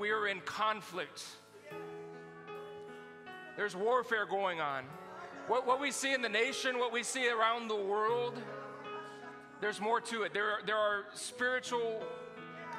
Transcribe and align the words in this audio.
we 0.00 0.10
are 0.10 0.26
in 0.26 0.40
conflict. 0.40 1.22
There's 3.56 3.76
warfare 3.76 4.24
going 4.24 4.58
on. 4.58 4.84
What, 5.46 5.66
what 5.66 5.78
we 5.78 5.90
see 5.90 6.14
in 6.14 6.22
the 6.22 6.28
nation, 6.28 6.78
what 6.78 6.90
we 6.90 7.02
see 7.02 7.28
around 7.28 7.68
the 7.68 7.76
world, 7.76 8.40
there's 9.60 9.78
more 9.78 10.00
to 10.00 10.22
it. 10.22 10.32
There, 10.32 10.60
there 10.64 10.78
are 10.78 11.04
spiritual 11.12 12.02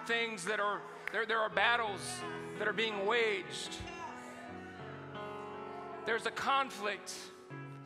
things 0.07 0.43
that 0.45 0.59
are, 0.59 0.81
there, 1.11 1.27
there 1.27 1.39
are 1.39 1.49
battles 1.49 2.01
that 2.57 2.67
are 2.67 2.73
being 2.73 3.05
waged. 3.05 3.75
There's 6.07 6.25
a 6.25 6.31
conflict 6.31 7.13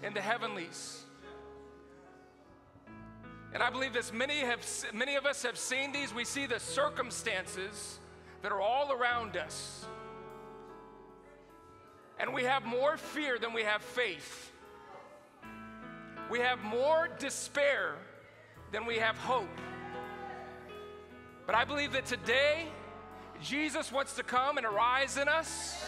in 0.01 0.13
the 0.13 0.21
heavenlies. 0.21 1.03
And 3.53 3.61
I 3.61 3.69
believe 3.69 3.91
this 3.91 4.13
many 4.13 4.39
have 4.39 4.65
many 4.93 5.15
of 5.15 5.25
us 5.25 5.43
have 5.43 5.57
seen 5.57 5.91
these. 5.91 6.13
We 6.13 6.25
see 6.25 6.45
the 6.45 6.59
circumstances 6.59 7.99
that 8.45 8.51
are 8.51 8.61
all 8.61 8.91
around 8.91 9.35
us. 9.37 9.87
And 12.19 12.31
we 12.31 12.43
have 12.43 12.63
more 12.63 12.95
fear 12.95 13.39
than 13.39 13.53
we 13.53 13.63
have 13.63 13.81
faith. 13.81 14.51
We 16.29 16.41
have 16.41 16.63
more 16.63 17.09
despair 17.17 17.95
than 18.71 18.85
we 18.85 18.97
have 18.97 19.17
hope. 19.17 19.49
But 21.47 21.55
I 21.55 21.65
believe 21.65 21.93
that 21.93 22.05
today, 22.05 22.67
Jesus 23.41 23.91
wants 23.91 24.15
to 24.17 24.21
come 24.21 24.59
and 24.59 24.65
arise 24.67 25.17
in 25.17 25.27
us, 25.27 25.83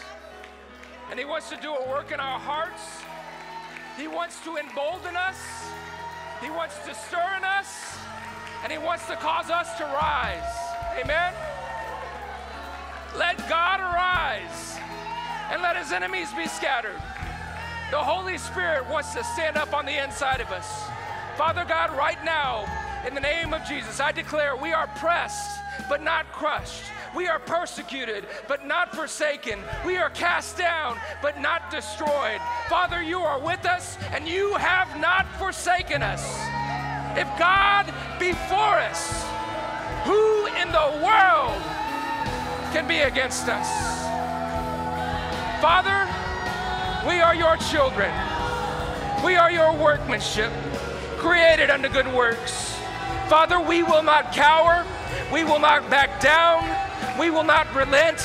and 1.10 1.16
He 1.20 1.24
wants 1.24 1.50
to 1.50 1.56
do 1.58 1.72
a 1.72 1.88
work 1.88 2.10
in 2.10 2.18
our 2.18 2.40
hearts. 2.40 2.82
He 3.96 4.08
wants 4.08 4.42
to 4.42 4.56
embolden 4.56 5.14
us, 5.14 5.38
He 6.42 6.50
wants 6.50 6.74
to 6.78 6.92
stir 6.92 7.36
in 7.36 7.44
us, 7.44 7.96
and 8.64 8.72
He 8.72 8.78
wants 8.78 9.06
to 9.06 9.14
cause 9.14 9.48
us 9.48 9.78
to 9.78 9.84
rise. 9.84 11.00
Amen? 11.00 11.32
Let 13.16 13.38
God 13.48 13.80
arise 13.80 14.78
and 15.50 15.62
let 15.62 15.76
His 15.76 15.92
enemies 15.92 16.32
be 16.34 16.46
scattered. 16.46 17.00
The 17.90 17.98
Holy 17.98 18.38
Spirit 18.38 18.88
wants 18.88 19.14
to 19.14 19.24
stand 19.24 19.56
up 19.56 19.72
on 19.72 19.86
the 19.86 20.02
inside 20.02 20.40
of 20.40 20.48
us. 20.50 20.84
Father 21.36 21.64
God, 21.64 21.96
right 21.96 22.22
now, 22.24 22.66
in 23.06 23.14
the 23.14 23.20
name 23.20 23.54
of 23.54 23.64
Jesus, 23.64 24.00
I 24.00 24.12
declare 24.12 24.56
we 24.56 24.72
are 24.72 24.88
pressed 24.96 25.58
but 25.88 26.02
not 26.02 26.30
crushed. 26.32 26.84
We 27.14 27.26
are 27.26 27.38
persecuted, 27.38 28.26
but 28.46 28.66
not 28.66 28.94
forsaken. 28.94 29.60
We 29.86 29.96
are 29.96 30.10
cast 30.10 30.58
down, 30.58 30.98
but 31.22 31.40
not 31.40 31.70
destroyed. 31.70 32.40
Father, 32.68 33.02
you 33.02 33.20
are 33.20 33.40
with 33.40 33.64
us, 33.64 33.96
and 34.12 34.28
you 34.28 34.54
have 34.54 35.00
not 35.00 35.26
forsaken 35.38 36.02
us. 36.02 36.22
If 37.16 37.26
God 37.38 37.92
be 38.20 38.32
for 38.32 38.78
us, 38.90 39.24
who 40.04 40.46
in 40.60 40.70
the 40.70 41.04
world 41.04 41.62
can 42.72 42.86
be 42.86 43.00
against 43.00 43.48
us? 43.48 43.68
Father, 45.60 46.06
we 47.08 47.20
are 47.20 47.34
your 47.34 47.56
children. 47.56 48.12
We 49.24 49.34
are 49.36 49.50
your 49.50 49.74
workmanship, 49.74 50.52
created 51.16 51.70
unto 51.70 51.88
good 51.88 52.06
works. 52.14 52.78
Father, 53.28 53.60
we 53.60 53.82
will 53.82 54.02
not 54.02 54.32
cower. 54.32 54.86
We 55.32 55.44
will 55.44 55.58
not 55.58 55.90
back 55.90 56.20
down. 56.20 56.62
We 57.18 57.30
will 57.30 57.44
not 57.44 57.74
relent, 57.74 58.20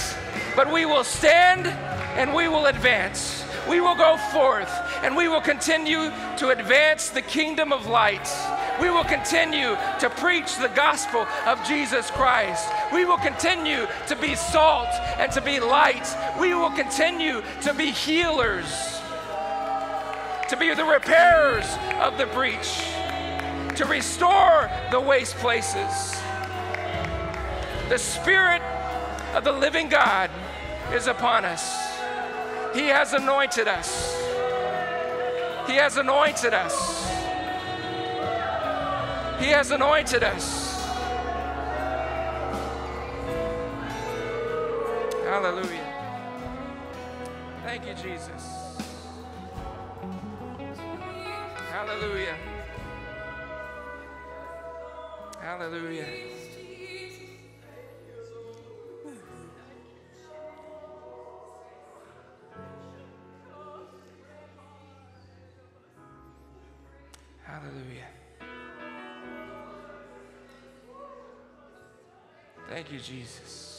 but 0.55 0.71
we 0.71 0.85
will 0.85 1.03
stand 1.03 1.67
and 2.15 2.33
we 2.33 2.47
will 2.47 2.67
advance. 2.67 3.43
We 3.67 3.81
will 3.81 3.95
go 3.95 4.17
forth 4.31 4.71
and 5.03 5.15
we 5.15 5.27
will 5.27 5.41
continue 5.41 6.11
to 6.37 6.49
advance 6.49 7.09
the 7.09 7.21
kingdom 7.21 7.73
of 7.73 7.87
light. 7.87 8.27
We 8.81 8.89
will 8.89 9.03
continue 9.03 9.75
to 9.99 10.09
preach 10.17 10.57
the 10.57 10.69
gospel 10.69 11.27
of 11.45 11.63
Jesus 11.65 12.09
Christ. 12.11 12.67
We 12.91 13.05
will 13.05 13.17
continue 13.17 13.87
to 14.07 14.15
be 14.15 14.35
salt 14.35 14.89
and 15.17 15.31
to 15.31 15.41
be 15.41 15.59
light. 15.59 16.07
We 16.39 16.53
will 16.53 16.71
continue 16.71 17.43
to 17.61 17.73
be 17.73 17.91
healers, 17.91 19.01
to 20.49 20.57
be 20.59 20.73
the 20.73 20.85
repairers 20.85 21.65
of 22.01 22.17
the 22.17 22.25
breach, 22.27 22.81
to 23.77 23.85
restore 23.85 24.69
the 24.91 24.99
waste 24.99 25.35
places. 25.37 26.17
The 27.89 27.97
Spirit 27.97 28.61
of 29.35 29.43
the 29.43 29.51
living 29.51 29.89
God 29.89 30.29
is 30.93 31.07
upon 31.07 31.45
us. 31.45 31.93
He 32.73 32.87
has 32.87 33.13
anointed 33.13 33.67
us. 33.67 34.15
He 35.67 35.75
has 35.75 35.97
anointed 35.97 36.53
us. 36.53 37.02
He 39.43 39.49
has 39.49 39.71
anointed 39.71 40.23
us. 40.23 40.81
Hallelujah. 45.25 45.83
Thank 47.65 47.85
you, 47.85 47.93
Jesus. 47.93 48.77
Hallelujah. 51.73 52.37
Hallelujah. 55.41 56.05
Hallelujah. 67.43 68.22
Thank 72.69 72.91
you, 72.91 72.99
Jesus. 72.99 73.72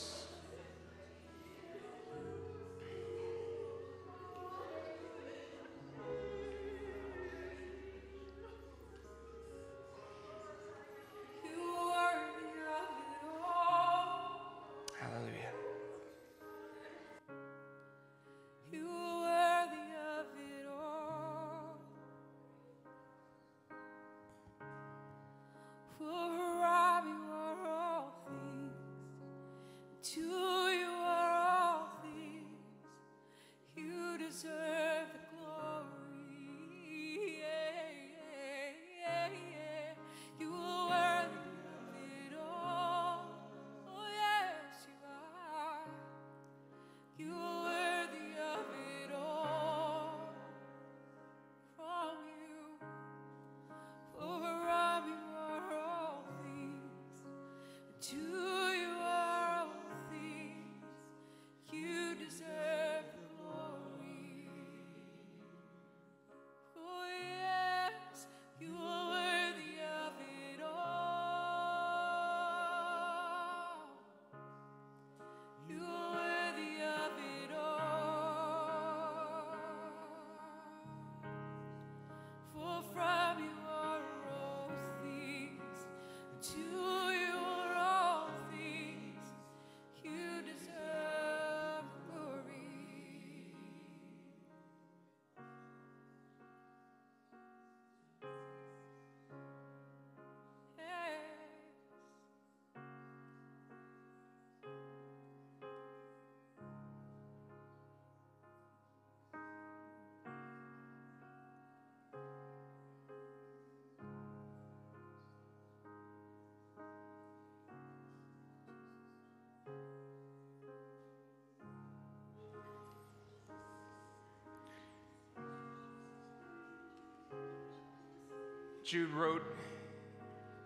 Jude 128.85 129.11
wrote 129.13 129.43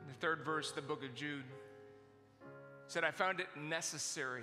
in 0.03 0.09
the 0.09 0.15
third 0.15 0.45
verse 0.45 0.71
of 0.71 0.75
the 0.77 0.83
book 0.83 1.05
of 1.05 1.15
Jude. 1.15 1.45
Said, 2.89 3.05
I 3.05 3.13
found 3.13 3.39
it 3.39 3.47
necessary 3.57 4.43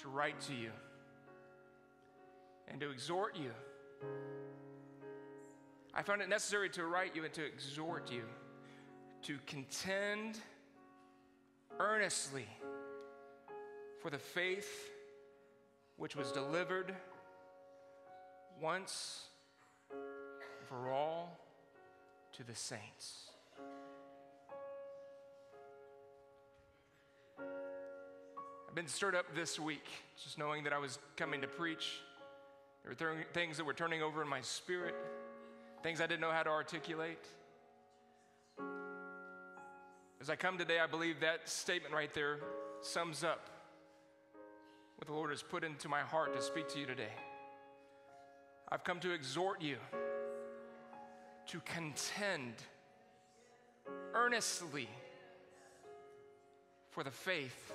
to 0.00 0.08
write 0.08 0.40
to 0.42 0.54
you 0.54 0.70
and 2.68 2.80
to 2.80 2.90
exhort 2.90 3.36
you. 3.36 3.50
I 5.92 6.02
found 6.02 6.22
it 6.22 6.30
necessary 6.30 6.70
to 6.70 6.86
write 6.86 7.14
you 7.14 7.24
and 7.24 7.34
to 7.34 7.44
exhort 7.44 8.10
you 8.10 8.22
to 9.24 9.38
contend 9.46 10.38
earnestly 11.78 12.46
for 14.00 14.10
the 14.10 14.18
faith 14.18 14.90
which 15.98 16.16
was 16.16 16.32
delivered 16.32 16.94
once 18.60 19.26
for 20.68 20.90
all 20.90 21.43
to 22.36 22.44
the 22.44 22.54
saints. 22.54 23.30
I've 27.38 28.74
been 28.74 28.88
stirred 28.88 29.14
up 29.14 29.26
this 29.36 29.60
week 29.60 29.86
just 30.22 30.36
knowing 30.36 30.64
that 30.64 30.72
I 30.72 30.78
was 30.78 30.98
coming 31.16 31.40
to 31.42 31.46
preach. 31.46 32.00
There 32.98 33.08
were 33.08 33.14
th- 33.14 33.26
things 33.32 33.56
that 33.56 33.64
were 33.64 33.72
turning 33.72 34.02
over 34.02 34.20
in 34.20 34.28
my 34.28 34.40
spirit, 34.40 34.96
things 35.84 36.00
I 36.00 36.06
didn't 36.06 36.22
know 36.22 36.32
how 36.32 36.42
to 36.42 36.50
articulate. 36.50 37.24
As 40.20 40.28
I 40.28 40.34
come 40.34 40.58
today, 40.58 40.80
I 40.80 40.86
believe 40.88 41.20
that 41.20 41.48
statement 41.48 41.94
right 41.94 42.12
there 42.14 42.38
sums 42.80 43.22
up 43.22 43.48
what 44.96 45.06
the 45.06 45.12
Lord 45.12 45.30
has 45.30 45.42
put 45.42 45.62
into 45.62 45.88
my 45.88 46.00
heart 46.00 46.34
to 46.34 46.42
speak 46.42 46.68
to 46.70 46.80
you 46.80 46.86
today. 46.86 47.12
I've 48.70 48.82
come 48.82 48.98
to 49.00 49.12
exhort 49.12 49.62
you 49.62 49.76
to 51.48 51.60
contend 51.60 52.54
earnestly 54.14 54.88
for 56.90 57.02
the 57.04 57.10
faith 57.10 57.72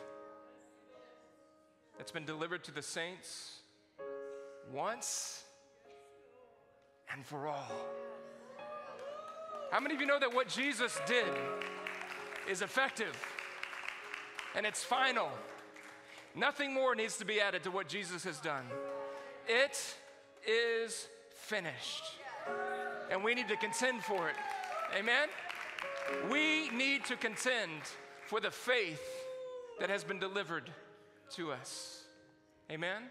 that's 1.98 2.12
been 2.12 2.25
delivered 2.25 2.63
to 2.63 2.71
the 2.71 2.81
saints 2.81 3.60
once 4.71 5.44
and 7.13 7.25
for 7.25 7.48
all. 7.48 7.71
How 9.72 9.80
many 9.80 9.94
of 9.94 10.01
you 10.01 10.07
know 10.07 10.19
that 10.19 10.33
what 10.33 10.48
Jesus 10.48 11.00
did 11.06 11.27
is 12.50 12.62
effective 12.62 13.15
and 14.56 14.65
it's 14.65 14.83
final? 14.83 15.30
Nothing 16.36 16.74
more 16.74 16.95
needs 16.95 17.18
to 17.18 17.25
be 17.25 17.42
added 17.42 17.63
to 17.63 17.72
what 17.72 17.88
Jesus 17.88 18.24
has 18.24 18.39
done. 18.39 18.65
It 19.48 19.95
is 20.48 21.07
finished. 21.30 22.04
And 23.12 23.24
we 23.24 23.34
need 23.34 23.48
to 23.48 23.57
contend 23.57 24.04
for 24.04 24.30
it. 24.30 24.36
Amen? 24.98 25.30
We 26.30 26.69
need 26.69 27.06
to 27.06 27.16
contend 27.16 27.81
for 28.28 28.40
the 28.40 28.51
faith 28.51 29.01
that 29.80 29.90
has 29.90 30.04
been 30.04 30.19
delivered 30.19 30.69
to 31.36 31.51
us. 31.51 32.04
Amen? 32.72 33.04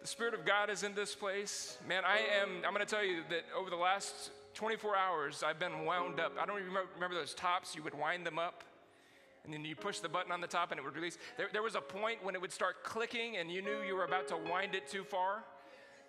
The 0.00 0.06
Spirit 0.06 0.34
of 0.34 0.46
God 0.46 0.70
is 0.70 0.82
in 0.82 0.94
this 0.94 1.14
place. 1.14 1.76
Man, 1.86 2.04
I 2.04 2.18
am, 2.42 2.62
I'm 2.66 2.74
going 2.74 2.86
to 2.86 2.90
tell 2.90 3.04
you 3.04 3.22
that 3.28 3.44
over 3.56 3.68
the 3.68 3.76
last 3.76 4.30
24 4.54 4.96
hours, 4.96 5.42
I've 5.42 5.58
been 5.58 5.84
wound 5.84 6.20
up. 6.20 6.32
I 6.40 6.46
don't 6.46 6.58
even 6.58 6.72
remember, 6.94 7.14
those 7.14 7.34
tops, 7.34 7.74
you 7.74 7.82
would 7.82 7.94
wind 7.94 8.26
them 8.26 8.38
up 8.38 8.64
and 9.44 9.52
then 9.52 9.64
you 9.64 9.76
push 9.76 10.00
the 10.00 10.08
button 10.08 10.32
on 10.32 10.40
the 10.40 10.46
top 10.46 10.70
and 10.70 10.78
it 10.78 10.84
would 10.84 10.94
release. 10.94 11.18
There, 11.36 11.48
there, 11.52 11.62
was 11.62 11.74
a 11.74 11.80
point 11.80 12.24
when 12.24 12.34
it 12.34 12.40
would 12.40 12.52
start 12.52 12.82
clicking 12.82 13.36
and 13.36 13.50
you 13.50 13.62
knew 13.62 13.82
you 13.86 13.94
were 13.94 14.04
about 14.04 14.28
to 14.28 14.36
wind 14.36 14.74
it 14.74 14.88
too 14.88 15.04
far. 15.04 15.44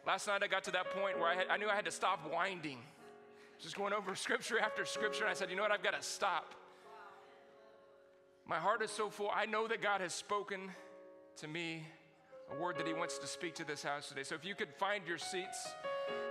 Last 0.06 0.28
night 0.28 0.42
I 0.44 0.48
got 0.48 0.64
to 0.64 0.72
that 0.72 0.90
point 0.92 1.20
where 1.20 1.30
I, 1.30 1.36
had, 1.36 1.48
I 1.50 1.58
knew 1.58 1.70
I 1.70 1.76
had 1.76 1.86
to 1.86 1.92
stop 1.92 2.32
winding. 2.32 2.80
Just 3.60 3.78
going 3.78 3.94
over 3.94 4.16
scripture 4.28 4.60
after 4.60 4.86
scripture, 4.86 5.24
and 5.24 5.30
I 5.30 5.34
said, 5.34 5.50
you 5.50 5.56
know 5.56 5.62
what, 5.62 5.72
I've 5.72 5.84
got 5.84 5.94
to 5.96 6.02
stop. 6.02 6.56
My 8.48 8.58
heart 8.58 8.82
is 8.82 8.90
so 8.90 9.10
full. 9.10 9.30
I 9.34 9.46
know 9.46 9.68
that 9.68 9.82
God 9.82 10.02
has 10.02 10.14
spoken 10.14 10.72
to 11.38 11.48
me 11.48 11.86
a 12.52 12.60
word 12.62 12.78
that 12.78 12.88
He 12.88 12.94
wants 12.94 13.20
to 13.20 13.28
speak 13.28 13.54
to 13.56 13.64
this 13.64 13.84
house 13.84 14.10
today. 14.10 14.24
So 14.24 14.36
if 14.36 14.44
you 14.44 14.56
could 14.56 14.74
find 14.78 15.06
your 15.08 15.20
seats. 15.20 15.70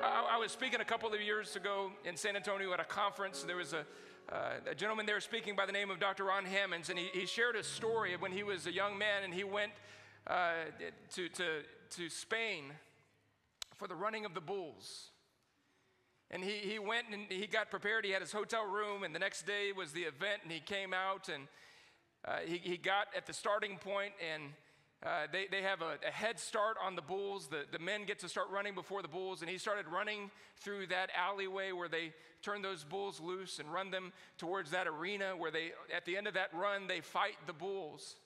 I, 0.03 0.33
I 0.33 0.37
was 0.37 0.51
speaking 0.51 0.81
a 0.81 0.85
couple 0.85 1.13
of 1.15 1.21
years 1.21 1.55
ago 1.57 1.93
in 2.05 2.17
San 2.17 2.35
Antonio 2.35 2.73
at 2.73 2.81
a 2.81 2.85
conference. 2.85 3.45
There 3.45 3.57
was 3.57 3.73
a, 3.73 3.87
uh, 4.31 4.71
a 4.71 4.75
gentleman 4.75 5.07
there 5.07 5.21
speaking 5.21 5.55
by 5.55 5.65
the 5.65 5.73
name 5.73 5.91
of 5.91 6.01
Dr. 6.01 6.25
Ron 6.25 6.45
Hammonds, 6.45 6.91
and 6.91 6.99
he, 6.99 7.07
he 7.13 7.25
shared 7.25 7.55
a 7.55 7.63
story 7.63 8.15
of 8.15 8.21
when 8.21 8.33
he 8.33 8.43
was 8.43 8.67
a 8.67 8.73
young 8.73 8.99
man 8.99 9.23
and 9.23 9.33
he 9.33 9.45
went 9.45 9.73
uh, 10.27 10.55
to, 11.15 11.29
to, 11.29 11.45
to 11.91 12.09
Spain 12.11 12.73
for 13.81 13.89
the 13.89 13.97
running 13.97 14.27
of 14.27 14.35
the 14.35 14.41
bulls. 14.41 15.09
And 16.31 16.45
he, 16.45 16.53
he 16.59 16.79
went 16.79 17.07
and 17.11 17.23
he 17.29 17.47
got 17.47 17.71
prepared. 17.71 18.05
He 18.05 18.13
had 18.13 18.21
his 18.21 18.31
hotel 18.31 18.65
room, 18.65 19.03
and 19.03 19.13
the 19.13 19.19
next 19.19 19.47
day 19.47 19.73
was 19.77 19.91
the 19.91 20.03
event, 20.03 20.43
and 20.45 20.53
he 20.53 20.61
came 20.61 20.95
out 20.95 21.29
and 21.29 21.49
uh, 22.25 22.37
he, 22.45 22.59
he 22.59 22.77
got 22.77 23.07
at 23.17 23.27
the 23.27 23.33
starting 23.33 23.79
point, 23.79 24.13
and 24.33 24.43
uh, 25.03 25.27
they, 25.33 25.47
they 25.51 25.63
have 25.63 25.81
a, 25.81 25.97
a, 26.07 26.11
head 26.11 26.39
start 26.39 26.77
on 26.85 26.95
the 26.95 27.01
bulls. 27.01 27.49
The, 27.49 27.65
the 27.73 27.79
men 27.79 28.05
get 28.05 28.19
to 28.19 28.29
start 28.29 28.49
running 28.51 28.75
before 28.75 29.01
the 29.01 29.09
bulls, 29.09 29.41
and 29.41 29.51
he 29.51 29.57
started 29.57 29.87
running 29.89 30.31
through 30.59 30.89
that 30.89 31.09
alleyway 31.17 31.73
where 31.73 31.89
they 31.89 32.13
turn 32.43 32.61
those 32.61 32.85
bulls 32.85 33.19
loose 33.19 33.59
and 33.59 33.73
run 33.73 33.91
them 33.91 34.13
towards 34.37 34.71
that 34.73 34.87
arena 34.87 35.33
where 35.35 35.51
they, 35.51 35.73
at 35.97 36.05
the 36.05 36.19
end 36.19 36.27
of 36.27 36.35
that 36.35 36.51
run, 36.53 36.87
they 36.87 37.01
fight 37.01 37.37
the 37.47 37.55
bulls. 37.55 38.17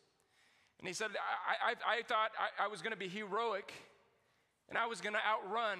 And 0.80 0.88
he 0.88 0.94
said, 0.94 1.10
I, 1.48 1.70
I, 1.70 1.98
I 1.98 2.02
thought 2.02 2.32
I, 2.36 2.64
I 2.64 2.66
was 2.68 2.82
going 2.82 2.92
to 2.92 2.98
be 2.98 3.08
heroic, 3.08 3.72
and 4.68 4.78
I 4.78 4.86
was 4.86 5.00
going 5.00 5.14
to 5.14 5.26
outrun 5.26 5.78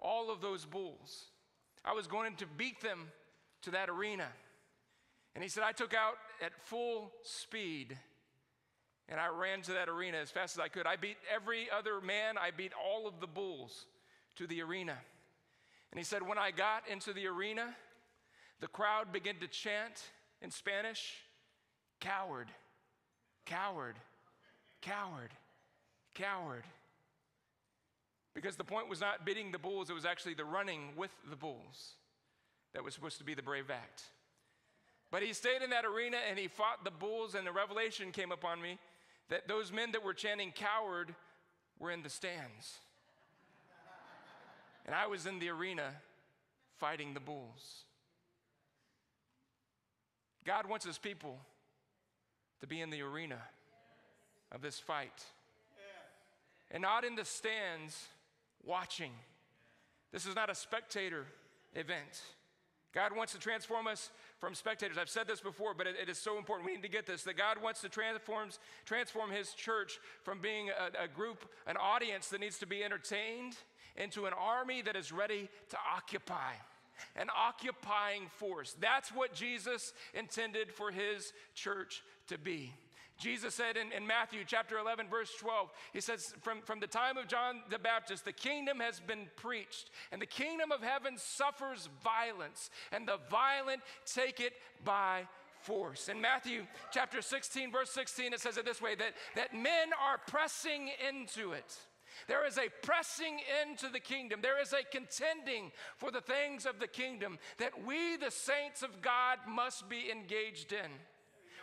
all 0.00 0.30
of 0.30 0.40
those 0.40 0.64
bulls. 0.64 1.26
I 1.84 1.92
was 1.92 2.06
going 2.06 2.36
to 2.36 2.46
beat 2.46 2.80
them 2.80 3.08
to 3.62 3.70
that 3.72 3.88
arena. 3.88 4.28
And 5.34 5.42
he 5.42 5.48
said, 5.48 5.62
I 5.62 5.72
took 5.72 5.94
out 5.94 6.14
at 6.44 6.52
full 6.64 7.12
speed 7.22 7.96
and 9.08 9.18
I 9.18 9.28
ran 9.28 9.62
to 9.62 9.72
that 9.72 9.88
arena 9.88 10.18
as 10.18 10.30
fast 10.30 10.56
as 10.56 10.60
I 10.60 10.68
could. 10.68 10.86
I 10.86 10.96
beat 10.96 11.16
every 11.34 11.68
other 11.70 12.00
man, 12.00 12.36
I 12.36 12.50
beat 12.50 12.72
all 12.74 13.06
of 13.06 13.20
the 13.20 13.26
bulls 13.26 13.86
to 14.36 14.46
the 14.46 14.62
arena. 14.62 14.96
And 15.90 15.98
he 15.98 16.04
said, 16.04 16.26
When 16.26 16.38
I 16.38 16.50
got 16.50 16.82
into 16.88 17.12
the 17.12 17.26
arena, 17.26 17.74
the 18.60 18.66
crowd 18.66 19.12
began 19.12 19.36
to 19.36 19.48
chant 19.48 20.02
in 20.42 20.50
Spanish 20.50 21.14
coward, 22.00 22.48
coward, 23.46 23.96
coward, 24.82 25.30
coward. 26.14 26.64
Because 28.34 28.56
the 28.56 28.64
point 28.64 28.88
was 28.88 29.00
not 29.00 29.24
beating 29.24 29.52
the 29.52 29.58
bulls, 29.58 29.90
it 29.90 29.94
was 29.94 30.04
actually 30.04 30.34
the 30.34 30.44
running 30.44 30.90
with 30.96 31.10
the 31.28 31.36
bulls 31.36 31.94
that 32.74 32.84
was 32.84 32.94
supposed 32.94 33.18
to 33.18 33.24
be 33.24 33.34
the 33.34 33.42
brave 33.42 33.70
act. 33.70 34.02
But 35.10 35.22
he 35.22 35.32
stayed 35.32 35.62
in 35.62 35.70
that 35.70 35.84
arena 35.84 36.18
and 36.28 36.38
he 36.38 36.48
fought 36.48 36.84
the 36.84 36.90
bulls, 36.90 37.34
and 37.34 37.46
the 37.46 37.52
revelation 37.52 38.12
came 38.12 38.30
upon 38.30 38.60
me 38.60 38.78
that 39.30 39.48
those 39.48 39.72
men 39.72 39.92
that 39.92 40.04
were 40.04 40.14
chanting 40.14 40.52
coward 40.52 41.14
were 41.78 41.90
in 41.90 42.02
the 42.02 42.10
stands. 42.10 42.78
and 44.86 44.94
I 44.94 45.06
was 45.06 45.26
in 45.26 45.38
the 45.38 45.48
arena 45.48 45.94
fighting 46.78 47.14
the 47.14 47.20
bulls. 47.20 47.84
God 50.44 50.66
wants 50.66 50.84
his 50.84 50.98
people 50.98 51.38
to 52.60 52.66
be 52.66 52.80
in 52.80 52.90
the 52.90 53.02
arena 53.02 53.38
of 54.50 54.62
this 54.62 54.78
fight 54.78 55.24
and 56.70 56.82
not 56.82 57.04
in 57.04 57.14
the 57.14 57.24
stands 57.24 58.06
watching. 58.68 59.10
This 60.12 60.26
is 60.26 60.34
not 60.34 60.50
a 60.50 60.54
spectator 60.54 61.24
event. 61.74 62.22
God 62.94 63.14
wants 63.16 63.32
to 63.32 63.38
transform 63.38 63.86
us 63.86 64.10
from 64.38 64.54
spectators. 64.54 64.96
I've 64.98 65.10
said 65.10 65.26
this 65.26 65.40
before, 65.40 65.74
but 65.74 65.86
it, 65.86 65.96
it 66.00 66.08
is 66.08 66.18
so 66.18 66.38
important. 66.38 66.66
We 66.66 66.74
need 66.74 66.82
to 66.82 66.88
get 66.88 67.06
this 67.06 67.22
that 67.24 67.36
God 67.36 67.62
wants 67.62 67.80
to 67.80 67.88
transform, 67.88 68.50
transform 68.84 69.30
His 69.30 69.52
church 69.52 69.98
from 70.22 70.40
being 70.40 70.68
a, 70.70 71.04
a 71.04 71.08
group, 71.08 71.44
an 71.66 71.76
audience 71.76 72.28
that 72.28 72.40
needs 72.40 72.58
to 72.58 72.66
be 72.66 72.84
entertained, 72.84 73.56
into 73.96 74.26
an 74.26 74.32
army 74.32 74.80
that 74.82 74.94
is 74.94 75.10
ready 75.10 75.48
to 75.70 75.76
occupy 75.96 76.52
an 77.16 77.28
occupying 77.36 78.28
force. 78.36 78.74
That's 78.80 79.10
what 79.10 79.34
Jesus 79.34 79.92
intended 80.14 80.72
for 80.72 80.90
his 80.90 81.32
church 81.54 82.02
to 82.28 82.38
be. 82.38 82.72
Jesus 83.18 83.54
said 83.54 83.76
in, 83.76 83.90
in, 83.92 84.06
Matthew 84.06 84.40
chapter 84.46 84.78
11, 84.78 85.08
verse 85.08 85.32
12, 85.40 85.70
he 85.92 86.00
says, 86.00 86.34
from, 86.40 86.62
from 86.62 86.78
the 86.78 86.86
time 86.86 87.16
of 87.16 87.26
John 87.26 87.62
the 87.68 87.78
Baptist, 87.78 88.24
the 88.24 88.32
kingdom 88.32 88.78
has 88.78 89.00
been 89.00 89.26
preached, 89.36 89.90
and 90.12 90.22
the 90.22 90.26
kingdom 90.26 90.70
of 90.70 90.82
heaven 90.82 91.14
suffers 91.16 91.88
violence, 92.02 92.70
and 92.92 93.08
the 93.08 93.18
violent 93.28 93.82
take 94.06 94.38
it 94.38 94.52
by 94.84 95.26
force. 95.62 96.08
In 96.08 96.20
Matthew 96.20 96.62
chapter 96.92 97.20
16, 97.20 97.72
verse 97.72 97.90
16, 97.90 98.32
it 98.32 98.40
says 98.40 98.56
it 98.56 98.64
this 98.64 98.80
way 98.80 98.94
that, 98.94 99.14
that 99.34 99.52
men 99.52 99.90
are 100.00 100.18
pressing 100.28 100.90
into 101.08 101.52
it. 101.52 101.76
There 102.26 102.46
is 102.46 102.58
a 102.58 102.68
pressing 102.82 103.40
into 103.62 103.88
the 103.88 104.00
kingdom. 104.00 104.40
There 104.42 104.60
is 104.60 104.72
a 104.72 104.84
contending 104.90 105.70
for 105.96 106.10
the 106.10 106.20
things 106.20 106.66
of 106.66 106.80
the 106.80 106.88
kingdom 106.88 107.38
that 107.58 107.84
we, 107.84 108.16
the 108.16 108.30
saints 108.30 108.82
of 108.82 109.02
God, 109.02 109.38
must 109.46 109.88
be 109.88 110.10
engaged 110.10 110.72
in. 110.72 110.90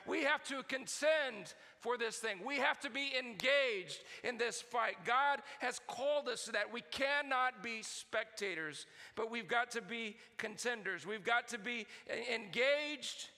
We 0.07 0.24
have 0.24 0.43
to 0.45 0.62
contend 0.63 1.53
for 1.79 1.97
this 1.97 2.17
thing. 2.17 2.38
We 2.45 2.57
have 2.57 2.79
to 2.81 2.89
be 2.89 3.12
engaged 3.17 4.00
in 4.24 4.38
this 4.38 4.62
fight. 4.62 4.95
God 5.05 5.41
has 5.59 5.79
called 5.88 6.27
us 6.27 6.45
to 6.45 6.51
that. 6.53 6.71
We 6.71 6.81
cannot 6.91 7.63
be 7.63 7.81
spectators, 7.81 8.85
but 9.15 9.31
we've 9.31 9.47
got 9.47 9.71
to 9.71 9.81
be 9.81 10.17
contenders. 10.38 11.05
We've 11.05 11.24
got 11.24 11.47
to 11.50 11.57
be 11.57 11.88
engaged 12.33 13.29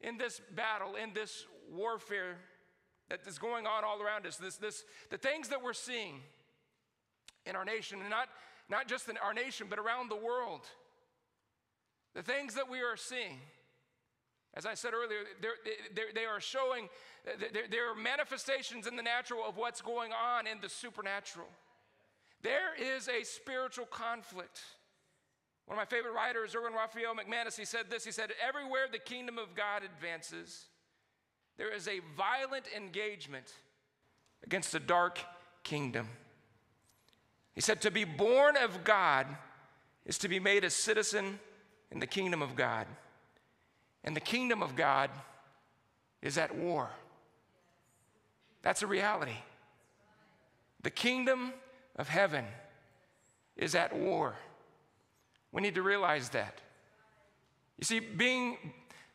in 0.00 0.18
this 0.18 0.40
battle, 0.54 0.94
in 0.96 1.12
this 1.12 1.44
warfare 1.70 2.36
that 3.10 3.20
is 3.26 3.38
going 3.38 3.66
on 3.66 3.84
all 3.84 4.00
around 4.00 4.26
us. 4.26 4.36
This, 4.36 4.56
this, 4.56 4.84
the 5.10 5.18
things 5.18 5.48
that 5.48 5.62
we're 5.62 5.72
seeing 5.72 6.20
in 7.46 7.56
our 7.56 7.64
nation, 7.64 8.00
and 8.00 8.10
not, 8.10 8.28
not 8.70 8.88
just 8.88 9.08
in 9.08 9.16
our 9.18 9.34
nation, 9.34 9.66
but 9.68 9.78
around 9.78 10.10
the 10.10 10.16
world. 10.16 10.62
The 12.14 12.22
things 12.22 12.54
that 12.54 12.70
we 12.70 12.80
are 12.80 12.96
seeing, 12.96 13.38
as 14.56 14.66
I 14.66 14.74
said 14.74 14.92
earlier, 14.94 15.20
they're, 15.40 15.56
they're, 15.94 16.12
they 16.14 16.24
are 16.24 16.40
showing, 16.40 16.88
there 17.70 17.90
are 17.90 17.94
manifestations 17.94 18.86
in 18.86 18.96
the 18.96 19.02
natural 19.02 19.42
of 19.46 19.56
what's 19.56 19.80
going 19.80 20.12
on 20.12 20.46
in 20.46 20.60
the 20.60 20.68
supernatural. 20.68 21.48
There 22.42 22.74
is 22.78 23.08
a 23.08 23.24
spiritual 23.24 23.86
conflict. 23.86 24.60
One 25.66 25.78
of 25.78 25.80
my 25.80 25.96
favorite 25.96 26.12
writers, 26.12 26.54
Erwin 26.54 26.74
Raphael 26.74 27.14
McManus, 27.14 27.56
he 27.56 27.64
said 27.64 27.86
this. 27.90 28.04
He 28.04 28.12
said, 28.12 28.30
Everywhere 28.46 28.86
the 28.90 28.98
kingdom 28.98 29.38
of 29.38 29.54
God 29.56 29.82
advances, 29.82 30.66
there 31.56 31.72
is 31.72 31.88
a 31.88 32.00
violent 32.16 32.66
engagement 32.76 33.52
against 34.44 34.74
a 34.74 34.80
dark 34.80 35.18
kingdom. 35.62 36.08
He 37.54 37.60
said, 37.60 37.80
To 37.80 37.90
be 37.90 38.04
born 38.04 38.56
of 38.56 38.84
God 38.84 39.26
is 40.04 40.18
to 40.18 40.28
be 40.28 40.38
made 40.38 40.64
a 40.64 40.70
citizen 40.70 41.40
in 41.90 41.98
the 41.98 42.06
kingdom 42.06 42.42
of 42.42 42.54
God. 42.54 42.86
And 44.04 44.14
the 44.14 44.20
kingdom 44.20 44.62
of 44.62 44.76
God 44.76 45.10
is 46.22 46.38
at 46.38 46.54
war. 46.54 46.90
That's 48.62 48.82
a 48.82 48.86
reality. 48.86 49.36
The 50.82 50.90
kingdom 50.90 51.52
of 51.96 52.08
heaven 52.08 52.44
is 53.56 53.74
at 53.74 53.96
war. 53.96 54.34
We 55.52 55.62
need 55.62 55.74
to 55.76 55.82
realize 55.82 56.28
that. 56.30 56.60
You 57.78 57.84
see, 57.84 58.00
being 58.00 58.58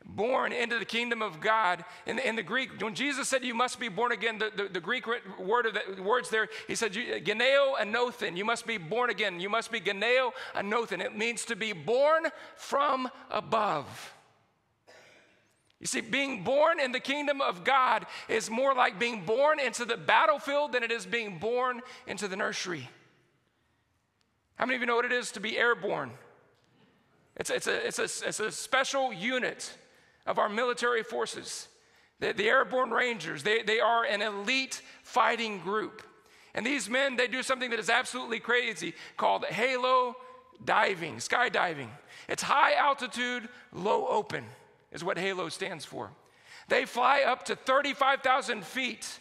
born 0.06 0.52
into 0.52 0.80
the 0.80 0.86
kingdom 0.86 1.22
of 1.22 1.40
God. 1.40 1.84
In, 2.06 2.20
in 2.20 2.36
the 2.36 2.44
Greek, 2.44 2.82
when 2.82 2.96
Jesus 2.96 3.28
said 3.28 3.44
you 3.44 3.54
must 3.54 3.80
be 3.80 3.90
born 3.90 4.12
again, 4.12 4.40
the, 4.40 4.52
the, 4.56 4.70
the 4.70 4.80
Greek 4.80 5.06
word 5.40 5.66
of 5.66 5.78
the 5.96 6.02
words 6.02 6.30
there, 6.30 6.48
he 6.68 6.76
said, 6.76 6.94
geneo 6.94 7.76
anothen, 7.80 8.36
you 8.36 8.46
must 8.46 8.66
be 8.66 8.78
born 8.78 9.10
again. 9.10 9.40
You 9.40 9.50
must 9.50 9.72
be 9.72 9.80
geneo 9.80 10.34
anothen. 10.56 11.00
It 11.00 11.16
means 11.16 11.46
to 11.46 11.56
be 11.56 11.74
born 11.74 12.28
from 12.56 13.10
above. 13.30 14.14
You 15.80 15.88
see, 15.88 16.02
being 16.02 16.44
born 16.44 16.80
in 16.80 16.92
the 16.92 17.00
kingdom 17.00 17.40
of 17.40 17.64
God 17.64 18.06
is 18.28 18.50
more 18.50 18.74
like 18.74 19.00
being 19.00 19.24
born 19.24 19.60
into 19.60 19.86
the 19.86 19.96
battlefield 19.96 20.74
than 20.74 20.84
it 20.84 20.92
is 20.92 21.06
being 21.06 21.40
born 21.40 21.82
into 22.06 22.28
the 22.28 22.36
nursery. 22.36 22.90
How 24.56 24.66
many 24.66 24.76
of 24.76 24.82
you 24.82 24.88
know 24.88 24.98
what 24.98 25.06
it 25.06 25.14
is 25.14 25.32
to 25.32 25.40
be 25.40 25.58
airborne? 25.58 26.12
It's, 27.38 27.50
it's, 27.50 27.68
a, 27.68 27.88
it's, 27.88 28.00
a, 28.00 28.04
it's 28.28 28.40
a 28.42 28.52
special 28.52 29.14
unit 29.14 29.74
of 30.26 30.38
our 30.38 30.50
military 30.50 31.04
forces. 31.04 31.70
The, 32.20 32.34
the 32.34 32.50
airborne 32.50 32.92
rangers, 32.92 33.44
they, 33.44 33.64
they 33.64 33.80
are 33.80 34.04
an 34.04 34.22
elite 34.22 34.82
fighting 35.04 35.60
group. 35.60 36.04
And 36.54 36.66
these 36.66 36.90
men, 36.90 37.16
they 37.16 37.28
do 37.28 37.42
something 37.42 37.70
that 37.70 37.80
is 37.80 37.90
absolutely 37.90 38.40
crazy 38.40 38.94
called 39.16 39.46
halo 39.46 40.18
diving, 40.66 41.18
skydiving. 41.18 41.88
It's 42.28 42.44
high 42.44 42.74
altitude, 42.74 43.48
low 43.72 44.08
open, 44.08 44.44
is 44.92 45.04
what 45.04 45.18
halo 45.18 45.50
stands 45.50 45.86
for. 45.86 46.12
They 46.68 46.86
fly 46.86 47.22
up 47.22 47.46
to 47.46 47.56
35,000 47.56 48.64
feet 48.64 49.20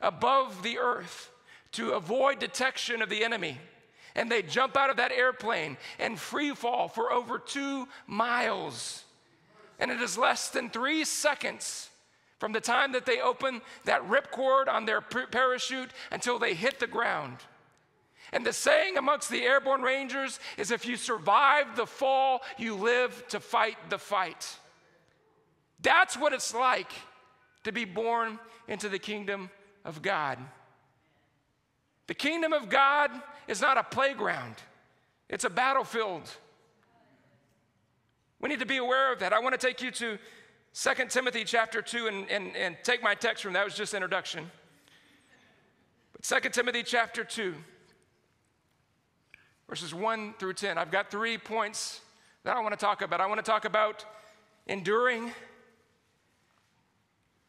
above 0.00 0.62
the 0.62 0.78
earth 0.78 1.30
to 1.72 1.92
avoid 1.92 2.38
detection 2.38 3.02
of 3.02 3.08
the 3.08 3.24
enemy. 3.24 3.58
And 4.14 4.30
they 4.30 4.42
jump 4.42 4.76
out 4.76 4.90
of 4.90 4.96
that 4.96 5.12
airplane 5.12 5.76
and 5.98 6.18
free 6.18 6.54
fall 6.54 6.88
for 6.88 7.12
over 7.12 7.38
two 7.38 7.86
miles. 8.06 9.04
And 9.78 9.90
it 9.90 10.00
is 10.00 10.18
less 10.18 10.48
than 10.48 10.70
three 10.70 11.04
seconds 11.04 11.90
from 12.38 12.52
the 12.52 12.60
time 12.60 12.92
that 12.92 13.06
they 13.06 13.20
open 13.20 13.60
that 13.84 14.08
ripcord 14.08 14.68
on 14.68 14.86
their 14.86 15.00
parachute 15.00 15.90
until 16.10 16.38
they 16.38 16.54
hit 16.54 16.80
the 16.80 16.86
ground. 16.86 17.36
And 18.32 18.44
the 18.44 18.52
saying 18.52 18.96
amongst 18.96 19.30
the 19.30 19.42
airborne 19.42 19.82
rangers 19.82 20.38
is 20.56 20.70
if 20.70 20.86
you 20.86 20.96
survive 20.96 21.76
the 21.76 21.86
fall, 21.86 22.42
you 22.58 22.74
live 22.74 23.26
to 23.28 23.40
fight 23.40 23.76
the 23.88 23.98
fight. 23.98 24.58
That's 25.80 26.16
what 26.16 26.32
it's 26.32 26.54
like 26.54 26.90
to 27.64 27.72
be 27.72 27.84
born 27.84 28.38
into 28.66 28.88
the 28.88 28.98
kingdom 28.98 29.50
of 29.84 30.02
God. 30.02 30.38
The 32.06 32.14
kingdom 32.14 32.52
of 32.52 32.68
God 32.68 33.10
is 33.46 33.60
not 33.60 33.76
a 33.76 33.82
playground, 33.82 34.56
it's 35.28 35.44
a 35.44 35.50
battlefield. 35.50 36.28
We 38.40 38.48
need 38.48 38.60
to 38.60 38.66
be 38.66 38.76
aware 38.76 39.12
of 39.12 39.18
that. 39.18 39.32
I 39.32 39.40
want 39.40 39.58
to 39.58 39.66
take 39.66 39.82
you 39.82 39.90
to 39.90 40.16
2 40.74 40.90
Timothy 41.08 41.42
chapter 41.44 41.82
2 41.82 42.06
and, 42.06 42.30
and, 42.30 42.56
and 42.56 42.76
take 42.84 43.02
my 43.02 43.14
text 43.14 43.42
from 43.42 43.54
that 43.54 43.64
was 43.64 43.74
just 43.74 43.94
introduction. 43.94 44.48
But 46.12 46.22
2 46.22 46.50
Timothy 46.50 46.84
chapter 46.84 47.24
2, 47.24 47.52
verses 49.68 49.92
1 49.92 50.34
through 50.38 50.52
10. 50.52 50.78
I've 50.78 50.92
got 50.92 51.10
three 51.10 51.36
points 51.36 52.00
that 52.44 52.56
I 52.56 52.60
want 52.60 52.78
to 52.78 52.78
talk 52.78 53.02
about. 53.02 53.20
I 53.20 53.26
want 53.26 53.44
to 53.44 53.50
talk 53.50 53.64
about 53.64 54.04
enduring, 54.68 55.32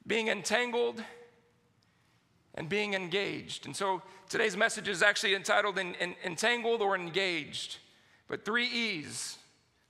being 0.07 0.27
entangled, 0.27 1.03
and 2.55 2.67
being 2.67 2.93
engaged. 2.93 3.65
And 3.65 3.75
so 3.75 4.01
today's 4.27 4.57
message 4.57 4.87
is 4.87 5.01
actually 5.01 5.35
entitled 5.35 5.77
Entangled 5.77 6.81
or 6.81 6.95
Engaged, 6.95 7.77
but 8.27 8.43
three 8.43 8.67
E's 8.67 9.37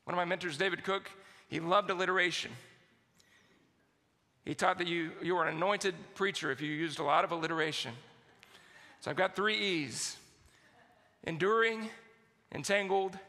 one 0.10 0.16
of 0.16 0.18
my 0.18 0.26
mentors, 0.26 0.58
David 0.58 0.84
Cook, 0.84 1.12
he 1.50 1.60
loved 1.60 1.92
alliteration. 1.92 2.50
He 4.44 4.56
taught 4.56 4.80
that 4.80 4.88
you, 4.88 5.12
you 5.22 5.36
were 5.36 5.46
an 5.46 5.56
anointed 5.56 5.94
preacher 6.16 6.50
if 6.50 6.62
you 6.62 6.72
used 6.72 6.98
a 6.98 7.04
lot 7.04 7.24
of 7.24 7.32
alliteration. 7.32 7.92
So 9.02 9.12
I've 9.12 9.18
got 9.18 9.36
three 9.36 9.56
E's 9.56 10.18
enduring, 11.26 11.92
entangled, 12.52 13.20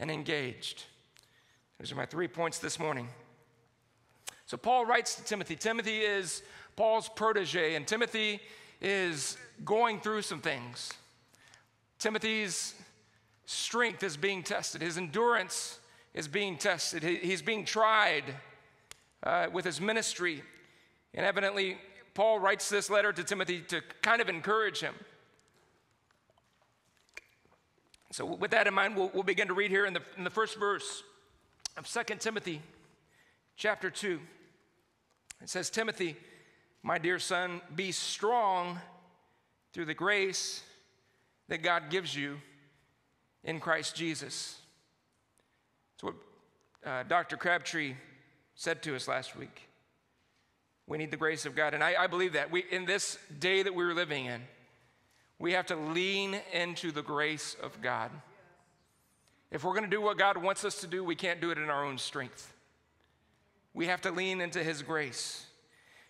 and 0.00 0.10
engaged. 0.10 0.82
Those 1.78 1.92
are 1.92 1.94
my 1.94 2.06
three 2.06 2.26
points 2.26 2.58
this 2.58 2.80
morning. 2.80 3.06
So 4.48 4.56
Paul 4.56 4.86
writes 4.86 5.14
to 5.16 5.24
Timothy. 5.24 5.56
Timothy 5.56 5.98
is 5.98 6.42
Paul's 6.74 7.06
protege, 7.06 7.74
and 7.74 7.86
Timothy 7.86 8.40
is 8.80 9.36
going 9.62 10.00
through 10.00 10.22
some 10.22 10.40
things. 10.40 10.90
Timothy's 11.98 12.74
strength 13.44 14.02
is 14.02 14.16
being 14.16 14.42
tested, 14.42 14.80
his 14.80 14.96
endurance 14.96 15.80
is 16.14 16.28
being 16.28 16.56
tested. 16.56 17.02
He's 17.02 17.42
being 17.42 17.66
tried 17.66 18.24
uh, 19.22 19.48
with 19.52 19.66
his 19.66 19.82
ministry. 19.82 20.42
And 21.12 21.26
evidently, 21.26 21.76
Paul 22.14 22.38
writes 22.38 22.70
this 22.70 22.88
letter 22.88 23.12
to 23.12 23.22
Timothy 23.22 23.60
to 23.68 23.82
kind 24.00 24.22
of 24.22 24.30
encourage 24.30 24.80
him. 24.80 24.94
So, 28.12 28.24
with 28.24 28.52
that 28.52 28.66
in 28.66 28.72
mind, 28.72 28.96
we'll, 28.96 29.10
we'll 29.12 29.24
begin 29.24 29.48
to 29.48 29.54
read 29.54 29.70
here 29.70 29.84
in 29.84 29.92
the, 29.92 30.00
in 30.16 30.24
the 30.24 30.30
first 30.30 30.58
verse 30.58 31.02
of 31.76 31.86
2 31.86 32.14
Timothy 32.14 32.62
chapter 33.58 33.90
2. 33.90 34.18
It 35.42 35.48
says, 35.48 35.70
Timothy, 35.70 36.16
my 36.82 36.98
dear 36.98 37.18
son, 37.18 37.60
be 37.74 37.92
strong 37.92 38.78
through 39.72 39.86
the 39.86 39.94
grace 39.94 40.62
that 41.48 41.62
God 41.62 41.84
gives 41.90 42.14
you 42.14 42.38
in 43.44 43.60
Christ 43.60 43.96
Jesus. 43.96 44.60
That's 45.92 46.04
what 46.04 46.14
uh, 46.90 47.02
Dr. 47.04 47.36
Crabtree 47.36 47.94
said 48.54 48.82
to 48.82 48.96
us 48.96 49.08
last 49.08 49.36
week. 49.36 49.68
We 50.86 50.98
need 50.98 51.10
the 51.10 51.16
grace 51.16 51.46
of 51.46 51.54
God. 51.54 51.74
And 51.74 51.84
I, 51.84 51.94
I 51.98 52.06
believe 52.06 52.32
that. 52.32 52.50
We, 52.50 52.64
in 52.70 52.86
this 52.86 53.18
day 53.38 53.62
that 53.62 53.74
we're 53.74 53.94
living 53.94 54.26
in, 54.26 54.40
we 55.38 55.52
have 55.52 55.66
to 55.66 55.76
lean 55.76 56.40
into 56.52 56.90
the 56.90 57.02
grace 57.02 57.56
of 57.62 57.80
God. 57.82 58.10
If 59.50 59.64
we're 59.64 59.72
going 59.72 59.84
to 59.84 59.90
do 59.90 60.00
what 60.00 60.18
God 60.18 60.36
wants 60.36 60.64
us 60.64 60.80
to 60.80 60.86
do, 60.86 61.04
we 61.04 61.14
can't 61.14 61.40
do 61.40 61.50
it 61.50 61.58
in 61.58 61.70
our 61.70 61.84
own 61.84 61.98
strength. 61.98 62.52
We 63.74 63.86
have 63.86 64.00
to 64.02 64.10
lean 64.10 64.40
into 64.40 64.62
His 64.62 64.82
grace. 64.82 65.46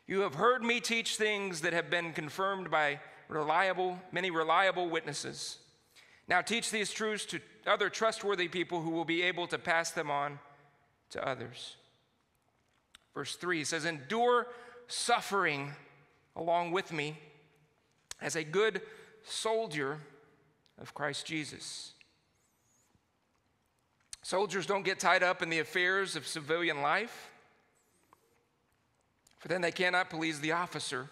You 0.07 0.21
have 0.21 0.35
heard 0.35 0.63
me 0.63 0.81
teach 0.81 1.17
things 1.17 1.61
that 1.61 1.73
have 1.73 1.91
been 1.91 2.13
confirmed 2.13 2.71
by 2.71 3.01
reliable, 3.29 3.99
many 4.11 4.31
reliable 4.31 4.89
witnesses. 4.89 5.59
Now 6.29 6.41
teach 6.41 6.71
these 6.71 6.93
truths 6.93 7.25
to 7.27 7.41
other 7.67 7.91
trustworthy 7.91 8.49
people 8.49 8.81
who 8.81 8.91
will 8.91 9.05
be 9.05 9.23
able 9.23 9.47
to 9.49 9.59
pass 9.59 9.91
them 9.91 10.11
on 10.11 10.39
to 11.11 11.27
others. 11.27 11.77
Verse 13.15 13.37
3 13.37 13.65
says, 13.65 13.85
Endure 13.85 14.47
suffering 14.87 15.73
along 16.37 16.73
with 16.73 16.93
me 16.93 17.19
as 18.21 18.37
a 18.37 18.45
good 18.45 18.81
soldier 19.25 19.99
of 20.81 20.95
Christ 20.95 21.27
Jesus. 21.27 21.93
Soldiers 24.23 24.67
don't 24.67 24.85
get 24.85 25.01
tied 25.01 25.23
up 25.23 25.43
in 25.43 25.49
the 25.49 25.59
affairs 25.59 26.17
of 26.17 26.27
civilian 26.27 26.83
life. 26.83 27.31
For 29.39 29.49
then 29.49 29.61
they 29.61 29.73
cannot 29.73 30.11
please 30.11 30.41
the 30.41 30.53
officer 30.53 31.09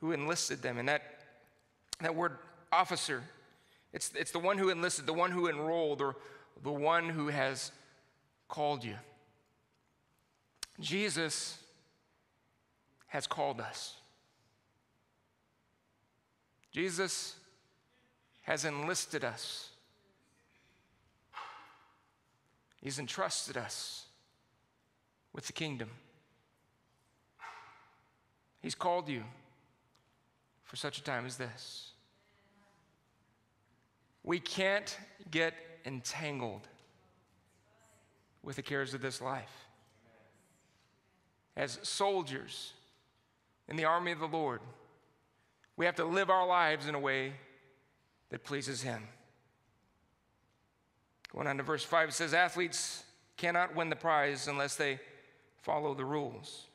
who 0.00 0.12
enlisted 0.12 0.62
them. 0.62 0.78
And 0.78 0.88
that, 0.88 1.02
that 2.00 2.14
word 2.14 2.38
officer, 2.72 3.22
it's, 3.92 4.12
it's 4.14 4.32
the 4.32 4.38
one 4.38 4.58
who 4.58 4.70
enlisted, 4.70 5.06
the 5.06 5.12
one 5.12 5.30
who 5.30 5.48
enrolled, 5.48 6.02
or 6.02 6.16
the 6.62 6.72
one 6.72 7.08
who 7.08 7.28
has 7.28 7.72
called 8.48 8.84
you. 8.84 8.96
Jesus 10.80 11.58
has 13.08 13.26
called 13.26 13.60
us. 13.60 13.94
Jesus 16.72 17.36
has 18.42 18.64
enlisted 18.64 19.24
us. 19.24 19.70
He's 22.80 22.98
entrusted 22.98 23.56
us 23.56 24.06
with 25.32 25.46
the 25.46 25.52
kingdom. 25.52 25.90
He's 28.60 28.74
called 28.74 29.08
you 29.08 29.22
for 30.64 30.76
such 30.76 30.98
a 30.98 31.02
time 31.02 31.26
as 31.26 31.36
this. 31.36 31.92
We 34.24 34.40
can't 34.40 34.96
get 35.30 35.54
entangled 35.86 36.68
with 38.42 38.56
the 38.56 38.62
cares 38.62 38.94
of 38.94 39.00
this 39.00 39.20
life. 39.20 39.66
As 41.56 41.78
soldiers 41.82 42.72
in 43.68 43.76
the 43.76 43.84
army 43.84 44.12
of 44.12 44.20
the 44.20 44.26
Lord, 44.26 44.60
we 45.76 45.86
have 45.86 45.96
to 45.96 46.04
live 46.04 46.30
our 46.30 46.46
lives 46.46 46.86
in 46.86 46.94
a 46.94 47.00
way 47.00 47.32
that 48.30 48.44
pleases 48.44 48.82
Him. 48.82 49.02
Going 51.32 51.46
on 51.46 51.56
to 51.56 51.62
verse 51.62 51.84
5, 51.84 52.10
it 52.10 52.12
says, 52.12 52.34
Athletes 52.34 53.04
cannot 53.36 53.74
win 53.74 53.90
the 53.90 53.96
prize 53.96 54.48
unless 54.48 54.76
they 54.76 54.98
follow 55.56 55.94
the 55.94 56.04
rules. 56.04 56.67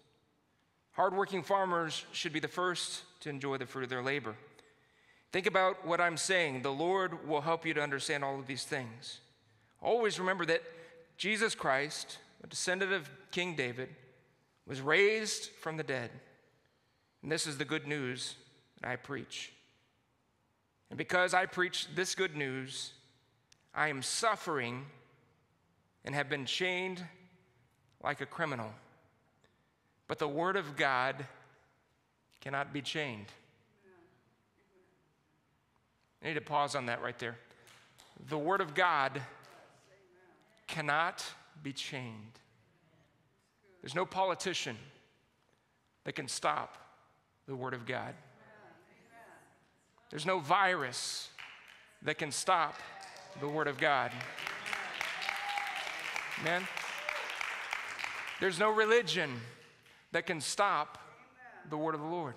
Hardworking 0.94 1.44
farmers 1.44 2.06
should 2.12 2.34
be 2.34 2.40
the 2.40 2.48
first 2.48 3.04
to 3.22 3.30
enjoy 3.30 3.58
the 3.58 3.66
fruit 3.66 3.84
of 3.84 3.90
their 3.90 4.04
labor. 4.04 4.36
Think 5.32 5.48
about 5.48 5.86
what 5.86 6.00
I'm 6.00 6.18
saying. 6.18 6.62
The 6.62 6.72
Lord 6.72 7.28
will 7.28 7.42
help 7.42 7.66
you 7.66 7.74
to 7.74 7.82
understand 7.82 8.24
all 8.24 8.40
of 8.40 8.46
these 8.46 8.64
things. 8.64 9.20
Always 9.82 10.20
remember 10.20 10.46
that 10.46 10.62
Jesus 11.18 11.56
Christ, 11.56 12.20
a 12.44 12.48
descendant 12.48 12.94
of 12.94 13.10
King 13.32 13.56
David, 13.56 13.90
was 14.68 14.82
raised 14.82 15.50
from 15.62 15.78
the 15.78 15.84
dead. 15.84 16.12
And 17.24 17.32
this 17.32 17.48
is 17.48 17.58
the 17.58 17.66
good 17.66 17.88
news 17.88 18.36
that 18.80 18.90
I 18.90 18.96
preach. 18.96 19.52
And 20.90 20.98
because 20.98 21.34
I 21.34 21.48
preach 21.48 21.88
this 21.96 22.14
good 22.14 22.36
news, 22.36 22.94
I 23.74 23.88
am 23.88 24.04
suffering 24.04 24.86
and 26.06 26.14
have 26.14 26.30
been 26.30 26.46
chained 26.46 27.04
like 28.04 28.22
a 28.22 28.26
criminal. 28.28 28.70
But 30.14 30.20
the 30.20 30.28
Word 30.28 30.58
of 30.58 30.76
God 30.76 31.26
cannot 32.40 32.72
be 32.72 32.84
chained. 32.84 33.26
I 36.22 36.28
need 36.28 36.34
to 36.36 36.42
pause 36.42 36.76
on 36.76 36.86
that 36.86 37.02
right 37.02 37.18
there. 37.18 37.36
The 38.30 38.38
Word 38.38 38.62
of 38.62 38.76
God 38.76 39.20
cannot 40.68 41.26
be 41.64 41.74
chained. 41.74 42.38
There's 43.82 43.96
no 43.96 44.06
politician 44.06 44.78
that 46.04 46.14
can 46.14 46.28
stop 46.28 46.78
the 47.48 47.56
Word 47.56 47.74
of 47.74 47.88
God. 47.88 48.14
There's 50.12 50.28
no 50.28 50.38
virus 50.38 51.30
that 52.04 52.20
can 52.20 52.32
stop 52.32 52.76
the 53.40 53.48
Word 53.48 53.68
of 53.68 53.80
God. 53.80 54.12
Amen? 56.42 56.68
There's 58.40 58.60
no 58.60 58.70
religion 58.70 59.42
that 60.14 60.26
can 60.26 60.40
stop 60.40 60.98
the 61.70 61.78
Word 61.78 61.96
of 61.96 62.02
the 62.02 62.08
Lord. 62.08 62.36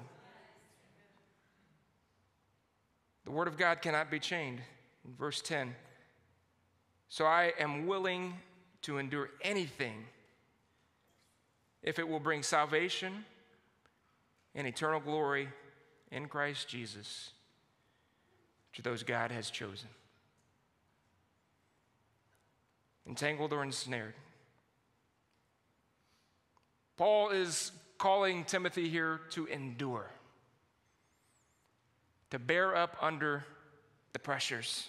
The 3.25 3.31
Word 3.31 3.49
of 3.49 3.57
God 3.57 3.81
cannot 3.81 4.11
be 4.11 4.19
chained. 4.19 4.61
In 5.05 5.15
verse 5.17 5.41
10, 5.41 5.73
so 7.09 7.27
I 7.27 7.53
am 7.61 7.87
willing 7.87 8.35
to 8.83 8.99
endure 8.99 9.31
anything 9.41 10.05
if 11.83 12.01
it 12.01 12.09
will 12.09 12.19
bring 12.19 12.43
salvation 12.43 13.25
and 14.57 14.67
eternal 14.67 14.99
glory 14.99 15.49
in 16.11 16.27
Christ 16.27 16.69
Jesus 16.69 17.31
to 18.73 18.83
those 18.83 19.05
God 19.05 19.31
has 19.31 19.49
chosen. 19.49 19.89
Entangled 23.07 23.53
or 23.53 23.63
ensnared. 23.63 24.15
Paul 26.97 27.31
is 27.31 27.73
calling 27.99 28.45
Timothy 28.45 28.89
here 28.89 29.21
to 29.31 29.47
endure, 29.47 30.11
to 32.31 32.39
bear 32.39 32.75
up 32.75 32.97
under 33.01 33.45
the 34.13 34.19
pressures. 34.19 34.89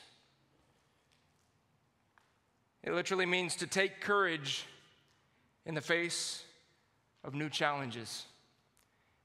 It 2.83 2.93
literally 2.93 3.25
means 3.25 3.57
to 3.57 3.67
take 3.67 3.99
courage 3.99 4.65
in 5.65 5.75
the 5.75 5.81
face 5.81 6.43
of 7.23 7.33
new 7.33 7.49
challenges. 7.49 8.25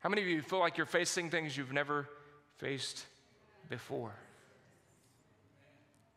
How 0.00 0.08
many 0.08 0.22
of 0.22 0.28
you 0.28 0.42
feel 0.42 0.58
like 0.58 0.76
you're 0.76 0.86
facing 0.86 1.30
things 1.30 1.56
you've 1.56 1.72
never 1.72 2.08
faced 2.58 3.06
before? 3.68 4.12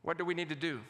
What 0.02 0.18
do 0.18 0.26
we 0.26 0.34
need 0.34 0.50
to 0.50 0.56
do? 0.56 0.82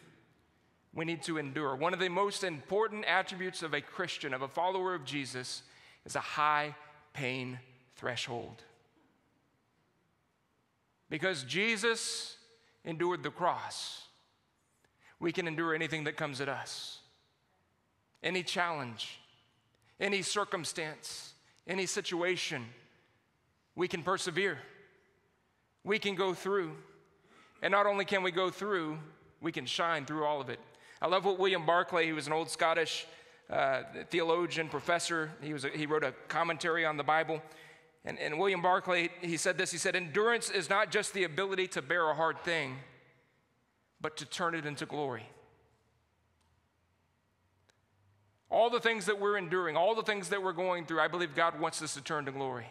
We 0.96 1.04
need 1.04 1.22
to 1.24 1.38
endure. 1.38 1.76
One 1.76 1.94
of 1.94 2.00
the 2.00 2.10
most 2.10 2.44
important 2.46 3.04
attributes 3.06 3.62
of 3.62 3.74
a 3.74 3.82
Christian, 3.82 4.34
of 4.34 4.42
a 4.42 4.48
follower 4.48 4.96
of 4.96 5.04
Jesus, 5.04 5.62
is 6.06 6.16
a 6.16 6.22
high 6.22 6.74
pain 7.14 7.60
threshold. 7.98 8.64
Because 11.10 11.44
Jesus 11.44 12.38
endured 12.86 13.24
the 13.24 13.30
cross, 13.30 14.06
we 15.20 15.34
can 15.34 15.48
endure 15.48 15.76
anything 15.76 16.06
that 16.06 16.16
comes 16.16 16.40
at 16.40 16.48
us. 16.48 17.00
Any 18.24 18.42
challenge, 18.42 19.20
any 20.00 20.22
circumstance, 20.22 21.34
any 21.68 21.86
situation, 21.86 22.66
we 23.76 23.88
can 23.90 24.02
persevere. 24.02 24.60
We 25.84 26.00
can 26.00 26.16
go 26.16 26.34
through. 26.34 26.72
And 27.62 27.72
not 27.72 27.86
only 27.86 28.06
can 28.06 28.24
we 28.24 28.32
go 28.32 28.50
through, 28.50 28.98
we 29.42 29.52
can 29.52 29.66
shine 29.66 30.06
through 30.06 30.24
all 30.24 30.42
of 30.42 30.50
it. 30.50 30.60
I 31.02 31.08
love 31.08 31.26
what 31.26 31.38
William 31.40 31.66
Barclay, 31.66 32.06
he 32.06 32.14
was 32.14 32.28
an 32.28 32.34
old 32.34 32.50
Scottish 32.50 33.06
uh, 33.50 33.84
theologian, 34.10 34.70
professor, 34.70 35.32
he, 35.42 35.54
was 35.54 35.66
a, 35.66 35.70
he 35.70 35.86
wrote 35.86 36.04
a 36.04 36.14
commentary 36.28 36.86
on 36.86 36.98
the 36.98 37.04
Bible. 37.04 37.42
And, 38.06 38.20
and 38.20 38.40
William 38.40 38.62
Barclay, 38.62 39.10
he 39.22 39.38
said 39.38 39.58
this 39.58 39.72
he 39.72 39.78
said, 39.78 39.96
Endurance 39.96 40.50
is 40.50 40.70
not 40.70 40.92
just 40.92 41.14
the 41.14 41.24
ability 41.24 41.68
to 41.70 41.82
bear 41.82 42.10
a 42.10 42.16
hard 42.16 42.40
thing, 42.44 42.78
but 44.00 44.18
to 44.18 44.26
turn 44.26 44.56
it 44.56 44.66
into 44.66 44.86
glory. 44.86 45.28
All 48.50 48.70
the 48.70 48.80
things 48.80 49.08
that 49.08 49.20
we're 49.20 49.38
enduring, 49.38 49.76
all 49.76 49.96
the 49.96 50.04
things 50.04 50.30
that 50.30 50.42
we're 50.42 50.54
going 50.54 50.86
through, 50.86 51.02
I 51.02 51.08
believe 51.08 51.36
God 51.36 51.60
wants 51.60 51.82
us 51.82 51.96
to 51.96 52.02
turn 52.02 52.26
to 52.26 52.32
glory. 52.32 52.68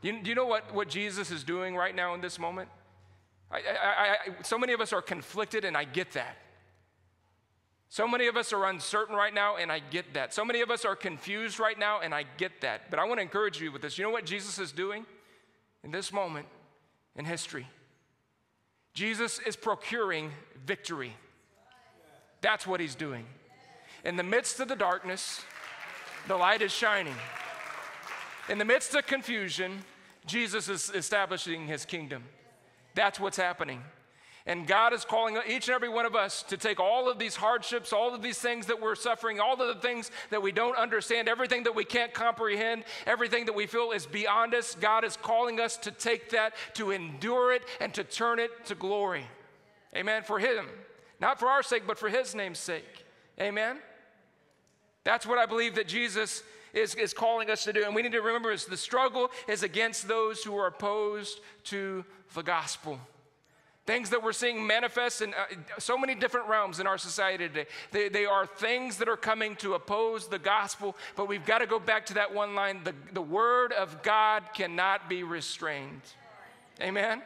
Do 0.00 0.08
you, 0.08 0.22
do 0.22 0.28
you 0.28 0.34
know 0.36 0.46
what, 0.46 0.72
what 0.72 0.88
Jesus 0.88 1.30
is 1.30 1.42
doing 1.42 1.74
right 1.74 1.94
now 1.94 2.14
in 2.14 2.20
this 2.20 2.38
moment? 2.38 2.68
I, 3.50 3.56
I, 3.56 3.60
I, 3.60 4.16
so 4.42 4.58
many 4.58 4.72
of 4.72 4.80
us 4.80 4.92
are 4.92 5.02
conflicted, 5.02 5.64
and 5.64 5.76
I 5.76 5.84
get 5.84 6.12
that. 6.12 6.36
So 7.88 8.08
many 8.08 8.26
of 8.26 8.36
us 8.36 8.52
are 8.52 8.66
uncertain 8.66 9.14
right 9.14 9.32
now, 9.32 9.56
and 9.56 9.70
I 9.70 9.78
get 9.78 10.14
that. 10.14 10.34
So 10.34 10.44
many 10.44 10.60
of 10.60 10.70
us 10.70 10.84
are 10.84 10.96
confused 10.96 11.60
right 11.60 11.78
now, 11.78 12.00
and 12.00 12.14
I 12.14 12.24
get 12.36 12.60
that. 12.62 12.90
But 12.90 12.98
I 12.98 13.04
want 13.04 13.18
to 13.18 13.22
encourage 13.22 13.60
you 13.60 13.70
with 13.70 13.82
this. 13.82 13.96
You 13.96 14.04
know 14.04 14.10
what 14.10 14.26
Jesus 14.26 14.58
is 14.58 14.72
doing 14.72 15.06
in 15.84 15.92
this 15.92 16.12
moment 16.12 16.46
in 17.14 17.24
history? 17.24 17.66
Jesus 18.92 19.38
is 19.40 19.56
procuring 19.56 20.32
victory. 20.64 21.14
That's 22.40 22.66
what 22.66 22.80
he's 22.80 22.94
doing. 22.94 23.24
In 24.04 24.16
the 24.16 24.22
midst 24.22 24.58
of 24.60 24.68
the 24.68 24.76
darkness, 24.76 25.42
the 26.28 26.36
light 26.36 26.62
is 26.62 26.72
shining. 26.72 27.14
In 28.48 28.58
the 28.58 28.64
midst 28.64 28.94
of 28.94 29.06
confusion, 29.06 29.84
Jesus 30.26 30.68
is 30.68 30.90
establishing 30.90 31.66
his 31.66 31.84
kingdom. 31.84 32.24
That's 32.94 33.20
what's 33.20 33.36
happening. 33.36 33.82
And 34.48 34.64
God 34.64 34.92
is 34.92 35.04
calling 35.04 35.36
each 35.48 35.66
and 35.66 35.74
every 35.74 35.88
one 35.88 36.06
of 36.06 36.14
us 36.14 36.44
to 36.44 36.56
take 36.56 36.78
all 36.78 37.10
of 37.10 37.18
these 37.18 37.34
hardships, 37.34 37.92
all 37.92 38.14
of 38.14 38.22
these 38.22 38.38
things 38.38 38.66
that 38.66 38.80
we're 38.80 38.94
suffering, 38.94 39.40
all 39.40 39.60
of 39.60 39.74
the 39.74 39.80
things 39.82 40.12
that 40.30 40.40
we 40.40 40.52
don't 40.52 40.76
understand, 40.76 41.28
everything 41.28 41.64
that 41.64 41.74
we 41.74 41.84
can't 41.84 42.14
comprehend, 42.14 42.84
everything 43.06 43.46
that 43.46 43.56
we 43.56 43.66
feel 43.66 43.90
is 43.90 44.06
beyond 44.06 44.54
us. 44.54 44.76
God 44.76 45.04
is 45.04 45.16
calling 45.16 45.58
us 45.58 45.76
to 45.78 45.90
take 45.90 46.30
that, 46.30 46.54
to 46.74 46.92
endure 46.92 47.52
it, 47.52 47.62
and 47.80 47.92
to 47.94 48.04
turn 48.04 48.38
it 48.38 48.66
to 48.66 48.76
glory. 48.76 49.26
Amen. 49.96 50.22
For 50.22 50.38
Him. 50.38 50.66
Not 51.18 51.40
for 51.40 51.48
our 51.48 51.64
sake, 51.64 51.82
but 51.84 51.98
for 51.98 52.08
His 52.08 52.32
name's 52.32 52.60
sake. 52.60 53.04
Amen. 53.40 53.78
That's 55.02 55.26
what 55.26 55.38
I 55.38 55.46
believe 55.46 55.74
that 55.74 55.88
Jesus 55.88 56.44
is, 56.72 56.94
is 56.94 57.12
calling 57.12 57.50
us 57.50 57.64
to 57.64 57.72
do. 57.72 57.84
And 57.84 57.96
we 57.96 58.02
need 58.02 58.12
to 58.12 58.20
remember 58.20 58.52
is 58.52 58.64
the 58.64 58.76
struggle 58.76 59.30
is 59.48 59.64
against 59.64 60.06
those 60.06 60.44
who 60.44 60.56
are 60.56 60.68
opposed 60.68 61.40
to 61.64 62.04
the 62.34 62.42
gospel. 62.42 63.00
Things 63.86 64.10
that 64.10 64.22
we're 64.22 64.32
seeing 64.32 64.66
manifest 64.66 65.22
in 65.22 65.32
uh, 65.32 65.44
so 65.78 65.96
many 65.96 66.16
different 66.16 66.48
realms 66.48 66.80
in 66.80 66.88
our 66.88 66.98
society 66.98 67.46
today. 67.46 67.66
They, 67.92 68.08
they 68.08 68.24
are 68.24 68.44
things 68.44 68.96
that 68.98 69.08
are 69.08 69.16
coming 69.16 69.54
to 69.56 69.74
oppose 69.74 70.26
the 70.26 70.40
gospel, 70.40 70.96
but 71.14 71.28
we've 71.28 71.46
got 71.46 71.58
to 71.58 71.66
go 71.66 71.78
back 71.78 72.04
to 72.06 72.14
that 72.14 72.34
one 72.34 72.56
line 72.56 72.82
the, 72.82 72.94
the 73.12 73.22
word 73.22 73.72
of 73.72 74.02
God 74.02 74.42
cannot 74.54 75.08
be 75.08 75.22
restrained. 75.22 76.02
Amen? 76.80 77.22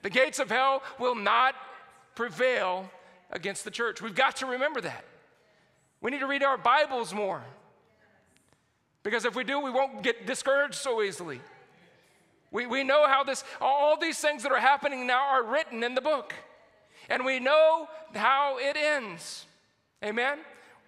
The 0.00 0.10
gates 0.10 0.38
of 0.38 0.50
hell 0.50 0.82
will 0.98 1.14
not 1.14 1.54
prevail 2.14 2.90
against 3.30 3.64
the 3.64 3.70
church. 3.70 4.00
We've 4.00 4.14
got 4.14 4.36
to 4.36 4.46
remember 4.46 4.80
that. 4.80 5.04
We 6.00 6.10
need 6.10 6.20
to 6.20 6.26
read 6.26 6.42
our 6.42 6.58
Bibles 6.58 7.12
more. 7.12 7.42
Because 9.02 9.24
if 9.24 9.34
we 9.34 9.44
do, 9.44 9.60
we 9.60 9.70
won't 9.70 10.02
get 10.02 10.26
discouraged 10.26 10.74
so 10.74 11.02
easily. 11.02 11.40
We, 12.52 12.66
we 12.66 12.84
know 12.84 13.08
how 13.08 13.24
this, 13.24 13.42
all 13.60 13.96
these 13.98 14.18
things 14.18 14.42
that 14.42 14.52
are 14.52 14.60
happening 14.60 15.06
now 15.06 15.24
are 15.28 15.42
written 15.42 15.82
in 15.82 15.94
the 15.94 16.02
book. 16.02 16.34
And 17.08 17.24
we 17.24 17.40
know 17.40 17.88
how 18.14 18.58
it 18.58 18.76
ends. 18.76 19.46
Amen? 20.04 20.38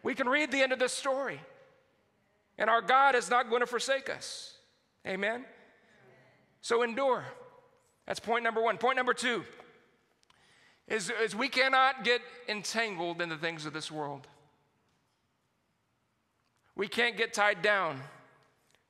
We 0.02 0.14
can 0.14 0.28
read 0.28 0.52
the 0.52 0.60
end 0.60 0.72
of 0.72 0.78
this 0.78 0.92
story. 0.92 1.40
And 2.58 2.68
our 2.68 2.82
God 2.82 3.14
is 3.14 3.30
not 3.30 3.48
going 3.48 3.60
to 3.60 3.66
forsake 3.66 4.10
us. 4.10 4.58
Amen? 5.06 5.46
So 6.60 6.82
endure. 6.82 7.24
That's 8.06 8.20
point 8.20 8.44
number 8.44 8.62
one. 8.62 8.76
Point 8.76 8.96
number 8.96 9.14
two 9.14 9.42
is, 10.86 11.10
is 11.22 11.34
we 11.34 11.48
cannot 11.48 12.04
get 12.04 12.20
entangled 12.46 13.22
in 13.22 13.30
the 13.30 13.36
things 13.38 13.64
of 13.64 13.72
this 13.72 13.90
world. 13.90 14.26
We 16.76 16.88
can't 16.88 17.16
get 17.16 17.32
tied 17.32 17.62
down 17.62 18.00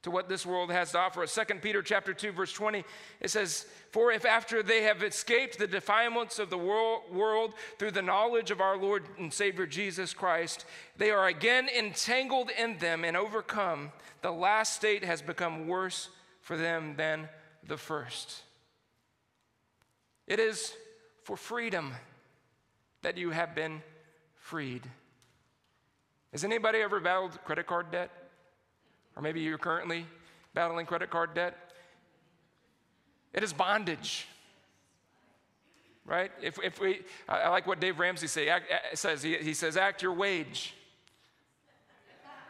to 0.04 0.10
what 0.10 0.28
this 0.28 0.46
world 0.46 0.70
has 0.70 0.92
to 0.92 0.98
offer 0.98 1.22
us. 1.22 1.34
2 1.34 1.56
Peter 1.56 1.82
chapter 1.82 2.14
2 2.14 2.32
verse 2.32 2.52
20 2.52 2.84
it 3.20 3.30
says 3.30 3.66
for 3.90 4.12
if 4.12 4.24
after 4.24 4.62
they 4.62 4.82
have 4.82 5.02
escaped 5.02 5.58
the 5.58 5.66
defilements 5.66 6.38
of 6.38 6.50
the 6.50 6.58
world 6.58 7.54
through 7.78 7.90
the 7.90 8.02
knowledge 8.02 8.50
of 8.50 8.60
our 8.60 8.76
Lord 8.76 9.04
and 9.18 9.32
Savior 9.32 9.66
Jesus 9.66 10.14
Christ 10.14 10.66
they 10.96 11.10
are 11.10 11.26
again 11.26 11.68
entangled 11.68 12.50
in 12.50 12.78
them 12.78 13.04
and 13.04 13.16
overcome 13.16 13.92
the 14.20 14.30
last 14.30 14.74
state 14.74 15.04
has 15.04 15.20
become 15.20 15.66
worse 15.66 16.08
for 16.40 16.56
them 16.56 16.94
than 16.96 17.28
the 17.66 17.76
first. 17.76 18.42
It 20.26 20.38
is 20.38 20.74
for 21.22 21.36
freedom 21.36 21.92
that 23.02 23.16
you 23.18 23.30
have 23.30 23.54
been 23.54 23.82
freed. 24.36 24.82
Has 26.32 26.44
anybody 26.44 26.80
ever 26.80 27.00
battled 27.00 27.38
credit 27.44 27.66
card 27.66 27.90
debt? 27.90 28.10
Or 29.16 29.22
maybe 29.22 29.40
you're 29.40 29.58
currently 29.58 30.06
battling 30.54 30.86
credit 30.86 31.10
card 31.10 31.34
debt. 31.34 31.56
It 33.32 33.42
is 33.42 33.52
bondage. 33.52 34.26
Right? 36.06 36.30
If, 36.42 36.58
if 36.62 36.80
we, 36.80 37.00
I 37.28 37.48
like 37.48 37.66
what 37.66 37.80
Dave 37.80 37.98
Ramsey 37.98 38.26
say, 38.26 38.48
act, 38.48 38.66
says. 38.94 39.22
He, 39.22 39.36
he 39.38 39.54
says, 39.54 39.76
act 39.76 40.02
your 40.02 40.12
wage. 40.12 40.74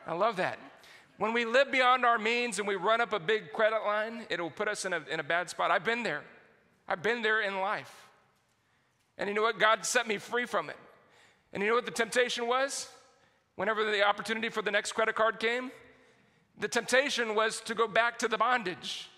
I 0.07 0.15
love 0.15 0.37
that. 0.37 0.59
When 1.19 1.33
we 1.33 1.45
live 1.45 1.71
beyond 1.71 2.05
our 2.05 2.19
means 2.19 2.59
and 2.59 2.67
we 2.67 2.75
run 2.75 3.01
up 3.01 3.13
a 3.13 3.21
big 3.21 3.53
credit 3.53 3.85
line, 3.85 4.27
it'll 4.29 4.51
put 4.51 4.67
us 4.67 4.85
in 4.85 4.93
a, 4.93 5.01
in 5.11 5.21
a 5.21 5.23
bad 5.23 5.49
spot. 5.49 5.71
I've 5.71 5.85
been 5.85 6.03
there. 6.03 6.23
I've 6.89 7.03
been 7.03 7.23
there 7.23 7.43
in 7.43 7.61
life. 7.61 8.09
And 9.17 9.29
you 9.29 9.35
know 9.35 9.43
what? 9.43 9.61
God 9.61 9.87
set 9.87 10.09
me 10.09 10.19
free 10.19 10.45
from 10.45 10.69
it. 10.69 10.77
And 11.53 11.63
you 11.63 11.69
know 11.69 11.77
what 11.77 11.87
the 11.87 11.93
temptation 11.93 12.49
was? 12.49 12.89
Whenever 13.55 13.89
the 13.89 14.05
opportunity 14.05 14.49
for 14.49 14.61
the 14.61 14.73
next 14.73 14.93
credit 14.93 15.15
card 15.15 15.39
came, 15.39 15.71
the 16.59 16.69
temptation 16.69 17.35
was 17.35 17.61
to 17.63 17.75
go 17.75 17.89
back 17.89 18.19
to 18.19 18.29
the 18.29 18.39
bondage. 18.39 19.09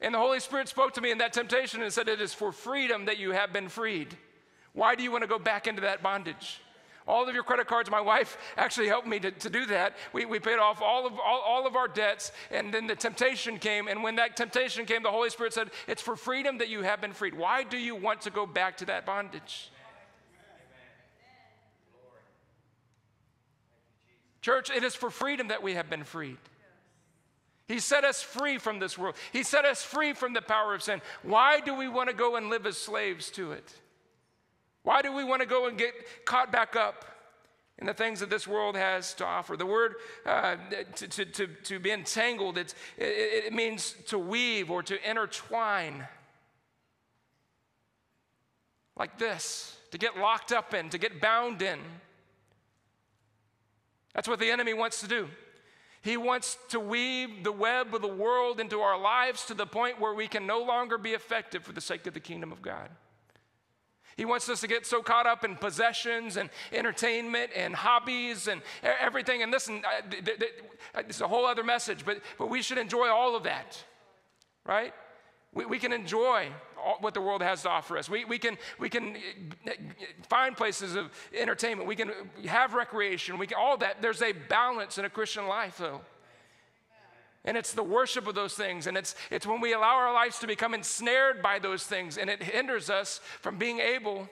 And 0.00 0.14
the 0.14 0.18
Holy 0.18 0.40
Spirit 0.40 0.68
spoke 0.68 0.94
to 0.94 1.00
me 1.00 1.10
in 1.10 1.18
that 1.18 1.32
temptation 1.32 1.82
and 1.82 1.92
said, 1.92 2.08
It 2.08 2.20
is 2.20 2.32
for 2.32 2.52
freedom 2.52 3.04
that 3.06 3.18
you 3.18 3.32
have 3.32 3.52
been 3.52 3.68
freed. 3.68 4.16
Why 4.72 4.94
do 4.94 5.02
you 5.02 5.10
want 5.10 5.22
to 5.22 5.28
go 5.28 5.38
back 5.38 5.66
into 5.66 5.82
that 5.82 6.02
bondage? 6.02 6.60
All 7.06 7.28
of 7.28 7.34
your 7.34 7.42
credit 7.42 7.66
cards, 7.66 7.90
my 7.90 8.00
wife 8.00 8.38
actually 8.56 8.86
helped 8.86 9.08
me 9.08 9.18
to, 9.18 9.30
to 9.32 9.50
do 9.50 9.66
that. 9.66 9.96
We, 10.12 10.26
we 10.26 10.38
paid 10.38 10.58
off 10.58 10.80
all 10.80 11.06
of, 11.06 11.14
all, 11.14 11.40
all 11.40 11.66
of 11.66 11.74
our 11.74 11.88
debts, 11.88 12.30
and 12.50 12.72
then 12.72 12.86
the 12.86 12.94
temptation 12.94 13.58
came. 13.58 13.88
And 13.88 14.02
when 14.02 14.16
that 14.16 14.36
temptation 14.36 14.86
came, 14.86 15.02
the 15.02 15.10
Holy 15.10 15.28
Spirit 15.28 15.52
said, 15.52 15.70
It's 15.88 16.00
for 16.00 16.14
freedom 16.14 16.58
that 16.58 16.68
you 16.68 16.82
have 16.82 17.00
been 17.00 17.12
freed. 17.12 17.34
Why 17.34 17.64
do 17.64 17.76
you 17.76 17.96
want 17.96 18.20
to 18.22 18.30
go 18.30 18.46
back 18.46 18.76
to 18.78 18.84
that 18.86 19.04
bondage? 19.04 19.70
Church, 24.40 24.70
it 24.70 24.84
is 24.84 24.94
for 24.94 25.10
freedom 25.10 25.48
that 25.48 25.62
we 25.62 25.74
have 25.74 25.90
been 25.90 26.04
freed. 26.04 26.38
He 27.68 27.78
set 27.78 28.04
us 28.04 28.20
free 28.20 28.58
from 28.58 28.80
this 28.80 28.98
world. 28.98 29.14
He 29.32 29.44
set 29.44 29.64
us 29.64 29.82
free 29.82 30.12
from 30.12 30.32
the 30.32 30.42
power 30.42 30.74
of 30.74 30.82
sin. 30.82 31.00
Why 31.22 31.60
do 31.60 31.74
we 31.74 31.88
want 31.88 32.08
to 32.08 32.14
go 32.14 32.34
and 32.34 32.50
live 32.50 32.66
as 32.66 32.76
slaves 32.76 33.30
to 33.32 33.52
it? 33.52 33.72
Why 34.82 35.02
do 35.02 35.12
we 35.12 35.22
want 35.22 35.42
to 35.42 35.46
go 35.46 35.68
and 35.68 35.78
get 35.78 35.92
caught 36.24 36.50
back 36.50 36.74
up 36.74 37.04
in 37.78 37.86
the 37.86 37.94
things 37.94 38.20
that 38.20 38.30
this 38.30 38.48
world 38.48 38.76
has 38.76 39.14
to 39.14 39.26
offer? 39.26 39.56
The 39.56 39.66
word 39.66 39.94
uh, 40.26 40.56
to, 40.96 41.06
to, 41.06 41.24
to, 41.24 41.46
to, 41.46 41.78
be 41.78 41.92
entangled, 41.92 42.58
it, 42.58 42.74
it 42.98 43.52
means 43.52 43.94
to 44.08 44.18
weave 44.18 44.70
or 44.70 44.82
to 44.82 45.08
intertwine. 45.08 46.08
Like 48.96 49.16
this, 49.16 49.76
to 49.92 49.98
get 49.98 50.16
locked 50.18 50.50
up 50.50 50.74
in, 50.74 50.88
to 50.90 50.98
get 50.98 51.20
bound 51.20 51.62
in. 51.62 51.78
That's 54.14 54.28
what 54.28 54.38
the 54.38 54.50
enemy 54.50 54.74
wants 54.74 55.00
to 55.00 55.08
do. 55.08 55.28
He 56.02 56.16
wants 56.16 56.56
to 56.70 56.80
weave 56.80 57.44
the 57.44 57.52
web 57.52 57.94
of 57.94 58.00
the 58.00 58.08
world 58.08 58.58
into 58.58 58.80
our 58.80 58.98
lives 58.98 59.44
to 59.46 59.54
the 59.54 59.66
point 59.66 60.00
where 60.00 60.14
we 60.14 60.28
can 60.28 60.46
no 60.46 60.62
longer 60.62 60.96
be 60.96 61.10
effective 61.10 61.62
for 61.62 61.72
the 61.72 61.80
sake 61.80 62.06
of 62.06 62.14
the 62.14 62.20
kingdom 62.20 62.52
of 62.52 62.62
God. 62.62 62.88
He 64.16 64.24
wants 64.24 64.48
us 64.48 64.60
to 64.60 64.66
get 64.66 64.86
so 64.86 65.02
caught 65.02 65.26
up 65.26 65.44
in 65.44 65.56
possessions 65.56 66.36
and 66.36 66.50
entertainment 66.72 67.52
and 67.54 67.74
hobbies 67.74 68.48
and 68.48 68.60
everything. 68.82 69.42
And 69.42 69.52
listen, 69.52 69.82
it's 70.94 71.20
a 71.20 71.28
whole 71.28 71.46
other 71.46 71.62
message, 71.62 72.04
but, 72.04 72.20
but 72.38 72.48
we 72.48 72.62
should 72.62 72.78
enjoy 72.78 73.08
all 73.08 73.36
of 73.36 73.44
that, 73.44 73.82
right? 74.66 74.92
We, 75.52 75.64
we 75.66 75.78
can 75.78 75.92
enjoy 75.92 76.48
what 77.00 77.14
the 77.14 77.20
world 77.20 77.42
has 77.42 77.62
to 77.62 77.68
offer 77.68 77.98
us. 77.98 78.08
We, 78.08 78.24
we, 78.24 78.38
can, 78.38 78.56
we 78.78 78.88
can 78.88 79.16
eh, 79.16 79.20
eh, 79.66 79.72
find 80.28 80.56
places 80.56 80.94
of 80.94 81.10
entertainment. 81.36 81.88
We 81.88 81.96
can 81.96 82.12
have 82.46 82.74
recreation. 82.74 83.38
We 83.38 83.46
can, 83.46 83.58
all 83.58 83.76
that. 83.78 84.00
There's 84.00 84.22
a 84.22 84.32
balance 84.32 84.96
in 84.98 85.04
a 85.04 85.10
Christian 85.10 85.46
life, 85.46 85.78
though. 85.78 86.00
And 87.44 87.56
it's 87.56 87.72
the 87.72 87.82
worship 87.82 88.26
of 88.26 88.34
those 88.34 88.54
things. 88.54 88.86
And 88.86 88.96
it's, 88.96 89.14
it's 89.30 89.46
when 89.46 89.60
we 89.60 89.72
allow 89.72 89.96
our 89.96 90.12
lives 90.12 90.38
to 90.40 90.46
become 90.46 90.74
ensnared 90.74 91.42
by 91.42 91.58
those 91.58 91.84
things, 91.84 92.18
and 92.18 92.28
it 92.28 92.42
hinders 92.42 92.90
us 92.90 93.20
from 93.40 93.56
being 93.56 93.78
able 93.78 94.28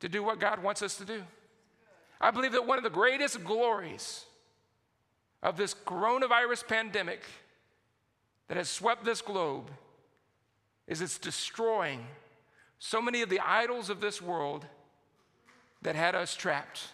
to 0.00 0.08
do 0.08 0.22
what 0.22 0.38
God 0.38 0.62
wants 0.62 0.82
us 0.82 0.96
to 0.96 1.04
do. 1.04 1.22
I 2.20 2.30
believe 2.30 2.52
that 2.52 2.66
one 2.66 2.78
of 2.78 2.84
the 2.84 2.90
greatest 2.90 3.44
glories 3.44 4.24
of 5.42 5.56
this 5.56 5.74
coronavirus 5.74 6.66
pandemic 6.66 7.22
that 8.48 8.56
has 8.56 8.68
swept 8.68 9.04
this 9.04 9.20
globe 9.20 9.70
is 10.86 11.00
it's 11.00 11.18
destroying 11.18 12.06
so 12.78 13.02
many 13.02 13.22
of 13.22 13.28
the 13.28 13.40
idols 13.40 13.90
of 13.90 14.00
this 14.00 14.22
world 14.22 14.64
that 15.82 15.94
had 15.94 16.14
us 16.14 16.34
trapped. 16.34 16.88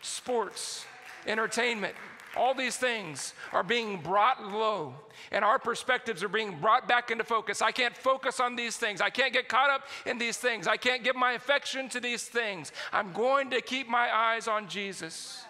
Sports, 0.00 0.84
entertainment, 1.26 1.94
all 2.36 2.54
these 2.54 2.76
things 2.76 3.34
are 3.52 3.62
being 3.62 3.98
brought 4.00 4.42
low, 4.42 4.94
and 5.30 5.44
our 5.44 5.58
perspectives 5.58 6.22
are 6.22 6.28
being 6.28 6.58
brought 6.60 6.88
back 6.88 7.10
into 7.10 7.24
focus. 7.24 7.60
I 7.60 7.72
can't 7.72 7.96
focus 7.96 8.40
on 8.40 8.56
these 8.56 8.76
things. 8.76 9.00
I 9.00 9.10
can't 9.10 9.32
get 9.32 9.48
caught 9.48 9.70
up 9.70 9.82
in 10.06 10.18
these 10.18 10.38
things. 10.38 10.66
I 10.66 10.76
can't 10.76 11.04
give 11.04 11.14
my 11.14 11.32
affection 11.32 11.88
to 11.90 12.00
these 12.00 12.24
things. 12.24 12.72
I'm 12.92 13.12
going 13.12 13.50
to 13.50 13.60
keep 13.60 13.88
my 13.88 14.14
eyes 14.14 14.48
on 14.48 14.68
Jesus 14.68 15.44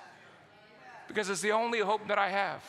because 1.06 1.30
it's 1.30 1.40
the 1.40 1.52
only 1.52 1.80
hope 1.80 2.08
that 2.08 2.18
I 2.18 2.30
have. 2.30 2.62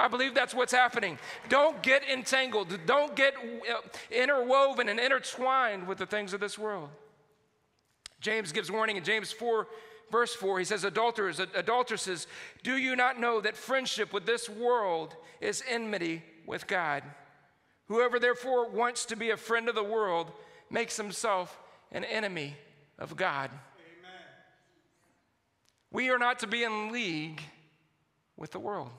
I 0.00 0.08
believe 0.08 0.34
that's 0.34 0.54
what's 0.54 0.72
happening. 0.72 1.18
Don't 1.50 1.82
get 1.82 2.02
entangled, 2.08 2.74
don't 2.86 3.14
get 3.14 3.34
uh, 3.36 3.80
interwoven 4.10 4.88
and 4.88 4.98
intertwined 4.98 5.86
with 5.86 5.98
the 5.98 6.06
things 6.06 6.32
of 6.32 6.40
this 6.40 6.58
world. 6.58 6.88
James 8.22 8.50
gives 8.50 8.70
warning 8.70 8.96
in 8.96 9.04
James 9.04 9.30
4, 9.30 9.66
verse 10.10 10.34
4. 10.34 10.58
He 10.58 10.64
says, 10.64 10.84
Adulterers, 10.84 11.38
adulteresses, 11.38 12.26
do 12.62 12.76
you 12.76 12.96
not 12.96 13.20
know 13.20 13.42
that 13.42 13.58
friendship 13.58 14.12
with 14.14 14.24
this 14.24 14.48
world 14.48 15.14
is 15.40 15.62
enmity 15.68 16.22
with 16.46 16.66
God? 16.66 17.02
Whoever 17.88 18.18
therefore 18.18 18.70
wants 18.70 19.04
to 19.06 19.16
be 19.16 19.30
a 19.30 19.36
friend 19.36 19.68
of 19.68 19.74
the 19.74 19.84
world 19.84 20.32
makes 20.70 20.96
himself 20.96 21.58
an 21.92 22.04
enemy 22.04 22.56
of 22.98 23.16
God. 23.16 23.50
Amen. 23.50 24.20
We 25.90 26.08
are 26.08 26.18
not 26.18 26.38
to 26.38 26.46
be 26.46 26.62
in 26.62 26.90
league 26.90 27.42
with 28.38 28.52
the 28.52 28.60
world. 28.60 28.90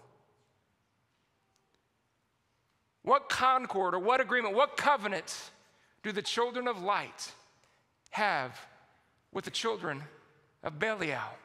What 3.04 3.30
concord 3.30 3.96
or 3.96 4.00
what 4.00 4.22
agreement, 4.22 4.56
what 4.56 4.78
covenant 4.78 5.52
do 6.04 6.12
the 6.12 6.22
children 6.22 6.68
of 6.68 6.82
light 6.82 7.32
have 8.12 8.60
with 9.32 9.46
the 9.46 9.52
children 9.52 10.04
of 10.64 10.80
Belial? 10.80 11.38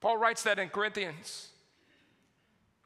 Paul 0.00 0.18
writes 0.18 0.42
that 0.42 0.58
in 0.58 0.68
Corinthians. 0.68 1.48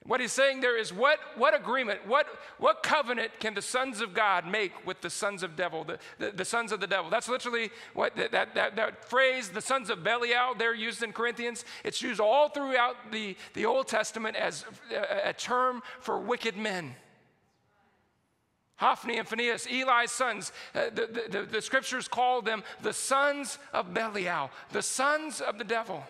What 0.06 0.20
he's 0.20 0.32
saying 0.32 0.60
there 0.60 0.78
is 0.78 0.92
what, 0.92 1.18
what 1.34 1.52
agreement, 1.52 2.06
what, 2.06 2.26
what 2.58 2.82
covenant 2.82 3.32
can 3.40 3.54
the 3.54 3.62
sons 3.62 4.00
of 4.00 4.14
God 4.14 4.46
make 4.46 4.86
with 4.86 5.00
the 5.00 5.10
sons 5.10 5.42
of 5.42 5.56
devil, 5.56 5.82
the, 5.82 5.98
the, 6.18 6.30
the 6.30 6.44
sons 6.44 6.70
of 6.70 6.78
the 6.80 6.86
devil? 6.86 7.10
That's 7.10 7.28
literally 7.28 7.70
what 7.92 8.14
that, 8.14 8.30
that, 8.30 8.54
that, 8.54 8.76
that 8.76 9.04
phrase, 9.04 9.48
the 9.48 9.60
sons 9.60 9.90
of 9.90 10.04
Belial, 10.04 10.54
they're 10.54 10.74
used 10.74 11.02
in 11.02 11.12
Corinthians. 11.12 11.64
It's 11.82 12.02
used 12.02 12.20
all 12.20 12.48
throughout 12.48 13.10
the, 13.10 13.36
the 13.54 13.66
Old 13.66 13.88
Testament 13.88 14.36
as 14.36 14.64
a, 14.94 15.30
a 15.30 15.32
term 15.32 15.82
for 15.98 16.20
wicked 16.20 16.56
men. 16.56 16.94
Hophni 18.76 19.18
and 19.18 19.26
Phinehas, 19.26 19.66
Eli's 19.66 20.10
sons, 20.10 20.52
uh, 20.74 20.90
the, 20.92 21.28
the, 21.30 21.42
the, 21.42 21.62
scriptures 21.62 22.08
call 22.08 22.42
them 22.42 22.62
the 22.82 22.92
sons 22.92 23.58
of 23.72 23.94
Belial, 23.94 24.50
the 24.72 24.82
sons 24.82 25.40
of 25.40 25.56
the 25.56 25.64
devil. 25.64 26.04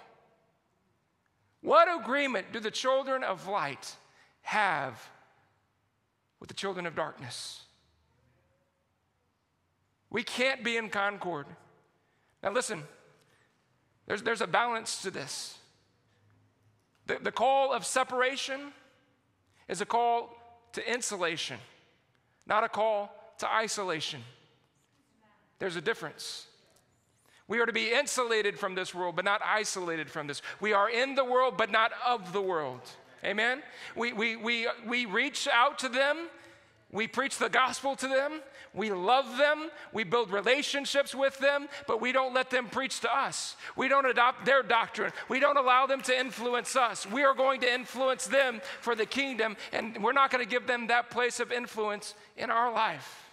What 1.62 1.88
agreement 2.00 2.52
do 2.52 2.59
the 2.59 2.70
children 2.70 3.22
of 3.22 3.46
light 3.46 3.94
have 4.42 5.11
with 6.40 6.48
the 6.48 6.55
children 6.55 6.87
of 6.87 6.96
darkness? 6.96 7.62
We 10.11 10.22
can't 10.22 10.64
be 10.64 10.76
in 10.76 10.88
concord. 10.88 11.46
Now, 12.42 12.52
listen, 12.52 12.83
there's, 14.07 14.22
there's 14.22 14.40
a 14.40 14.46
balance 14.46 15.02
to 15.02 15.11
this. 15.11 15.59
The, 17.07 17.18
the 17.22 17.33
call 17.33 17.72
of 17.72 17.85
separation 17.85 18.72
is 19.68 19.81
a 19.81 19.87
call 19.87 20.37
to 20.72 20.92
insulation, 20.92 21.59
not 22.46 22.64
a 22.64 22.68
call 22.68 23.12
to 23.38 23.52
isolation. 23.52 24.22
There's 25.59 25.76
a 25.76 25.80
difference. 25.80 26.46
We 27.48 27.61
are 27.61 27.66
to 27.66 27.72
be 27.72 27.92
insulated 27.92 28.59
from 28.59 28.74
this 28.74 28.94
world, 28.94 29.16
but 29.16 29.24
not 29.24 29.40
isolated 29.44 30.11
from 30.11 30.26
this. 30.26 30.42
We 30.61 30.72
are 30.72 30.90
in 30.90 31.14
the 31.14 31.24
world, 31.24 31.56
but 31.56 31.70
not 31.70 31.92
of 32.04 32.32
the 32.32 32.42
world. 32.42 32.80
Amen? 33.24 33.62
We, 33.94 34.12
we, 34.12 34.37
we, 34.37 34.68
we 34.87 35.06
reach 35.06 35.48
out 35.52 35.78
to 35.80 35.88
them. 35.88 36.28
We 36.96 37.06
preach 37.06 37.37
the 37.37 37.50
gospel 37.50 37.94
to 37.96 38.09
them. 38.09 38.40
We 38.72 38.90
love 38.90 39.37
them. 39.37 39.68
We 39.92 40.02
build 40.02 40.30
relationships 40.30 41.14
with 41.14 41.38
them, 41.38 41.68
but 41.87 42.00
we 42.00 42.11
don't 42.11 42.32
let 42.32 42.48
them 42.48 42.68
preach 42.68 43.00
to 43.00 43.14
us. 43.14 43.54
We 43.76 43.87
don't 43.88 44.06
adopt 44.06 44.46
their 44.46 44.62
doctrine. 44.62 45.12
We 45.28 45.38
don't 45.38 45.59
allow 45.59 45.85
them 45.85 46.00
to 46.00 46.18
influence 46.18 46.74
us. 46.74 47.06
We 47.06 47.22
are 47.22 47.35
going 47.35 47.61
to 47.61 47.72
influence 47.72 48.26
them 48.26 48.62
for 48.80 48.94
the 48.94 49.04
kingdom, 49.04 49.59
and 49.74 50.02
we're 50.02 50.14
not 50.14 50.30
going 50.30 50.42
to 50.42 50.48
give 50.48 50.66
them 50.66 50.87
that 50.87 51.11
place 51.11 51.38
of 51.38 51.52
influence 51.52 52.14
in 52.35 52.50
our 52.50 52.72
life. 52.72 53.24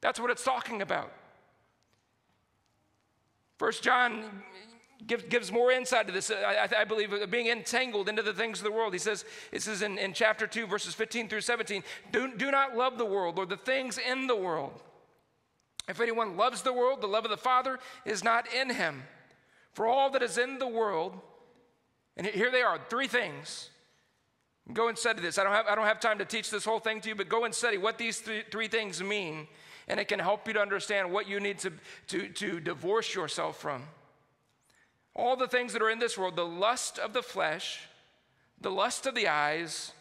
That's 0.00 0.18
what 0.18 0.30
it's 0.30 0.44
talking 0.44 0.80
about. 0.80 1.12
First 3.58 3.82
John 3.82 4.24
give, 5.06 5.28
gives 5.28 5.52
more 5.52 5.70
insight 5.70 6.06
to 6.06 6.12
this. 6.12 6.30
I, 6.30 6.68
I, 6.78 6.84
believe 6.84 7.12
uh, 7.12 7.26
being 7.26 7.46
entangled 7.46 8.08
into 8.08 8.22
the 8.22 8.32
things 8.32 8.58
of 8.58 8.64
the 8.64 8.72
world. 8.72 8.92
He 8.92 8.98
says, 8.98 9.24
this 9.50 9.66
is 9.66 9.82
in, 9.82 9.98
in 9.98 10.12
chapter 10.12 10.46
2, 10.46 10.66
verses 10.66 10.94
15 10.94 11.28
through 11.28 11.42
17. 11.42 11.82
Do, 12.12 12.36
do 12.36 12.50
not 12.50 12.76
love 12.76 12.98
the 12.98 13.04
world 13.04 13.38
or 13.38 13.46
the 13.46 13.56
things 13.56 13.98
in 13.98 14.26
the 14.26 14.36
world. 14.36 14.82
If 15.88 16.00
anyone 16.00 16.36
loves 16.36 16.62
the 16.62 16.72
world, 16.72 17.00
the 17.00 17.06
love 17.06 17.24
of 17.24 17.30
the 17.30 17.36
Father 17.36 17.78
is 18.04 18.22
not 18.22 18.46
in 18.52 18.70
him. 18.70 19.04
For 19.72 19.86
all 19.86 20.10
that 20.10 20.22
is 20.22 20.38
in 20.38 20.58
the 20.58 20.68
world, 20.68 21.18
and 22.16 22.26
here 22.26 22.50
they 22.50 22.62
are, 22.62 22.78
three 22.90 23.06
things. 23.06 23.70
Go 24.72 24.88
and 24.88 24.98
study 24.98 25.22
this. 25.22 25.38
I 25.38 25.44
don't 25.44 25.52
have, 25.52 25.66
I 25.66 25.74
don't 25.74 25.86
have 25.86 26.00
time 26.00 26.18
to 26.18 26.26
teach 26.26 26.50
this 26.50 26.64
whole 26.64 26.80
thing 26.80 27.00
to 27.02 27.08
you, 27.08 27.14
but 27.14 27.28
go 27.28 27.44
and 27.44 27.54
study 27.54 27.78
what 27.78 27.96
these 27.96 28.18
three, 28.20 28.42
three 28.50 28.68
things 28.68 29.02
mean 29.02 29.46
and 29.88 29.98
it 29.98 30.06
can 30.06 30.18
help 30.18 30.46
you 30.46 30.52
to 30.54 30.60
understand 30.60 31.10
what 31.10 31.28
you 31.28 31.40
need 31.40 31.58
to, 31.58 31.72
to, 32.08 32.28
to 32.28 32.60
divorce 32.60 33.14
yourself 33.14 33.58
from. 33.58 33.82
All 35.18 35.34
the 35.34 35.48
things 35.48 35.72
that 35.72 35.82
are 35.82 35.90
in 35.90 35.98
this 35.98 36.16
world 36.16 36.36
the 36.36 36.46
lust 36.46 36.98
of 36.98 37.12
the 37.12 37.22
flesh, 37.22 37.80
the 38.60 38.70
lust 38.70 39.04
of 39.04 39.16
the 39.16 39.26
eyes, 39.26 39.92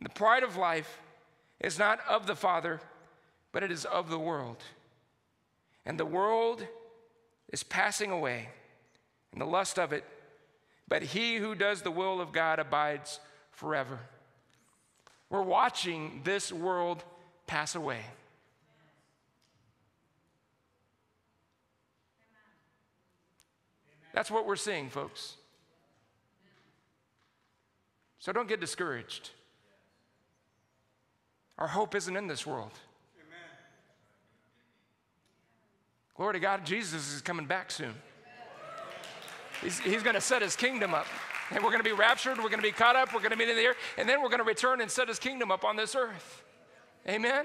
the 0.00 0.10
pride 0.10 0.42
of 0.42 0.56
life 0.56 1.00
is 1.58 1.78
not 1.78 2.00
of 2.06 2.26
the 2.26 2.36
Father, 2.36 2.78
but 3.50 3.62
it 3.62 3.72
is 3.72 3.86
of 3.86 4.10
the 4.10 4.18
world. 4.18 4.62
And 5.86 5.98
the 5.98 6.04
world 6.04 6.66
is 7.50 7.62
passing 7.62 8.10
away, 8.10 8.50
and 9.32 9.40
the 9.40 9.46
lust 9.46 9.78
of 9.78 9.94
it, 9.94 10.04
but 10.86 11.02
he 11.02 11.36
who 11.36 11.54
does 11.54 11.80
the 11.80 11.90
will 11.90 12.20
of 12.20 12.32
God 12.32 12.58
abides 12.58 13.20
forever. 13.50 13.98
We're 15.30 15.40
watching 15.40 16.20
this 16.24 16.52
world 16.52 17.02
pass 17.46 17.74
away. 17.74 18.00
That's 24.18 24.32
what 24.32 24.46
we're 24.46 24.56
seeing, 24.56 24.90
folks. 24.90 25.36
So 28.18 28.32
don't 28.32 28.48
get 28.48 28.58
discouraged. 28.58 29.30
Our 31.56 31.68
hope 31.68 31.94
isn't 31.94 32.16
in 32.16 32.26
this 32.26 32.44
world. 32.44 32.72
Amen. 33.16 33.38
Glory 36.16 36.32
to 36.32 36.40
God, 36.40 36.66
Jesus 36.66 37.14
is 37.14 37.22
coming 37.22 37.46
back 37.46 37.70
soon. 37.70 37.94
He's, 39.62 39.78
he's 39.78 40.02
going 40.02 40.16
to 40.16 40.20
set 40.20 40.42
his 40.42 40.56
kingdom 40.56 40.94
up. 40.94 41.06
And 41.52 41.62
we're 41.62 41.70
going 41.70 41.84
to 41.84 41.88
be 41.88 41.92
raptured, 41.92 42.38
we're 42.38 42.50
going 42.50 42.56
to 42.56 42.62
be 42.68 42.72
caught 42.72 42.96
up, 42.96 43.14
we're 43.14 43.20
going 43.20 43.30
to 43.30 43.36
be 43.36 43.48
in 43.48 43.54
the 43.54 43.62
air, 43.62 43.76
and 43.98 44.08
then 44.08 44.20
we're 44.20 44.30
going 44.30 44.40
to 44.40 44.44
return 44.44 44.80
and 44.80 44.90
set 44.90 45.06
his 45.06 45.20
kingdom 45.20 45.52
up 45.52 45.64
on 45.64 45.76
this 45.76 45.94
earth. 45.94 46.42
Amen? 47.08 47.44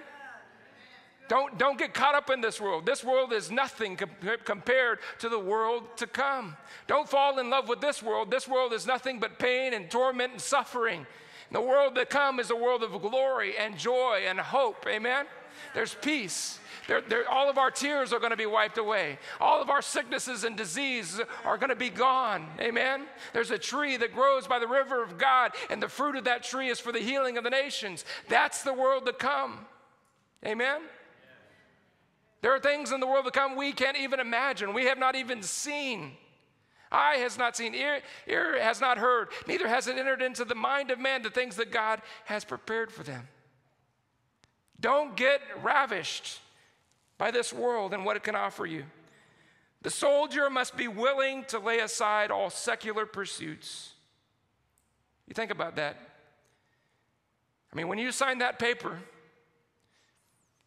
Don't, 1.30 1.58
don't 1.58 1.78
get 1.78 1.94
caught 1.94 2.16
up 2.16 2.30
in 2.30 2.42
this 2.42 2.60
world. 2.60 2.86
This 2.86 3.04
world 3.04 3.34
is 3.34 3.50
nothing 3.50 3.98
compared 4.44 5.00
to 5.20 5.30
the 5.30 5.40
world 5.40 5.84
to 5.98 6.08
come. 6.08 6.58
Don't 6.88 7.08
fall 7.08 7.40
in 7.40 7.50
love 7.50 7.70
with 7.70 7.82
this 7.82 8.04
world. 8.04 8.30
This 8.30 8.48
world 8.48 8.74
is 8.74 8.86
nothing 8.86 9.20
but 9.20 9.40
pain 9.40 9.74
and 9.74 9.90
torment 9.90 10.34
and 10.34 10.42
suffering. 10.42 11.08
The 11.52 11.62
world 11.62 11.96
to 11.96 12.06
come 12.06 12.40
is 12.40 12.50
a 12.50 12.56
world 12.56 12.84
of 12.84 12.92
glory 13.02 13.58
and 13.58 13.78
joy 13.78 14.24
and 14.28 14.40
hope. 14.40 14.86
Amen? 14.88 15.26
There's 15.74 15.96
peace. 15.96 16.60
All 17.30 17.50
of 17.50 17.58
our 17.58 17.72
tears 17.72 18.12
are 18.12 18.20
going 18.20 18.32
to 18.32 18.38
be 18.38 18.46
wiped 18.46 18.78
away. 18.78 19.18
All 19.40 19.62
of 19.62 19.70
our 19.70 19.82
sicknesses 19.82 20.44
and 20.44 20.58
diseases 20.58 21.22
are 21.46 21.58
going 21.58 21.70
to 21.70 21.76
be 21.76 21.90
gone. 21.90 22.48
Amen? 22.60 23.06
There's 23.32 23.52
a 23.52 23.58
tree 23.58 23.96
that 23.98 24.14
grows 24.14 24.48
by 24.48 24.60
the 24.60 24.68
river 24.68 25.02
of 25.02 25.18
God, 25.18 25.54
and 25.70 25.82
the 25.82 25.88
fruit 25.88 26.16
of 26.16 26.26
that 26.26 26.44
tree 26.44 26.70
is 26.70 26.80
for 26.80 26.92
the 26.92 27.00
healing 27.00 27.38
of 27.38 27.44
the 27.44 27.50
nations. 27.50 28.04
That's 28.28 28.64
the 28.64 28.74
world 28.74 29.06
to 29.06 29.14
come. 29.14 29.66
Amen? 30.46 30.82
There 32.44 32.54
are 32.54 32.60
things 32.60 32.92
in 32.92 33.00
the 33.00 33.08
world 33.08 33.24
to 33.24 33.32
come 33.32 33.56
we 33.56 33.72
can't 33.72 33.96
even 33.96 34.20
imagine, 34.20 34.74
we 34.74 34.86
have 34.86 35.00
not 35.00 35.16
even 35.16 35.42
seen. 35.42 36.12
Eye 36.92 37.16
has 37.20 37.38
not 37.38 37.56
seen, 37.56 37.74
ear, 37.74 38.02
ear 38.28 38.62
has 38.62 38.82
not 38.82 38.98
heard, 38.98 39.30
neither 39.48 39.66
has 39.66 39.88
it 39.88 39.98
entered 39.98 40.22
into 40.22 40.44
the 40.44 40.54
mind 40.54 40.92
of 40.92 41.00
man 41.00 41.22
the 41.22 41.30
things 41.30 41.56
that 41.56 41.72
God 41.72 42.02
has 42.26 42.44
prepared 42.44 42.92
for 42.92 43.02
them. 43.02 43.30
Don't 44.78 45.16
get 45.16 45.40
ravished 45.64 46.42
by 47.18 47.32
this 47.32 47.54
world 47.54 47.94
and 47.94 48.04
what 48.04 48.18
it 48.18 48.24
can 48.24 48.36
offer 48.36 48.66
you. 48.66 48.84
The 49.82 49.90
soldier 49.90 50.50
must 50.50 50.76
be 50.76 50.90
willing 50.90 51.46
to 51.46 51.60
lay 51.60 51.80
aside 51.80 52.30
all 52.30 52.50
secular 52.50 53.06
pursuits. 53.06 53.94
You 55.30 55.34
think 55.34 55.50
about 55.50 55.78
that. 55.78 55.96
I 57.72 57.76
mean, 57.78 57.88
when 57.88 58.00
you 58.00 58.12
sign 58.12 58.40
that 58.40 58.60
paper, 58.60 59.00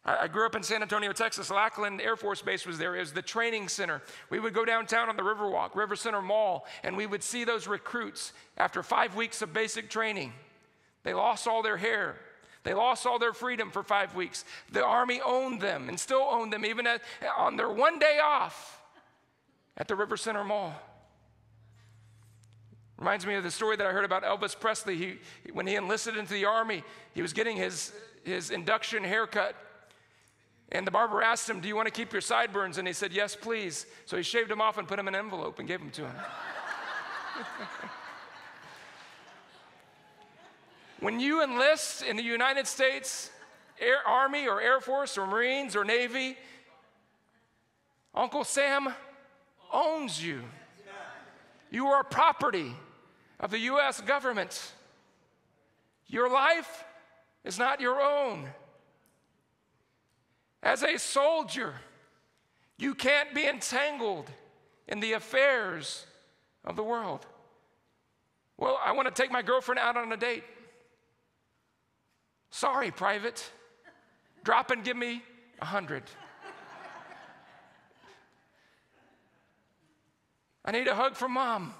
I 0.07 0.29
grew 0.29 0.45
up 0.45 0.55
in 0.55 0.63
San 0.63 0.81
Antonio, 0.81 1.11
Texas. 1.11 1.51
Lackland 1.51 1.99
Air 1.99 2.15
Force 2.15 2.41
Base 2.41 2.65
was 2.65 2.77
there. 2.77 2.95
It 2.95 3.01
was 3.01 3.11
the 3.11 3.21
training 3.21 3.67
center. 3.67 4.01
We 4.29 4.39
would 4.39 4.53
go 4.53 4.63
downtown 4.63 5.09
on 5.09 5.17
the 5.17 5.21
Riverwalk, 5.21 5.75
River 5.75 5.97
Center 5.97 6.21
Mall, 6.21 6.65
and 6.81 6.95
we 6.95 7.05
would 7.05 7.21
see 7.21 7.43
those 7.43 7.67
recruits 7.67 8.31
after 8.57 8.81
five 8.83 9.17
weeks 9.17 9.41
of 9.41 9.51
basic 9.51 9.89
training. 9.89 10.31
They 11.03 11.13
lost 11.13 11.45
all 11.45 11.61
their 11.61 11.75
hair. 11.75 12.15
They 12.63 12.73
lost 12.73 13.05
all 13.05 13.19
their 13.19 13.33
freedom 13.33 13.69
for 13.69 13.83
five 13.83 14.15
weeks. 14.15 14.45
The 14.71 14.83
Army 14.83 15.19
owned 15.25 15.61
them 15.61 15.89
and 15.89 15.99
still 15.99 16.25
owned 16.29 16.53
them, 16.53 16.63
even 16.63 16.87
at, 16.87 17.01
on 17.37 17.57
their 17.57 17.69
one 17.69 17.99
day 17.99 18.19
off 18.23 18.81
at 19.75 19.89
the 19.89 19.95
River 19.95 20.15
Center 20.15 20.45
Mall. 20.45 20.73
Reminds 22.97 23.25
me 23.25 23.35
of 23.35 23.43
the 23.43 23.51
story 23.51 23.75
that 23.75 23.85
I 23.85 23.91
heard 23.91 24.05
about 24.05 24.23
Elvis 24.23 24.57
Presley. 24.57 24.95
He, 24.95 25.19
when 25.51 25.67
he 25.67 25.75
enlisted 25.75 26.15
into 26.15 26.31
the 26.31 26.45
Army, 26.45 26.83
he 27.13 27.21
was 27.21 27.33
getting 27.33 27.57
his, 27.57 27.91
his 28.23 28.51
induction 28.51 29.03
haircut 29.03 29.55
and 30.71 30.85
the 30.85 30.91
barber 30.91 31.21
asked 31.21 31.49
him, 31.49 31.61
Do 31.61 31.67
you 31.67 31.75
want 31.75 31.87
to 31.87 31.93
keep 31.93 32.11
your 32.11 32.21
sideburns? 32.21 32.77
And 32.77 32.87
he 32.87 32.93
said, 32.93 33.13
Yes, 33.13 33.35
please. 33.35 33.85
So 34.05 34.17
he 34.17 34.23
shaved 34.23 34.49
them 34.49 34.61
off 34.61 34.77
and 34.77 34.87
put 34.87 34.97
them 34.97 35.07
in 35.07 35.15
an 35.15 35.19
envelope 35.19 35.59
and 35.59 35.67
gave 35.67 35.79
them 35.79 35.91
to 35.91 36.01
him. 36.01 36.15
when 40.99 41.19
you 41.19 41.43
enlist 41.43 42.03
in 42.03 42.17
the 42.17 42.23
United 42.23 42.67
States 42.67 43.31
Air, 43.79 43.97
Army 44.05 44.47
or 44.47 44.59
Air 44.59 44.79
Force 44.81 45.17
or 45.17 45.27
Marines 45.27 45.75
or 45.75 45.85
Navy, 45.85 46.37
Uncle 48.13 48.43
Sam 48.43 48.93
owns 49.71 50.23
you. 50.23 50.41
You 51.69 51.87
are 51.87 52.03
property 52.03 52.73
of 53.39 53.51
the 53.51 53.59
U.S. 53.59 54.01
government. 54.01 54.71
Your 56.07 56.29
life 56.31 56.85
is 57.43 57.59
not 57.59 57.79
your 57.81 58.01
own. 58.01 58.47
As 60.63 60.83
a 60.83 60.97
soldier, 60.97 61.75
you 62.77 62.95
can't 62.95 63.33
be 63.33 63.45
entangled 63.45 64.29
in 64.87 64.99
the 64.99 65.13
affairs 65.13 66.05
of 66.65 66.75
the 66.75 66.83
world. 66.83 67.25
Well, 68.57 68.79
I 68.83 68.91
want 68.91 69.07
to 69.07 69.21
take 69.21 69.31
my 69.31 69.41
girlfriend 69.41 69.79
out 69.79 69.97
on 69.97 70.11
a 70.11 70.17
date. 70.17 70.43
Sorry, 72.49 72.91
private. 72.91 73.51
Drop 74.43 74.71
and 74.71 74.83
give 74.83 74.97
me 74.97 75.21
a 75.61 75.65
hundred. 75.65 76.03
I 80.65 80.71
need 80.71 80.87
a 80.87 80.95
hug 80.95 81.15
from 81.15 81.33
mom. 81.33 81.73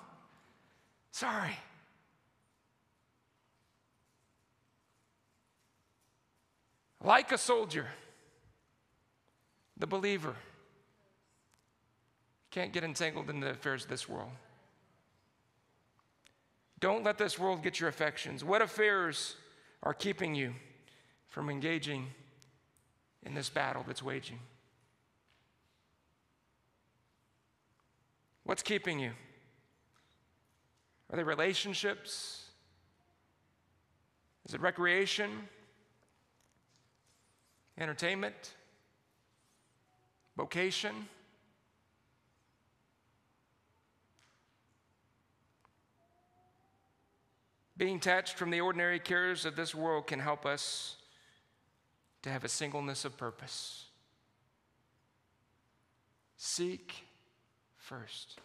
Sorry. 1.12 1.58
Like 7.04 7.32
a 7.32 7.38
soldier, 7.38 7.88
the 9.80 9.88
believer 9.88 10.36
can't 12.52 12.74
get 12.74 12.84
entangled 12.84 13.30
in 13.30 13.40
the 13.40 13.52
affairs 13.52 13.84
of 13.84 13.90
this 13.90 14.10
world. 14.10 14.32
Don't 16.80 17.04
let 17.04 17.18
this 17.18 17.38
world 17.38 17.64
get 17.64 17.80
your 17.80 17.90
affections. 17.90 18.44
What 18.44 18.62
affairs 18.62 19.36
are 19.84 19.94
keeping 19.94 20.36
you 20.36 20.54
from 21.28 21.50
engaging 21.50 22.08
in 23.24 23.34
this 23.34 23.50
battle 23.50 23.84
that's 23.86 24.04
waging? 24.04 24.40
What's 28.44 28.64
keeping 28.64 29.00
you? 29.00 29.12
Are 31.12 31.18
they 31.18 31.24
relationships? 31.24 32.46
Is 34.48 34.54
it 34.54 34.62
recreation? 34.62 35.50
Entertainment? 37.78 38.54
Vocation? 40.38 41.08
Being 47.76 47.98
detached 47.98 48.38
from 48.38 48.52
the 48.52 48.62
ordinary 48.62 49.00
cares 49.00 49.46
of 49.46 49.56
this 49.56 49.74
world 49.74 50.08
can 50.08 50.20
help 50.20 50.46
us 50.46 50.96
to 52.22 52.30
have 52.30 52.44
a 52.44 52.48
singleness 52.48 53.04
of 53.04 53.18
purpose. 53.18 53.86
Seek 56.38 56.94
first 57.78 58.40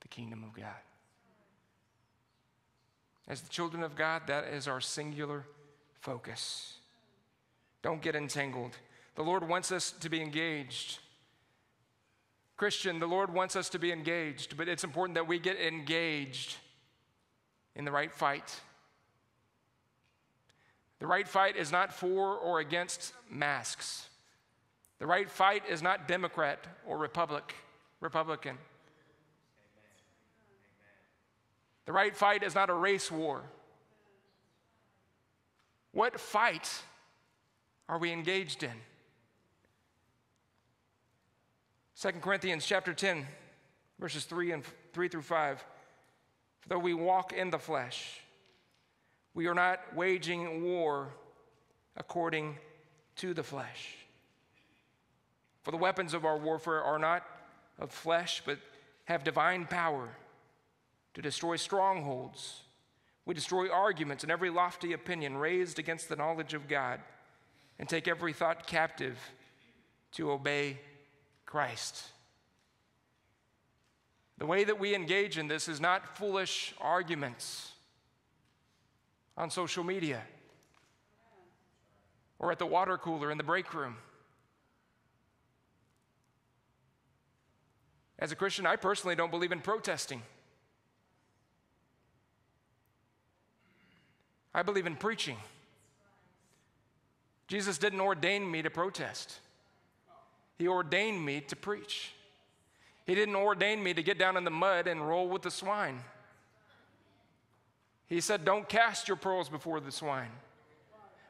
the 0.00 0.08
kingdom 0.08 0.42
of 0.42 0.54
God. 0.54 0.74
As 3.28 3.40
the 3.40 3.48
children 3.50 3.82
of 3.82 3.94
God, 3.94 4.22
that 4.26 4.44
is 4.44 4.66
our 4.68 4.80
singular 4.80 5.44
focus. 6.00 6.78
Don't 7.82 8.02
get 8.02 8.14
entangled. 8.14 8.76
The 9.14 9.22
Lord 9.22 9.46
wants 9.46 9.70
us 9.72 9.92
to 10.00 10.08
be 10.08 10.20
engaged. 10.20 10.98
Christian, 12.56 12.98
the 13.00 13.06
Lord 13.06 13.32
wants 13.34 13.56
us 13.56 13.68
to 13.70 13.78
be 13.78 13.92
engaged, 13.92 14.56
but 14.56 14.68
it's 14.68 14.84
important 14.84 15.16
that 15.16 15.26
we 15.26 15.38
get 15.38 15.58
engaged 15.58 16.56
in 17.74 17.84
the 17.84 17.92
right 17.92 18.12
fight. 18.12 18.60
The 20.98 21.06
right 21.06 21.26
fight 21.26 21.56
is 21.56 21.72
not 21.72 21.92
for 21.92 22.36
or 22.36 22.60
against 22.60 23.12
masks. 23.28 24.08
The 25.00 25.06
right 25.06 25.28
fight 25.28 25.64
is 25.68 25.82
not 25.82 26.06
Democrat 26.06 26.64
or 26.86 26.96
Republic, 26.96 27.54
Republican. 28.00 28.56
The 31.86 31.92
right 31.92 32.14
fight 32.14 32.44
is 32.44 32.54
not 32.54 32.70
a 32.70 32.74
race 32.74 33.10
war. 33.10 33.42
What 35.90 36.20
fight 36.20 36.70
are 37.88 37.98
we 37.98 38.12
engaged 38.12 38.62
in? 38.62 38.70
2 42.02 42.10
Corinthians 42.20 42.66
chapter 42.66 42.92
10 42.92 43.24
verses 44.00 44.24
3 44.24 44.50
and 44.50 44.64
3 44.92 45.06
through 45.06 45.22
5 45.22 45.64
though 46.66 46.80
we 46.80 46.94
walk 46.94 47.32
in 47.32 47.50
the 47.50 47.60
flesh, 47.60 48.20
we 49.34 49.46
are 49.46 49.54
not 49.54 49.78
waging 49.94 50.64
war 50.64 51.10
according 51.96 52.56
to 53.14 53.32
the 53.32 53.44
flesh. 53.44 53.94
For 55.62 55.70
the 55.70 55.76
weapons 55.76 56.12
of 56.12 56.24
our 56.24 56.36
warfare 56.36 56.82
are 56.82 56.98
not 56.98 57.24
of 57.78 57.92
flesh, 57.92 58.42
but 58.44 58.58
have 59.04 59.22
divine 59.22 59.66
power 59.66 60.08
to 61.14 61.22
destroy 61.22 61.54
strongholds. 61.54 62.62
We 63.26 63.34
destroy 63.34 63.70
arguments 63.70 64.24
and 64.24 64.32
every 64.32 64.50
lofty 64.50 64.92
opinion 64.92 65.36
raised 65.36 65.78
against 65.78 66.08
the 66.08 66.16
knowledge 66.16 66.52
of 66.52 66.66
God, 66.66 66.98
and 67.78 67.88
take 67.88 68.08
every 68.08 68.32
thought 68.32 68.66
captive 68.66 69.18
to 70.12 70.32
obey 70.32 70.80
Christ. 71.52 72.02
The 74.38 74.46
way 74.46 74.64
that 74.64 74.80
we 74.80 74.94
engage 74.94 75.36
in 75.36 75.48
this 75.48 75.68
is 75.68 75.82
not 75.82 76.16
foolish 76.16 76.72
arguments 76.80 77.72
on 79.36 79.50
social 79.50 79.84
media 79.84 80.22
or 82.38 82.52
at 82.52 82.58
the 82.58 82.64
water 82.64 82.96
cooler 82.96 83.30
in 83.30 83.36
the 83.36 83.44
break 83.44 83.74
room. 83.74 83.96
As 88.18 88.32
a 88.32 88.36
Christian, 88.36 88.64
I 88.64 88.76
personally 88.76 89.14
don't 89.14 89.30
believe 89.30 89.52
in 89.52 89.60
protesting. 89.60 90.22
I 94.54 94.62
believe 94.62 94.86
in 94.86 94.96
preaching. 94.96 95.36
Jesus 97.46 97.76
didn't 97.76 98.00
ordain 98.00 98.50
me 98.50 98.62
to 98.62 98.70
protest, 98.70 99.38
He 100.58 100.68
ordained 100.68 101.24
me 101.24 101.40
to 101.42 101.56
preach. 101.56 102.12
He 103.06 103.14
didn't 103.14 103.36
ordain 103.36 103.82
me 103.82 103.94
to 103.94 104.02
get 104.02 104.18
down 104.18 104.36
in 104.36 104.44
the 104.44 104.50
mud 104.50 104.86
and 104.86 105.06
roll 105.06 105.28
with 105.28 105.42
the 105.42 105.50
swine. 105.50 106.00
He 108.06 108.20
said, 108.20 108.44
Don't 108.44 108.68
cast 108.68 109.08
your 109.08 109.16
pearls 109.16 109.48
before 109.48 109.80
the 109.80 109.90
swine. 109.90 110.30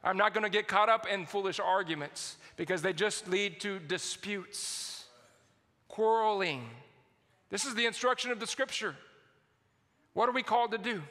I'm 0.04 0.16
not 0.16 0.34
going 0.34 0.44
to 0.44 0.50
get 0.50 0.66
caught 0.66 0.88
up 0.88 1.06
in 1.06 1.26
foolish 1.26 1.60
arguments 1.60 2.36
because 2.56 2.82
they 2.82 2.92
just 2.92 3.28
lead 3.28 3.60
to 3.60 3.78
disputes, 3.78 5.04
quarreling. 5.88 6.68
This 7.50 7.64
is 7.64 7.74
the 7.74 7.86
instruction 7.86 8.32
of 8.32 8.40
the 8.40 8.46
scripture. 8.46 8.96
What 10.12 10.28
are 10.28 10.32
we 10.32 10.42
called 10.42 10.72
to 10.72 10.78
do? 10.78 11.02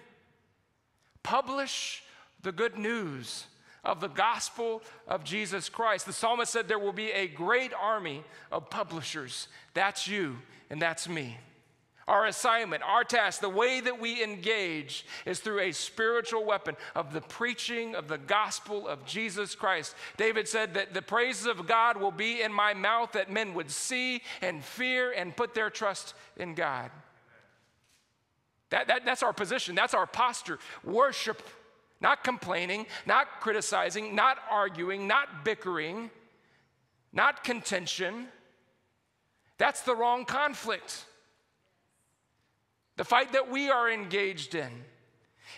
Publish 1.24 2.04
the 2.42 2.52
good 2.52 2.78
news 2.78 3.46
of 3.84 4.00
the 4.00 4.08
gospel 4.08 4.82
of 5.08 5.24
Jesus 5.24 5.70
Christ. 5.70 6.06
The 6.06 6.14
psalmist 6.14 6.52
said 6.52 6.68
there 6.68 6.80
will 6.80 6.94
be 6.94 7.12
a 7.12 7.28
great 7.28 7.74
army 7.74 8.24
of 8.52 8.70
publishers. 8.70 9.48
That's 9.74 10.08
you 10.08 10.38
and 10.70 10.82
that's 10.82 11.08
me. 11.10 11.38
Our 12.08 12.26
assignment, 12.26 12.84
our 12.84 13.04
task, 13.04 13.42
the 13.42 13.50
way 13.50 13.80
that 13.80 14.02
we 14.02 14.24
engage 14.24 15.06
is 15.26 15.40
through 15.40 15.62
a 15.62 15.72
spiritual 15.72 16.44
weapon 16.44 16.76
of 16.96 17.14
the 17.14 17.22
preaching 17.22 17.96
of 17.96 18.08
the 18.08 18.18
gospel 18.18 18.88
of 18.88 19.06
Jesus 19.06 19.56
Christ. 19.56 19.96
David 20.18 20.48
said 20.48 20.74
that 20.74 20.94
the 20.94 21.02
praises 21.02 21.46
of 21.46 21.68
God 21.68 21.98
will 21.98 22.12
be 22.12 22.42
in 22.42 22.52
my 22.52 22.74
mouth 22.74 23.14
that 23.14 23.32
men 23.32 23.54
would 23.54 23.72
see 23.72 24.22
and 24.42 24.64
fear 24.64 25.12
and 25.12 25.36
put 25.36 25.54
their 25.54 25.70
trust 25.70 26.14
in 26.38 26.54
God. 26.54 26.92
That, 28.72 28.88
that, 28.88 29.06
that's 29.06 29.24
our 29.24 29.34
position, 29.34 29.76
that's 29.76 29.94
our 29.94 30.08
posture. 30.08 30.60
Worship 30.84 31.42
not 32.02 32.24
complaining, 32.24 32.88
not 33.06 33.40
criticizing, 33.40 34.16
not 34.16 34.38
arguing, 34.50 35.08
not 35.08 35.46
bickering, 35.46 36.10
not 37.14 37.44
contention. 37.44 38.28
That's 39.58 39.82
the 39.82 39.96
wrong 39.96 40.26
conflict. 40.26 41.06
The 42.98 43.06
fight 43.06 43.34
that 43.34 43.50
we 43.50 43.70
are 43.70 43.90
engaged 43.90 44.56
in 44.56 44.70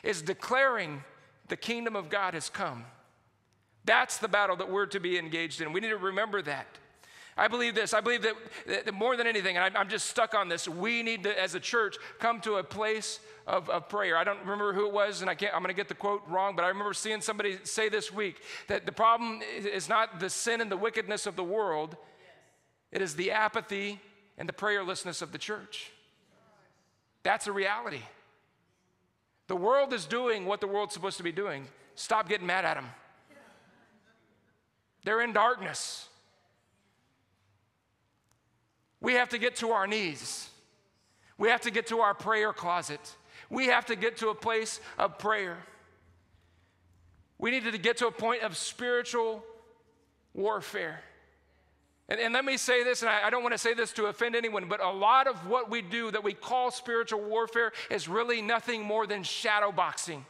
is 0.03 0.21
declaring 0.21 1.03
the 1.47 1.57
kingdom 1.57 1.95
of 1.95 2.09
God 2.09 2.33
has 2.33 2.49
come. 2.49 2.85
That's 3.85 4.17
the 4.17 4.27
battle 4.27 4.55
that 4.57 4.69
we're 4.69 4.85
to 4.87 4.99
be 4.99 5.17
engaged 5.17 5.61
in. 5.61 5.73
We 5.73 5.79
need 5.79 5.89
to 5.89 5.97
remember 5.97 6.41
that. 6.41 6.67
I 7.35 7.47
believe 7.47 7.73
this. 7.73 7.93
I 7.93 8.01
believe 8.01 8.21
that, 8.21 8.35
that 8.85 8.93
more 8.93 9.17
than 9.17 9.25
anything, 9.25 9.57
and 9.57 9.75
I'm 9.75 9.89
just 9.89 10.07
stuck 10.07 10.35
on 10.35 10.49
this, 10.49 10.67
we 10.67 11.01
need 11.01 11.23
to, 11.23 11.41
as 11.41 11.55
a 11.55 11.59
church, 11.59 11.97
come 12.19 12.39
to 12.41 12.55
a 12.55 12.63
place 12.63 13.19
of, 13.47 13.69
of 13.69 13.89
prayer. 13.89 14.15
I 14.15 14.23
don't 14.23 14.39
remember 14.41 14.73
who 14.73 14.87
it 14.87 14.93
was, 14.93 15.21
and 15.21 15.29
I 15.29 15.35
can't, 15.35 15.53
I'm 15.53 15.61
going 15.61 15.73
to 15.73 15.79
get 15.79 15.87
the 15.87 15.95
quote 15.95 16.21
wrong, 16.27 16.55
but 16.55 16.63
I 16.63 16.67
remember 16.67 16.93
seeing 16.93 17.21
somebody 17.21 17.57
say 17.63 17.89
this 17.89 18.13
week 18.13 18.41
that 18.67 18.85
the 18.85 18.91
problem 18.91 19.41
is 19.57 19.89
not 19.89 20.19
the 20.19 20.29
sin 20.29 20.61
and 20.61 20.71
the 20.71 20.77
wickedness 20.77 21.25
of 21.25 21.35
the 21.35 21.43
world, 21.43 21.97
it 22.91 23.01
is 23.01 23.15
the 23.15 23.31
apathy 23.31 23.99
and 24.37 24.47
the 24.47 24.53
prayerlessness 24.53 25.21
of 25.21 25.31
the 25.31 25.39
church. 25.39 25.91
That's 27.23 27.47
a 27.47 27.51
reality. 27.51 28.01
The 29.47 29.55
world 29.55 29.93
is 29.93 30.05
doing 30.05 30.45
what 30.45 30.61
the 30.61 30.67
world's 30.67 30.93
supposed 30.93 31.17
to 31.17 31.23
be 31.23 31.31
doing. 31.31 31.67
Stop 31.95 32.29
getting 32.29 32.47
mad 32.47 32.65
at 32.65 32.75
them. 32.75 32.89
They're 35.03 35.21
in 35.21 35.33
darkness. 35.33 36.07
We 39.03 39.13
have 39.15 39.29
to 39.29 39.37
get 39.37 39.57
to 39.57 39.71
our 39.71 39.85
knees. 39.85 40.49
We 41.37 41.49
have 41.49 41.61
to 41.61 41.71
get 41.71 41.87
to 41.87 41.99
our 41.99 42.13
prayer 42.13 42.53
closet. 42.53 43.15
We 43.49 43.67
have 43.67 43.85
to 43.87 43.95
get 43.95 44.17
to 44.17 44.29
a 44.29 44.35
place 44.35 44.79
of 44.97 45.19
prayer. 45.19 45.57
We 47.37 47.51
needed 47.51 47.73
to 47.73 47.79
get 47.79 47.97
to 47.97 48.07
a 48.07 48.11
point 48.11 48.43
of 48.43 48.55
spiritual 48.55 49.43
warfare. 50.33 51.01
And, 52.07 52.17
and 52.17 52.33
let 52.33 52.45
me 52.45 52.55
say 52.55 52.85
this, 52.85 53.01
and 53.01 53.09
I, 53.09 53.27
I 53.27 53.29
don't 53.29 53.43
want 53.43 53.53
to 53.53 53.57
say 53.57 53.73
this 53.73 53.91
to 53.93 54.05
offend 54.05 54.37
anyone, 54.37 54.69
but 54.69 54.81
a 54.81 54.89
lot 54.89 55.27
of 55.27 55.47
what 55.47 55.69
we 55.69 55.81
do 55.81 56.09
that 56.11 56.23
we 56.23 56.33
call 56.33 56.71
spiritual 56.71 57.21
warfare 57.21 57.73
is 57.89 58.07
really 58.07 58.41
nothing 58.41 58.83
more 58.83 59.05
than 59.05 59.23
shadow 59.23 59.73
boxing. 59.73 60.25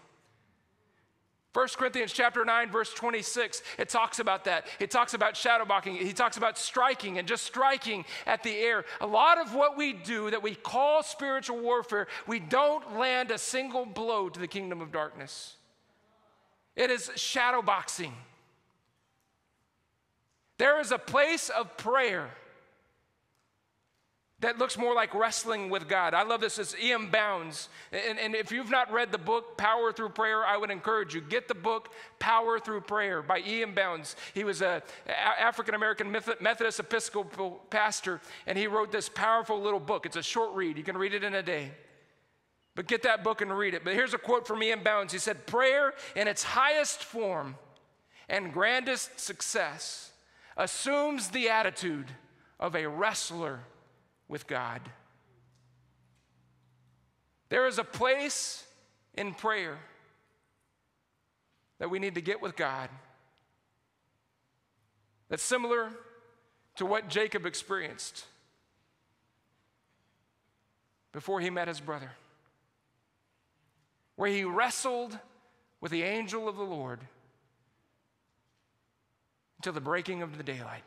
1 1.53 1.67
Corinthians 1.77 2.11
chapter 2.11 2.43
9 2.43 2.71
verse 2.71 2.91
26 2.93 3.61
it 3.77 3.89
talks 3.89 4.19
about 4.19 4.45
that. 4.45 4.67
It 4.79 4.91
talks 4.91 5.13
about 5.13 5.37
shadow 5.37 5.65
boxing. 5.65 5.95
He 5.95 6.13
talks 6.13 6.37
about 6.37 6.57
striking 6.57 7.17
and 7.17 7.27
just 7.27 7.43
striking 7.43 8.05
at 8.25 8.43
the 8.43 8.55
air. 8.55 8.85
A 9.01 9.07
lot 9.07 9.37
of 9.37 9.53
what 9.53 9.77
we 9.77 9.93
do 9.93 10.31
that 10.31 10.41
we 10.41 10.55
call 10.55 11.03
spiritual 11.03 11.59
warfare, 11.59 12.07
we 12.27 12.39
don't 12.39 12.97
land 12.97 13.31
a 13.31 13.37
single 13.37 13.85
blow 13.85 14.29
to 14.29 14.39
the 14.39 14.47
kingdom 14.47 14.81
of 14.81 14.91
darkness. 14.91 15.55
It 16.75 16.89
is 16.89 17.11
shadow 17.15 17.61
boxing. 17.61 18.13
There 20.57 20.79
is 20.79 20.91
a 20.91 20.97
place 20.97 21.49
of 21.49 21.77
prayer 21.77 22.31
that 24.43 24.57
looks 24.57 24.77
more 24.77 24.93
like 24.93 25.15
wrestling 25.15 25.69
with 25.69 25.87
God. 25.87 26.13
I 26.13 26.23
love 26.23 26.41
this. 26.41 26.59
It's 26.59 26.75
E.M. 26.81 27.09
Bounds. 27.09 27.69
And, 27.91 28.19
and, 28.19 28.35
if 28.35 28.51
you've 28.51 28.69
not 28.69 28.91
read 28.91 29.11
the 29.11 29.17
book 29.17 29.57
Power 29.57 29.93
Through 29.93 30.09
Prayer, 30.09 30.45
I 30.45 30.57
would 30.57 30.69
encourage 30.69 31.15
you. 31.15 31.21
Get 31.21 31.47
the 31.47 31.55
book 31.55 31.93
Power 32.19 32.59
Through 32.59 32.81
Prayer 32.81 33.21
by 33.21 33.39
E.M. 33.39 33.73
Bounds. 33.73 34.17
He 34.33 34.43
was 34.43 34.61
a 34.61 34.83
African 35.07 35.75
American 35.75 36.11
Methodist 36.11 36.79
Episcopal 36.79 37.61
pastor, 37.69 38.19
and 38.45 38.57
he 38.57 38.67
wrote 38.67 38.91
this 38.91 39.07
powerful 39.07 39.61
little 39.61 39.79
book. 39.79 40.05
It's 40.05 40.17
a 40.17 40.23
short 40.23 40.53
read. 40.53 40.77
You 40.77 40.83
can 40.83 40.97
read 40.97 41.13
it 41.13 41.23
in 41.23 41.33
a 41.35 41.43
day. 41.43 41.71
But 42.75 42.87
get 42.87 43.03
that 43.03 43.23
book 43.23 43.41
and 43.41 43.55
read 43.55 43.73
it. 43.73 43.83
But 43.83 43.93
here's 43.93 44.13
a 44.13 44.17
quote 44.17 44.45
from 44.45 44.61
E.M. 44.61 44.83
Bounds. 44.83 45.13
He 45.13 45.19
said, 45.19 45.47
Prayer 45.47 45.93
in 46.15 46.27
its 46.27 46.43
highest 46.43 47.03
form 47.03 47.55
and 48.27 48.51
grandest 48.51 49.19
success 49.19 50.11
assumes 50.57 51.29
the 51.29 51.49
attitude 51.49 52.07
of 52.59 52.75
a 52.75 52.87
wrestler 52.87 53.61
with 54.33 54.47
God. 54.47 54.81
There 57.49 57.67
is 57.67 57.77
a 57.77 57.83
place 57.83 58.65
in 59.13 59.35
prayer 59.35 59.77
that 61.77 61.91
we 61.91 61.99
need 61.99 62.15
to 62.15 62.21
get 62.21 62.41
with 62.41 62.55
God 62.55 62.89
that's 65.29 65.43
similar 65.43 65.91
to 66.77 66.85
what 66.87 67.09
Jacob 67.09 67.45
experienced 67.45 68.25
before 71.11 71.39
he 71.39 71.51
met 71.51 71.67
his 71.67 71.79
brother, 71.79 72.09
where 74.15 74.31
he 74.31 74.43
wrestled 74.43 75.15
with 75.79 75.91
the 75.91 76.01
angel 76.01 76.49
of 76.49 76.57
the 76.57 76.63
Lord 76.63 77.01
until 79.59 79.73
the 79.73 79.79
breaking 79.79 80.23
of 80.23 80.39
the 80.39 80.43
daylight. 80.43 80.81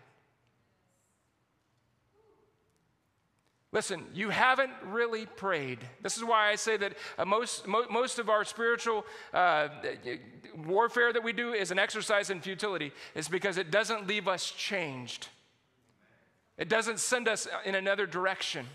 Listen, 3.77 4.07
you 4.15 4.31
haven't 4.31 4.73
really 4.87 5.27
prayed. 5.27 5.81
This 6.01 6.17
is 6.17 6.25
why 6.25 6.49
I 6.49 6.55
say 6.55 6.79
that 6.79 6.95
uh, 7.19 7.27
most, 7.27 7.67
mo- 7.67 7.85
most 7.91 8.19
of 8.19 8.31
our 8.31 8.43
spiritual 8.43 9.05
uh, 9.35 9.69
warfare 10.67 11.13
that 11.13 11.23
we 11.23 11.35
do 11.35 11.53
is 11.53 11.71
an 11.71 11.79
exercise 11.79 12.31
in 12.31 12.41
futility. 12.41 12.91
It's 13.15 13.29
because 13.29 13.59
it 13.59 13.71
doesn't 13.71 14.07
leave 14.07 14.29
us 14.29 14.51
changed, 14.51 15.29
it 16.57 16.71
doesn't 16.71 17.01
send 17.01 17.29
us 17.29 17.47
in 17.67 17.75
another 17.75 18.07
direction. 18.07 18.67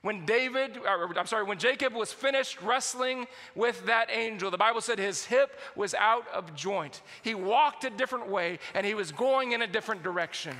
When 0.00 0.24
David, 0.24 0.78
or, 0.78 1.18
I'm 1.18 1.26
sorry, 1.26 1.44
when 1.44 1.58
Jacob 1.58 1.92
was 1.92 2.10
finished 2.10 2.62
wrestling 2.62 3.26
with 3.54 3.84
that 3.84 4.08
angel, 4.10 4.50
the 4.50 4.56
Bible 4.56 4.80
said 4.80 4.98
his 4.98 5.26
hip 5.26 5.60
was 5.76 5.92
out 5.92 6.26
of 6.28 6.54
joint. 6.54 7.02
He 7.20 7.34
walked 7.34 7.84
a 7.84 7.90
different 7.90 8.30
way 8.30 8.58
and 8.74 8.86
he 8.86 8.94
was 8.94 9.12
going 9.12 9.52
in 9.52 9.60
a 9.60 9.66
different 9.66 10.02
direction. 10.02 10.56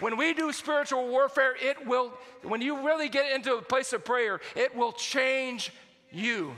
When 0.00 0.16
we 0.16 0.34
do 0.34 0.52
spiritual 0.52 1.08
warfare, 1.08 1.54
it 1.60 1.86
will, 1.86 2.12
when 2.42 2.60
you 2.60 2.86
really 2.86 3.08
get 3.08 3.32
into 3.32 3.56
a 3.56 3.62
place 3.62 3.92
of 3.92 4.04
prayer, 4.04 4.40
it 4.54 4.76
will 4.76 4.92
change 4.92 5.72
you. 6.12 6.54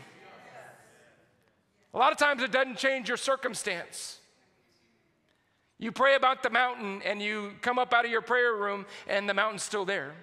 A 1.94 1.98
lot 1.98 2.12
of 2.12 2.18
times 2.18 2.42
it 2.42 2.50
doesn't 2.50 2.78
change 2.78 3.08
your 3.08 3.16
circumstance. 3.16 4.18
You 5.78 5.92
pray 5.92 6.16
about 6.16 6.42
the 6.42 6.50
mountain 6.50 7.00
and 7.04 7.22
you 7.22 7.52
come 7.60 7.78
up 7.78 7.94
out 7.94 8.04
of 8.04 8.10
your 8.10 8.22
prayer 8.22 8.54
room 8.54 8.86
and 9.06 9.28
the 9.28 9.34
mountain's 9.34 9.62
still 9.62 9.84
there. 9.84 10.14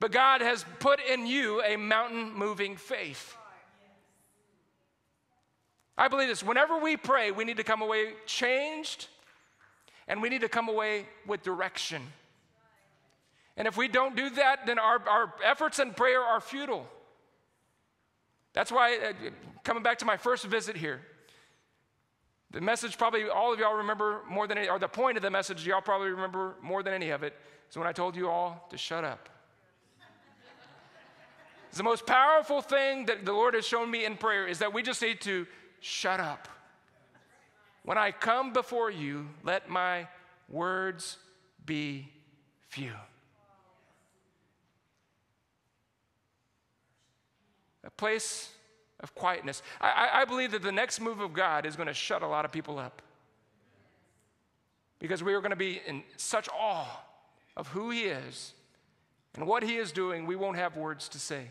But 0.00 0.12
God 0.12 0.40
has 0.40 0.64
put 0.78 1.00
in 1.00 1.26
you 1.26 1.62
a 1.62 1.76
mountain 1.76 2.32
moving 2.32 2.76
faith. 2.76 3.36
I 5.98 6.08
believe 6.08 6.28
this. 6.28 6.42
Whenever 6.42 6.78
we 6.78 6.96
pray, 6.96 7.32
we 7.32 7.44
need 7.44 7.56
to 7.58 7.64
come 7.64 7.82
away 7.82 8.12
changed 8.24 9.08
and 10.08 10.22
we 10.22 10.28
need 10.28 10.40
to 10.40 10.48
come 10.48 10.68
away 10.68 11.06
with 11.26 11.42
direction. 11.42 12.02
And 13.56 13.68
if 13.68 13.76
we 13.76 13.86
don't 13.86 14.16
do 14.16 14.30
that, 14.30 14.66
then 14.66 14.78
our, 14.78 15.00
our 15.06 15.34
efforts 15.44 15.78
in 15.78 15.92
prayer 15.92 16.20
are 16.20 16.40
futile. 16.40 16.86
That's 18.54 18.72
why, 18.72 18.96
uh, 18.96 19.12
coming 19.62 19.82
back 19.82 19.98
to 19.98 20.04
my 20.04 20.16
first 20.16 20.44
visit 20.46 20.76
here, 20.76 21.00
the 22.50 22.60
message 22.60 22.96
probably 22.96 23.28
all 23.28 23.52
of 23.52 23.58
y'all 23.58 23.76
remember 23.76 24.22
more 24.28 24.46
than 24.46 24.56
any, 24.58 24.68
or 24.68 24.78
the 24.78 24.88
point 24.88 25.18
of 25.18 25.22
the 25.22 25.30
message 25.30 25.66
y'all 25.66 25.82
probably 25.82 26.08
remember 26.08 26.54
more 26.62 26.82
than 26.82 26.94
any 26.94 27.10
of 27.10 27.22
it 27.22 27.34
is 27.70 27.76
when 27.76 27.86
I 27.86 27.92
told 27.92 28.16
you 28.16 28.28
all 28.28 28.66
to 28.70 28.78
shut 28.78 29.04
up. 29.04 29.28
it's 31.68 31.76
the 31.76 31.84
most 31.84 32.06
powerful 32.06 32.62
thing 32.62 33.04
that 33.06 33.26
the 33.26 33.32
Lord 33.32 33.52
has 33.52 33.66
shown 33.66 33.90
me 33.90 34.06
in 34.06 34.16
prayer 34.16 34.46
is 34.46 34.60
that 34.60 34.72
we 34.72 34.82
just 34.82 35.02
need 35.02 35.20
to 35.22 35.46
shut 35.80 36.20
up. 36.20 36.48
When 37.88 37.96
I 37.96 38.10
come 38.10 38.52
before 38.52 38.90
you, 38.90 39.30
let 39.42 39.70
my 39.70 40.08
words 40.46 41.16
be 41.64 42.06
few. 42.68 42.92
A 47.82 47.90
place 47.92 48.50
of 49.00 49.14
quietness. 49.14 49.62
I, 49.80 50.10
I, 50.12 50.24
believe 50.26 50.50
that 50.50 50.60
the 50.60 50.70
next 50.70 51.00
move 51.00 51.20
of 51.20 51.32
God 51.32 51.64
is 51.64 51.76
going 51.76 51.86
to 51.86 51.94
shut 51.94 52.20
a 52.20 52.26
lot 52.26 52.44
of 52.44 52.52
people 52.52 52.78
up. 52.78 53.00
Because 54.98 55.22
we 55.22 55.32
are 55.32 55.40
going 55.40 55.48
to 55.48 55.56
be 55.56 55.80
in 55.86 56.02
such 56.18 56.46
awe 56.50 57.02
of 57.56 57.68
who 57.68 57.88
He 57.88 58.02
is 58.02 58.52
and 59.34 59.46
what 59.46 59.62
He 59.62 59.76
is 59.76 59.92
doing, 59.92 60.26
we 60.26 60.36
won't 60.36 60.58
have 60.58 60.76
words 60.76 61.08
to 61.08 61.18
say. 61.18 61.46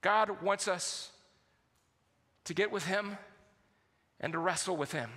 God 0.00 0.40
wants 0.40 0.66
us 0.66 1.10
to 2.48 2.54
get 2.54 2.70
with 2.70 2.86
Him 2.86 3.18
and 4.20 4.32
to 4.32 4.38
wrestle 4.38 4.74
with 4.74 4.92
Him. 4.92 5.10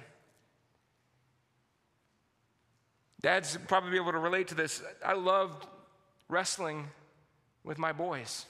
Dads 3.21 3.57
probably 3.67 3.91
be 3.91 3.95
able 3.95 4.11
to 4.11 4.17
relate 4.17 4.49
to 4.49 4.55
this. 4.55 4.83
I 5.05 5.13
loved 5.13 5.65
wrestling 6.27 6.89
with 7.63 7.77
my 7.77 7.93
boys. 7.93 8.45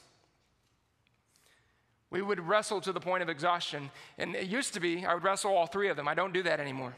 We 2.09 2.23
would 2.23 2.39
wrestle 2.39 2.81
to 2.81 2.91
the 2.91 2.99
point 2.99 3.21
of 3.21 3.29
exhaustion. 3.29 3.91
And 4.17 4.35
it 4.35 4.47
used 4.47 4.73
to 4.73 4.79
be, 4.79 5.05
I 5.05 5.13
would 5.13 5.23
wrestle 5.23 5.55
all 5.55 5.67
three 5.67 5.89
of 5.89 5.95
them. 5.95 6.07
I 6.07 6.15
don't 6.15 6.33
do 6.33 6.41
that 6.43 6.59
anymore. 6.59 6.95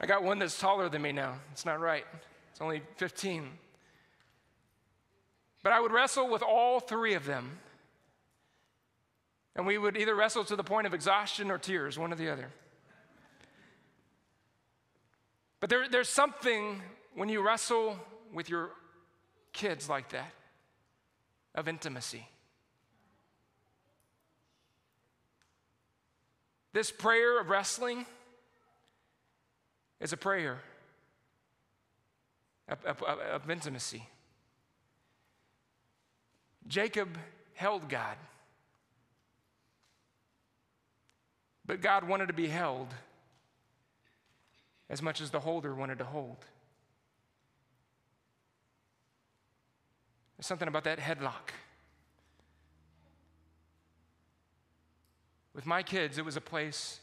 I 0.00 0.06
got 0.06 0.22
one 0.22 0.38
that's 0.38 0.58
taller 0.60 0.88
than 0.88 1.02
me 1.02 1.10
now. 1.10 1.34
It's 1.50 1.66
not 1.66 1.80
right, 1.80 2.04
it's 2.52 2.60
only 2.60 2.82
15. 2.98 3.48
But 5.64 5.72
I 5.72 5.80
would 5.80 5.92
wrestle 5.92 6.30
with 6.30 6.42
all 6.42 6.78
three 6.78 7.14
of 7.14 7.26
them. 7.26 7.58
And 9.54 9.66
we 9.66 9.76
would 9.76 9.96
either 9.96 10.14
wrestle 10.14 10.44
to 10.44 10.56
the 10.56 10.64
point 10.64 10.86
of 10.86 10.94
exhaustion 10.94 11.50
or 11.50 11.58
tears, 11.58 11.98
one 11.98 12.12
or 12.12 12.16
the 12.16 12.30
other. 12.30 12.48
But 15.60 15.70
there, 15.70 15.88
there's 15.88 16.08
something 16.08 16.80
when 17.14 17.28
you 17.28 17.40
wrestle 17.40 17.96
with 18.32 18.48
your 18.48 18.70
kids 19.52 19.88
like 19.88 20.08
that 20.10 20.32
of 21.54 21.68
intimacy. 21.68 22.26
This 26.72 26.90
prayer 26.90 27.38
of 27.38 27.50
wrestling 27.50 28.06
is 30.00 30.12
a 30.12 30.16
prayer 30.16 30.58
of, 32.68 32.84
of, 32.84 33.02
of 33.02 33.50
intimacy. 33.50 34.08
Jacob 36.66 37.18
held 37.54 37.88
God. 37.88 38.16
But 41.64 41.80
God 41.80 42.08
wanted 42.08 42.26
to 42.26 42.32
be 42.32 42.48
held 42.48 42.88
as 44.90 45.00
much 45.00 45.20
as 45.20 45.30
the 45.30 45.40
holder 45.40 45.74
wanted 45.74 45.98
to 45.98 46.04
hold. 46.04 46.38
There's 50.36 50.46
something 50.46 50.68
about 50.68 50.84
that 50.84 50.98
headlock. 50.98 51.50
With 55.54 55.66
my 55.66 55.82
kids, 55.82 56.18
it 56.18 56.24
was 56.24 56.36
a 56.36 56.40
place 56.40 57.00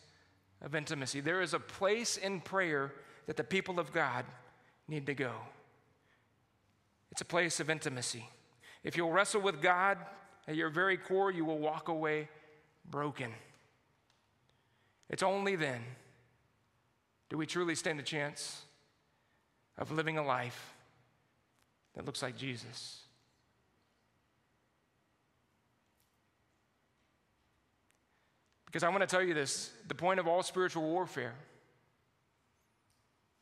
of 0.61 0.75
intimacy. 0.75 1.21
There 1.21 1.41
is 1.41 1.53
a 1.53 1.59
place 1.59 2.17
in 2.17 2.41
prayer 2.41 2.91
that 3.27 3.37
the 3.37 3.43
people 3.43 3.79
of 3.79 3.93
God 3.93 4.25
need 4.87 5.05
to 5.05 5.13
go. 5.13 5.31
It's 7.11 7.21
a 7.21 7.25
place 7.25 7.59
of 7.59 7.69
intimacy. 7.69 8.27
If 8.83 8.97
you'll 8.97 9.11
wrestle 9.11 9.41
with 9.41 9.61
God 9.61 9.97
at 10.47 10.55
your 10.55 10.69
very 10.69 10.97
core, 10.97 11.31
you 11.31 11.45
will 11.45 11.59
walk 11.59 11.87
away 11.87 12.27
broken. 12.89 13.31
It's 15.09 15.23
only 15.23 15.55
then 15.55 15.81
do 17.29 17.37
we 17.37 17.45
truly 17.45 17.75
stand 17.75 17.99
a 17.99 18.03
chance 18.03 18.63
of 19.77 19.91
living 19.91 20.17
a 20.17 20.23
life 20.23 20.73
that 21.95 22.05
looks 22.05 22.21
like 22.21 22.37
Jesus. 22.37 23.01
Because 28.65 28.83
I 28.83 28.89
want 28.89 29.01
to 29.01 29.07
tell 29.07 29.23
you 29.23 29.33
this 29.33 29.71
the 29.87 29.95
point 29.95 30.19
of 30.19 30.27
all 30.27 30.43
spiritual 30.43 30.83
warfare 30.83 31.33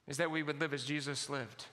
is 0.07 0.17
that 0.17 0.31
we 0.31 0.41
would 0.41 0.59
live 0.59 0.73
as 0.73 0.85
Jesus 0.85 1.29
lived, 1.29 1.65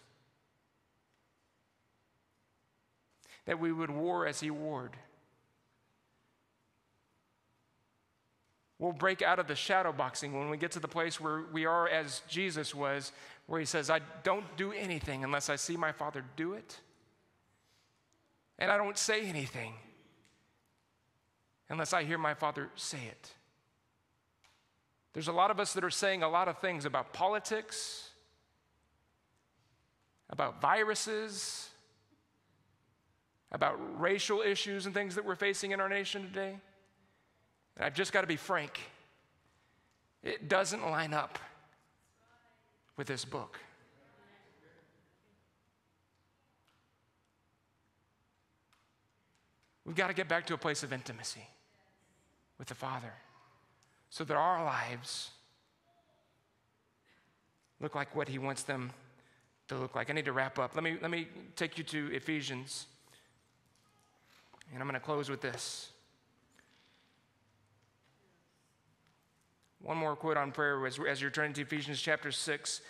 that 3.47 3.61
we 3.61 3.71
would 3.71 3.91
war 3.91 4.27
as 4.27 4.41
he 4.41 4.51
warred. 4.51 4.97
We'll 8.79 8.93
break 8.93 9.23
out 9.23 9.39
of 9.39 9.47
the 9.47 9.55
shadow 9.55 9.93
boxing 9.93 10.37
when 10.37 10.51
we 10.51 10.57
get 10.57 10.73
to 10.73 10.81
the 10.81 10.89
place 10.89 11.21
where 11.21 11.45
we 11.53 11.65
are 11.65 11.89
as 11.89 12.23
Jesus 12.29 12.75
was, 12.75 13.13
where 13.47 13.61
he 13.61 13.67
says, 13.67 13.89
I 13.89 14.01
don't 14.25 14.45
do 14.57 14.73
anything 14.73 15.23
unless 15.23 15.49
I 15.49 15.57
see 15.57 15.77
my 15.77 15.93
Father 15.93 16.25
do 16.37 16.55
it. 16.55 16.81
And 18.59 18.71
I 18.71 18.77
don't 18.77 18.99
say 18.99 19.27
anything 19.27 19.75
unless 21.69 21.93
I 21.93 22.05
hear 22.05 22.19
my 22.19 22.35
Father 22.35 22.69
say 22.75 22.99
it. 23.09 23.33
There's 25.13 25.29
a 25.29 25.33
lot 25.33 25.53
of 25.53 25.61
us 25.61 25.73
that 25.75 25.85
are 25.85 25.91
saying 25.91 26.25
a 26.25 26.29
lot 26.29 26.49
of 26.49 26.59
things 26.59 26.85
about 26.85 27.13
politics, 27.13 28.11
about 30.31 30.61
viruses, 30.61 31.69
about 33.53 33.79
racial 34.01 34.43
issues 34.43 34.87
and 34.87 34.95
things 34.95 35.15
that 35.15 35.25
we're 35.25 35.37
facing 35.37 35.71
in 35.71 35.81
our 35.81 35.89
nation 35.89 36.23
today. 36.23 36.57
And 37.77 37.85
I've 37.85 37.95
just 37.95 38.13
got 38.13 38.21
to 38.21 38.27
be 38.27 38.37
frank. 38.37 38.81
It 40.23 40.49
doesn't 40.49 40.83
line 40.83 41.13
up 41.13 41.39
with 42.97 43.07
this 43.07 43.25
book. 43.25 43.59
We've 49.85 49.97
got 49.97 50.09
to 50.09 50.15
get 50.15 50.29
back 50.29 50.47
to 50.47 50.55
a 50.55 50.59
place 50.59 50.83
of 50.83 50.93
intimacy 50.93 51.47
with 52.59 52.69
the 52.69 52.75
Father 52.75 53.13
so 54.09 54.25
that 54.25 54.35
our 54.35 54.65
lives 54.65 55.31
look 57.81 57.95
like 57.95 58.17
what 58.17 58.29
He 58.29 58.39
wants 58.39 58.63
them 58.63 58.93
to 59.69 59.77
look 59.77 59.95
like. 59.95 60.09
I 60.09 60.13
need 60.15 60.25
to 60.25 60.33
wrap 60.33 60.59
up. 60.59 60.75
Let 60.75 60.85
me, 60.85 60.97
let 61.03 61.11
me 61.11 61.29
take 61.57 61.77
you 61.77 61.85
to 61.85 62.15
Ephesians, 62.15 62.87
and 64.73 64.81
I'm 64.81 64.89
going 64.89 64.99
to 64.99 65.05
close 65.05 65.29
with 65.29 65.43
this. 65.43 65.91
One 69.85 69.99
more 69.99 70.17
quote 70.17 70.39
on 70.39 70.51
prayer 70.51 70.85
as, 70.87 70.97
you're 70.97 71.31
turning 71.31 71.53
to 71.53 71.61
Ephesians 71.61 72.01
chapter 72.01 72.33
6. 72.33 72.81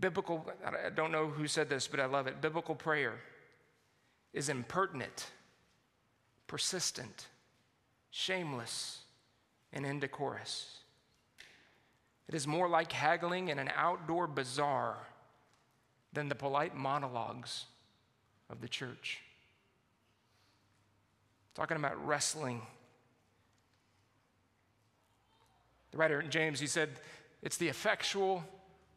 Biblical, 0.00 0.50
I 0.64 0.88
don't 0.88 1.12
know 1.12 1.28
who 1.28 1.46
said 1.46 1.68
this, 1.68 1.86
but 1.86 2.00
I 2.00 2.06
love 2.06 2.26
it. 2.26 2.40
Biblical 2.40 2.74
prayer 2.74 3.20
is 4.32 4.48
impertinent, 4.48 5.26
persistent, 6.46 7.28
shameless, 8.10 9.02
and 9.70 9.84
indecorous. 9.84 10.78
It 12.26 12.34
is 12.34 12.46
more 12.46 12.70
like 12.70 12.90
haggling 12.90 13.48
in 13.48 13.58
an 13.58 13.70
outdoor 13.76 14.26
bazaar 14.26 14.96
than 16.14 16.30
the 16.30 16.34
polite 16.34 16.74
monologues 16.74 17.66
of 18.48 18.62
the 18.62 18.68
church. 18.68 19.20
Talking 21.54 21.76
about 21.76 22.04
wrestling. 22.06 22.62
The 25.94 25.98
writer 25.98 26.22
James, 26.22 26.58
he 26.58 26.66
said, 26.66 26.90
it's 27.40 27.56
the 27.56 27.68
effectual, 27.68 28.42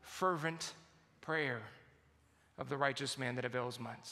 fervent 0.02 0.74
prayer 1.22 1.62
of 2.58 2.70
the 2.70 2.78
righteous 2.78 3.20
man 3.20 3.36
that 3.36 3.46
avails 3.46 3.80
much. 3.80 4.10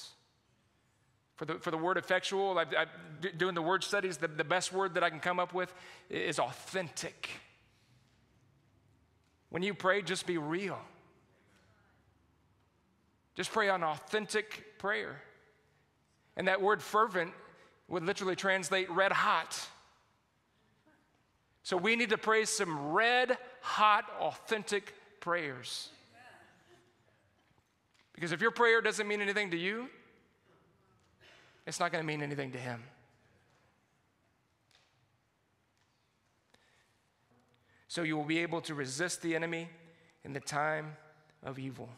For 1.36 1.46
the, 1.46 1.56
for 1.56 1.72
the 1.72 1.80
word 1.80 1.98
effectual, 1.98 2.60
I, 2.60 2.66
I, 2.78 2.86
doing 3.38 3.56
the 3.56 3.62
word 3.64 3.84
studies, 3.84 4.18
the, 4.18 4.28
the 4.28 4.44
best 4.44 4.72
word 4.72 4.94
that 4.94 5.04
I 5.04 5.10
can 5.10 5.20
come 5.20 5.40
up 5.40 5.52
with 5.52 5.74
is 6.12 6.38
authentic. 6.38 7.32
When 9.50 9.64
you 9.64 9.74
pray, 9.74 10.04
just 10.04 10.28
be 10.28 10.38
real. 10.38 10.78
Just 13.34 13.52
pray 13.52 13.70
an 13.70 13.84
authentic 13.84 14.78
prayer. 14.78 15.20
And 16.38 16.48
that 16.50 16.62
word 16.62 16.84
fervent 16.84 17.34
would 17.88 18.04
literally 18.04 18.36
translate 18.36 18.92
red 18.92 19.12
hot. 19.12 19.60
So 21.66 21.78
we 21.78 21.96
need 21.96 22.12
to 22.12 22.18
pray 22.20 22.46
some 22.46 22.92
red 22.92 23.40
hot, 23.60 24.06
authentic 24.20 24.94
prayers. 25.20 25.90
Because 28.14 28.32
if 28.32 28.40
your 28.40 28.52
prayer 28.52 28.82
doesn't 28.82 29.08
mean 29.08 29.20
anything 29.20 29.50
to 29.50 29.58
you, 29.58 29.90
it's 31.66 31.80
not 31.80 31.92
going 31.92 32.04
to 32.04 32.06
mean 32.06 32.22
anything 32.22 32.52
to 32.52 32.60
him. 32.60 32.84
So 37.88 38.04
you 38.04 38.16
will 38.16 38.26
be 38.26 38.38
able 38.44 38.62
to 38.62 38.76
resist 38.76 39.24
the 39.24 39.36
enemy 39.36 39.68
in 40.24 40.34
the 40.34 40.42
time 40.42 40.96
of 41.42 41.58
evil. 41.58 41.90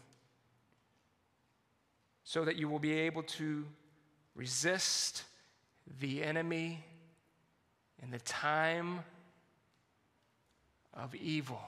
So 2.24 2.46
that 2.46 2.56
you 2.56 2.70
will 2.70 2.80
be 2.80 2.94
able 2.94 3.24
to 3.24 3.66
resist 4.34 5.24
the 6.00 6.24
enemy 6.24 6.86
in 8.02 8.12
the 8.12 8.20
time 8.20 9.02
of 10.98 11.14
evil. 11.16 11.62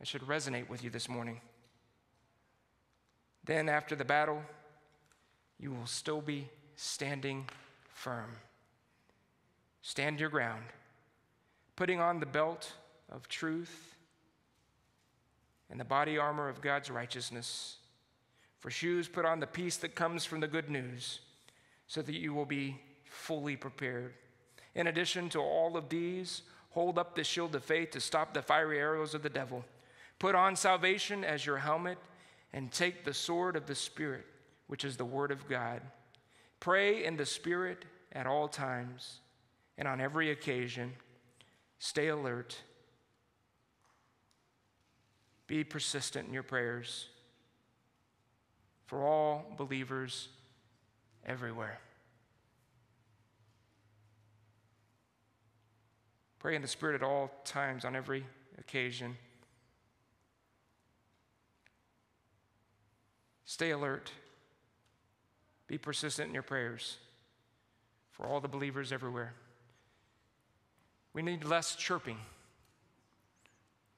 It 0.00 0.06
should 0.06 0.22
resonate 0.22 0.68
with 0.68 0.84
you 0.84 0.90
this 0.90 1.08
morning. 1.08 1.40
Then, 3.44 3.68
after 3.68 3.96
the 3.96 4.04
battle, 4.04 4.42
you 5.58 5.72
will 5.72 5.86
still 5.86 6.20
be 6.20 6.48
standing 6.74 7.48
firm. 7.94 8.32
Stand 9.82 10.20
your 10.20 10.28
ground, 10.28 10.64
putting 11.76 12.00
on 12.00 12.20
the 12.20 12.26
belt 12.26 12.72
of 13.10 13.28
truth 13.28 13.94
and 15.70 15.80
the 15.80 15.84
body 15.84 16.18
armor 16.18 16.48
of 16.48 16.60
God's 16.60 16.90
righteousness. 16.90 17.76
For 18.60 18.70
shoes, 18.70 19.08
put 19.08 19.24
on 19.24 19.40
the 19.40 19.46
peace 19.46 19.76
that 19.78 19.94
comes 19.94 20.24
from 20.24 20.40
the 20.40 20.48
good 20.48 20.68
news, 20.68 21.20
so 21.86 22.02
that 22.02 22.14
you 22.14 22.34
will 22.34 22.46
be 22.46 22.80
fully 23.04 23.56
prepared. 23.56 24.14
In 24.74 24.88
addition 24.88 25.28
to 25.30 25.38
all 25.38 25.76
of 25.76 25.88
these, 25.88 26.42
hold 26.76 26.98
up 26.98 27.14
the 27.14 27.24
shield 27.24 27.54
of 27.54 27.64
faith 27.64 27.92
to 27.92 28.00
stop 28.00 28.34
the 28.34 28.42
fiery 28.42 28.78
arrows 28.78 29.14
of 29.14 29.22
the 29.22 29.30
devil. 29.30 29.64
Put 30.18 30.34
on 30.34 30.56
salvation 30.56 31.24
as 31.24 31.46
your 31.46 31.56
helmet, 31.56 31.96
and 32.52 32.70
take 32.70 33.02
the 33.02 33.14
sword 33.14 33.56
of 33.56 33.64
the 33.64 33.74
Spirit 33.74 34.26
which 34.66 34.84
is 34.84 34.98
the 34.98 35.04
Word 35.04 35.30
of 35.30 35.48
God. 35.48 35.80
Pray 36.60 37.02
in 37.06 37.16
the 37.16 37.24
Spirit 37.24 37.86
at 38.12 38.26
all 38.26 38.46
times 38.46 39.20
and 39.78 39.88
on 39.88 40.02
every 40.02 40.30
occasion. 40.30 40.92
Stay 41.78 42.08
alert. 42.08 42.60
Be 45.46 45.64
persistent 45.64 46.28
in 46.28 46.34
your 46.34 46.42
prayers 46.42 47.06
for 48.84 49.02
all 49.02 49.46
believers 49.56 50.28
everywhere. 51.24 51.78
Pray 56.38 56.54
in 56.54 56.62
the 56.62 56.68
Spirit 56.68 56.94
at 56.94 57.02
all 57.02 57.30
times, 57.44 57.84
on 57.84 57.96
every 57.96 58.24
occasion. 58.58 59.16
Stay 63.44 63.70
alert. 63.70 64.10
Be 65.66 65.78
persistent 65.78 66.28
in 66.28 66.34
your 66.34 66.42
prayers 66.42 66.98
for 68.10 68.26
all 68.26 68.40
the 68.40 68.48
believers 68.48 68.92
everywhere. 68.92 69.34
We 71.12 71.22
need 71.22 71.44
less 71.44 71.76
chirping. 71.76 72.18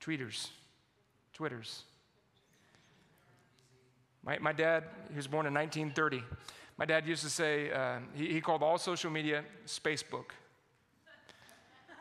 Tweeters, 0.01 0.49
Twitters. 1.33 1.83
My, 4.25 4.39
my 4.39 4.53
dad, 4.53 4.85
he 5.11 5.17
was 5.17 5.27
born 5.27 5.47
in 5.47 5.55
1930. 5.55 6.23
My 6.77 6.85
dad 6.85 7.07
used 7.07 7.25
to 7.25 7.31
say, 7.31 7.73
uh, 7.73 7.99
he, 8.15 8.33
he 8.33 8.41
called 8.41 8.63
all 8.63 8.79
social 8.79 9.11
media 9.11 9.45
Spacebook. 9.67 10.27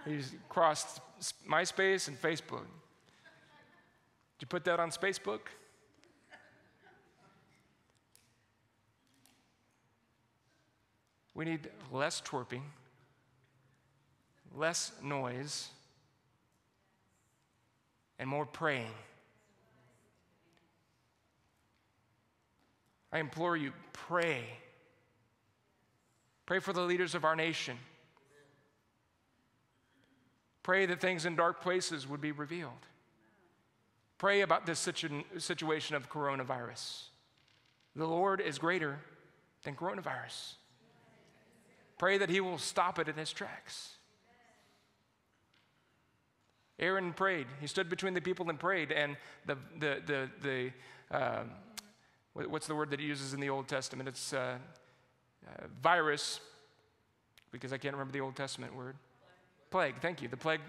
He's 0.06 0.36
crossed 0.50 1.02
MySpace 1.50 2.08
and 2.08 2.22
Facebook. 2.22 2.66
Did 4.38 4.42
you 4.42 4.48
put 4.48 4.64
that 4.66 4.80
on 4.80 4.92
Facebook? 4.92 5.40
We 11.34 11.46
need 11.46 11.70
less 11.92 12.20
twerping, 12.22 12.64
less 14.56 14.92
noise, 15.04 15.70
and 18.18 18.28
more 18.28 18.46
praying. 18.46 18.94
I 23.12 23.20
implore 23.20 23.56
you, 23.56 23.72
pray. 23.94 24.46
Pray 26.48 26.60
for 26.60 26.74
the 26.74 26.82
leaders 26.82 27.14
of 27.14 27.24
our 27.24 27.36
nation. 27.36 27.78
Pray 30.68 30.86
that 30.86 31.00
things 31.00 31.26
in 31.26 31.38
dark 31.38 31.62
places 31.62 32.06
would 32.10 32.20
be 32.20 32.34
revealed. 32.34 32.74
Pray 34.18 34.42
about 34.42 34.66
this 34.66 34.80
situ- 34.80 35.24
situation 35.38 35.96
of 35.96 36.10
coronavirus. 36.10 37.04
The 37.96 38.06
Lord 38.06 38.42
is 38.42 38.58
greater 38.58 39.00
than 39.64 39.78
coronavirus. 39.78 40.56
Pray 41.98 42.18
that 42.18 42.30
He 42.30 42.42
will 42.42 42.58
stop 42.58 43.00
it 43.00 43.08
in 43.08 43.18
its 43.18 43.32
tracks. 43.32 43.94
Aaron 46.78 47.14
prayed. 47.14 47.48
He 47.62 47.68
stood 47.68 47.90
between 47.90 48.14
the 48.14 48.20
people 48.20 48.50
and 48.50 48.60
prayed, 48.60 48.92
and 48.92 49.16
the, 49.46 49.58
the, 49.80 50.02
the, 50.06 50.30
the 50.42 51.18
um, 51.18 51.52
what's 52.34 52.68
the 52.68 52.76
word 52.76 52.90
that 52.90 53.00
he 53.00 53.06
uses 53.06 53.34
in 53.34 53.40
the 53.40 53.50
Old 53.50 53.70
Testament? 53.70 54.10
It's 54.10 54.34
uh, 54.34 54.58
uh, 55.48 55.68
virus, 55.82 56.42
because 57.54 57.72
I 57.72 57.78
can't 57.78 57.94
remember 57.94 58.12
the 58.12 58.20
Old 58.20 58.36
Testament 58.36 58.76
word. 58.76 58.98
Plague, 59.70 59.96
thank 60.02 60.22
you. 60.22 60.28
The 60.28 60.38
plague 60.38 60.62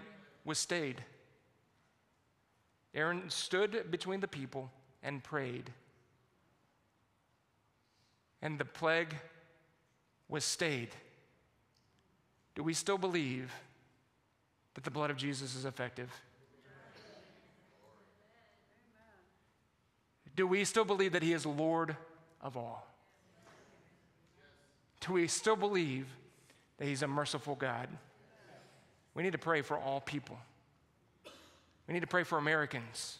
was 0.45 0.57
stayed. 0.57 1.03
Aaron 2.93 3.29
stood 3.29 3.91
between 3.91 4.19
the 4.19 4.27
people 4.27 4.71
and 5.03 5.23
prayed. 5.23 5.71
And 8.41 8.57
the 8.57 8.65
plague 8.65 9.15
was 10.27 10.43
stayed. 10.43 10.89
Do 12.55 12.63
we 12.63 12.73
still 12.73 12.97
believe 12.97 13.53
that 14.73 14.83
the 14.83 14.91
blood 14.91 15.11
of 15.11 15.17
Jesus 15.17 15.55
is 15.55 15.65
effective? 15.65 16.09
Do 20.35 20.47
we 20.47 20.63
still 20.63 20.85
believe 20.85 21.11
that 21.13 21.23
He 21.23 21.33
is 21.33 21.45
Lord 21.45 21.95
of 22.41 22.55
all? 22.55 22.87
Do 25.01 25.13
we 25.13 25.27
still 25.27 25.55
believe 25.55 26.07
that 26.77 26.87
He's 26.87 27.01
a 27.01 27.07
merciful 27.07 27.55
God? 27.55 27.89
We 29.13 29.23
need 29.23 29.33
to 29.33 29.37
pray 29.37 29.61
for 29.61 29.77
all 29.77 30.01
people. 30.01 30.37
We 31.87 31.93
need 31.93 32.01
to 32.01 32.07
pray 32.07 32.23
for 32.23 32.37
Americans. 32.37 33.17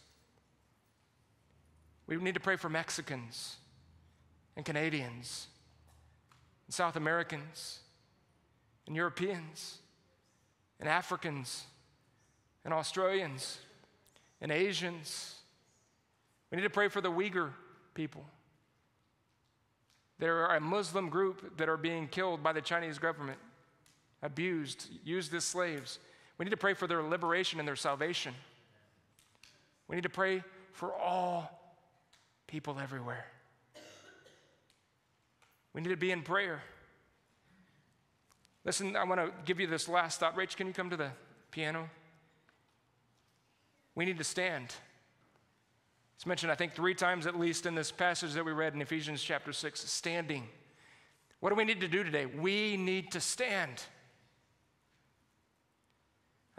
We 2.07 2.15
need 2.17 2.35
to 2.35 2.39
pray 2.39 2.55
for 2.55 2.69
Mexicans 2.69 3.57
and 4.55 4.65
Canadians 4.65 5.47
and 6.67 6.73
South 6.73 6.95
Americans 6.95 7.79
and 8.87 8.95
Europeans 8.95 9.79
and 10.79 10.87
Africans 10.89 11.65
and 12.65 12.73
Australians 12.73 13.59
and 14.41 14.51
Asians. 14.51 15.35
We 16.51 16.57
need 16.57 16.63
to 16.63 16.69
pray 16.69 16.87
for 16.87 17.01
the 17.01 17.11
Uyghur 17.11 17.51
people. 17.93 18.23
There 20.19 20.45
are 20.45 20.57
a 20.57 20.61
Muslim 20.61 21.09
group 21.09 21.57
that 21.57 21.69
are 21.69 21.77
being 21.77 22.07
killed 22.07 22.43
by 22.43 22.53
the 22.53 22.61
Chinese 22.61 22.99
government, 22.99 23.39
abused, 24.22 24.89
used 25.03 25.34
as 25.34 25.43
slaves. 25.43 25.99
We 26.38 26.45
need 26.45 26.51
to 26.51 26.57
pray 26.57 26.74
for 26.74 26.88
their 26.88 27.01
liberation 27.03 27.59
and 27.59 27.67
their 27.67 27.76
salvation. 27.76 28.34
We 29.88 29.95
need 29.95 30.03
to 30.03 30.09
pray 30.09 30.43
for 30.72 30.93
all 30.93 31.49
people 32.47 32.78
everywhere. 32.82 33.26
We 35.74 35.82
need 35.82 35.89
to 35.89 35.97
be 35.97 36.11
in 36.11 36.22
prayer. 36.22 36.61
Listen, 38.65 38.95
I 38.95 39.03
want 39.03 39.22
to 39.22 39.32
give 39.45 39.59
you 39.59 39.67
this 39.67 39.88
last 39.88 40.20
thought. 40.20 40.36
Rach, 40.36 40.55
can 40.55 40.67
you 40.67 40.74
come 40.74 40.89
to 40.89 40.97
the 40.97 41.11
piano? 41.51 41.89
We 43.95 44.05
need 44.05 44.17
to 44.17 44.24
stand. 44.24 44.74
It's 46.15 46.26
mentioned, 46.26 46.51
I 46.51 46.55
think, 46.55 46.74
three 46.74 46.93
times 46.93 47.28
at 47.28 47.39
least 47.39 47.65
in 47.65 47.76
this 47.76 47.91
passage 47.91 48.34
that 48.34 48.43
we 48.43 48.51
read 48.51 48.74
in 48.74 48.82
Ephesians 48.82 49.24
chapter 49.24 49.53
6 49.53 49.80
standing. 49.80 50.47
What 51.39 51.49
do 51.49 51.55
we 51.55 51.63
need 51.63 51.80
to 51.82 51.88
do 51.88 52.03
today? 52.03 52.26
We 52.26 52.76
need 52.76 53.11
to 53.13 53.22
stand. 53.22 53.82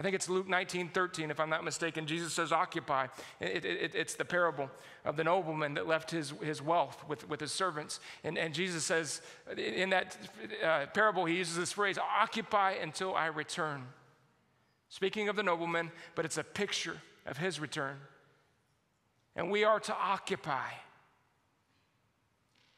I 0.01 0.03
think 0.03 0.15
it's 0.15 0.31
Luke 0.31 0.49
19, 0.49 0.89
13, 0.89 1.31
if 1.31 1.39
I'm 1.39 1.51
not 1.51 1.63
mistaken. 1.63 2.07
Jesus 2.07 2.33
says, 2.33 2.53
Occupy. 2.53 3.09
It, 3.39 3.67
it, 3.67 3.95
it's 3.95 4.15
the 4.15 4.25
parable 4.25 4.71
of 5.05 5.19
the 5.19 5.25
nobleman 5.25 5.75
that 5.75 5.87
left 5.87 6.11
his, 6.11 6.33
his 6.43 6.63
wealth 6.63 7.05
with, 7.07 7.29
with 7.29 7.39
his 7.39 7.53
servants. 7.53 8.01
And, 8.25 8.39
and 8.39 8.55
Jesus 8.55 8.83
says, 8.83 9.21
in 9.59 9.91
that 9.91 10.17
uh, 10.65 10.87
parable, 10.95 11.27
he 11.27 11.37
uses 11.37 11.59
this 11.59 11.73
phrase, 11.73 11.99
Occupy 11.99 12.77
until 12.81 13.15
I 13.15 13.27
return. 13.27 13.83
Speaking 14.89 15.29
of 15.29 15.37
the 15.37 15.43
nobleman, 15.43 15.93
but 16.15 16.25
it's 16.25 16.39
a 16.39 16.45
picture 16.45 16.97
of 17.27 17.37
his 17.37 17.61
return. 17.61 17.99
And 19.37 19.51
we 19.51 19.65
are 19.65 19.81
to 19.81 19.95
occupy 19.95 20.71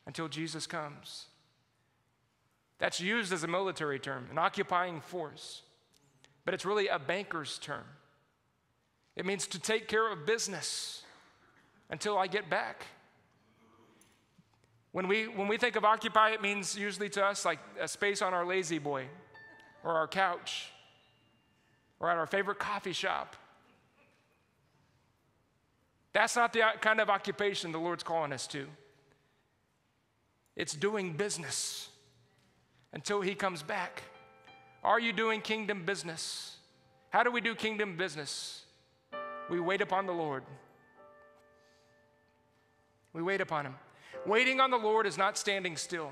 until 0.07 0.27
Jesus 0.27 0.66
comes. 0.66 1.27
That's 2.79 3.01
used 3.01 3.33
as 3.33 3.45
a 3.45 3.49
military 3.49 4.01
term, 4.01 4.27
an 4.29 4.39
occupying 4.39 5.01
force 5.01 5.62
but 6.45 6.55
it's 6.55 6.64
really 6.64 6.88
a 6.88 6.99
banker's 6.99 7.59
term. 7.59 7.84
It 9.16 9.26
means 9.26 9.47
to 9.49 9.59
take 9.59 9.88
care 9.88 10.11
of 10.11 10.26
business 10.26 11.03
until 11.90 12.16
I 12.16 12.26
get 12.26 12.49
back. 12.49 12.86
When 14.93 15.09
we, 15.09 15.26
when 15.26 15.49
we 15.49 15.57
think 15.57 15.76
of 15.76 15.84
occupy, 15.84 16.30
it 16.30 16.43
means 16.43 16.76
usually 16.76 17.09
to 17.11 17.24
us 17.24 17.45
like 17.45 17.59
a 17.80 17.88
space 17.88 18.22
on 18.22 18.34
our 18.34 18.45
lazy 18.45 18.78
boy 18.78 19.07
or 19.84 19.93
our 19.93 20.09
couch 20.09 20.70
or 22.01 22.11
at 22.11 22.18
our 22.18 22.26
favorite 22.26 22.59
coffee 22.59 22.93
shop. 22.93 23.36
That's 26.12 26.36
not 26.36 26.53
the 26.53 26.62
kind 26.80 27.01
of 27.01 27.09
occupation 27.09 27.72
the 27.72 27.78
Lord's 27.78 28.03
calling 28.03 28.32
us 28.32 28.47
to. 28.49 28.66
It's 30.57 30.74
doing 30.74 31.14
business 31.14 31.88
until 32.93 33.22
He 33.22 33.34
comes 33.34 33.62
back. 33.62 34.03
Are 34.85 34.99
you 34.99 35.12
doing 35.12 35.41
kingdom 35.41 35.85
business? 35.85 36.57
How 37.11 37.22
do 37.22 37.30
we 37.30 37.41
do 37.41 37.55
kingdom 37.55 37.97
business? 37.97 38.64
We 39.49 39.61
wait 39.61 39.80
upon 39.80 40.07
the 40.07 40.12
Lord. 40.12 40.45
We 43.12 43.22
wait 43.22 43.41
upon 43.41 43.66
Him. 43.66 43.74
Waiting 44.26 44.61
on 44.61 44.70
the 44.70 44.78
Lord 44.78 45.07
is 45.07 45.18
not 45.18 45.37
standing 45.37 45.76
still. 45.76 46.11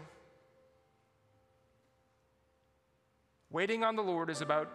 Waiting 3.51 3.83
on 3.83 3.97
the 3.97 4.03
Lord 4.03 4.31
is 4.31 4.41
about 4.41 4.71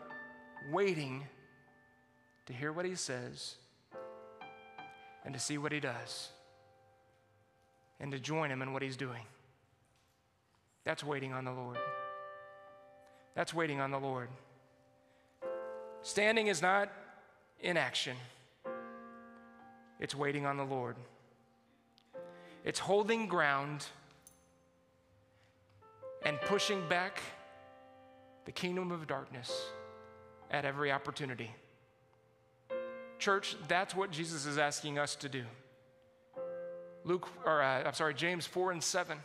waiting 0.71 1.23
to 2.47 2.53
hear 2.53 2.73
what 2.73 2.85
He 2.85 2.95
says 2.95 3.55
and 5.23 5.33
to 5.33 5.39
see 5.39 5.57
what 5.57 5.71
He 5.71 5.79
does 5.79 6.29
and 7.99 8.11
to 8.11 8.19
join 8.19 8.51
Him 8.51 8.61
in 8.61 8.73
what 8.73 8.81
He's 8.81 8.97
doing. 8.97 9.23
That's 10.83 11.03
waiting 11.03 11.31
on 11.31 11.45
the 11.45 11.51
Lord. 11.51 11.77
That's 13.35 13.53
waiting 13.53 13.81
on 13.81 13.91
the 13.91 13.99
Lord. 13.99 14.29
Standing 16.01 16.47
is 16.47 16.61
not 16.61 16.89
inaction, 17.59 18.15
it's 19.99 20.15
waiting 20.15 20.45
on 20.45 20.57
the 20.57 20.63
Lord. 20.63 20.95
It's 22.63 22.79
holding 22.79 23.27
ground 23.27 23.85
and 26.25 26.41
pushing 26.41 26.87
back 26.89 27.21
the 28.45 28.51
kingdom 28.51 28.91
of 28.91 29.05
darkness 29.05 29.69
at 30.49 30.65
every 30.65 30.91
opportunity. 30.91 31.51
Church, 33.19 33.55
that's 33.67 33.95
what 33.95 34.09
Jesus 34.09 34.47
is 34.47 34.57
asking 34.57 34.97
us 34.97 35.15
to 35.17 35.29
do. 35.29 35.43
Luke, 37.03 37.27
or 37.45 37.61
uh, 37.61 37.83
I'm 37.83 37.93
sorry, 37.93 38.15
James 38.15 38.47
4 38.47 38.71
and 38.71 38.83
7. 38.83 39.17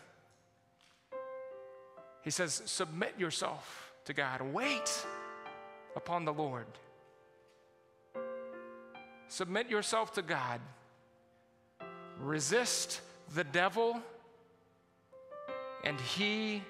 He 2.23 2.31
says, 2.31 2.61
Submit 2.67 3.15
yourself 3.19 3.90
to 4.05 4.13
God. 4.13 4.43
Wait 4.43 5.07
upon 5.97 6.25
the 6.25 6.33
Lord. 6.33 6.67
Submit 9.29 9.69
yourself 9.71 10.13
to 10.15 10.23
God. 10.23 10.61
Resist 12.19 13.01
the 13.35 13.45
devil, 13.45 14.01
and 15.85 16.01
he 16.01 16.63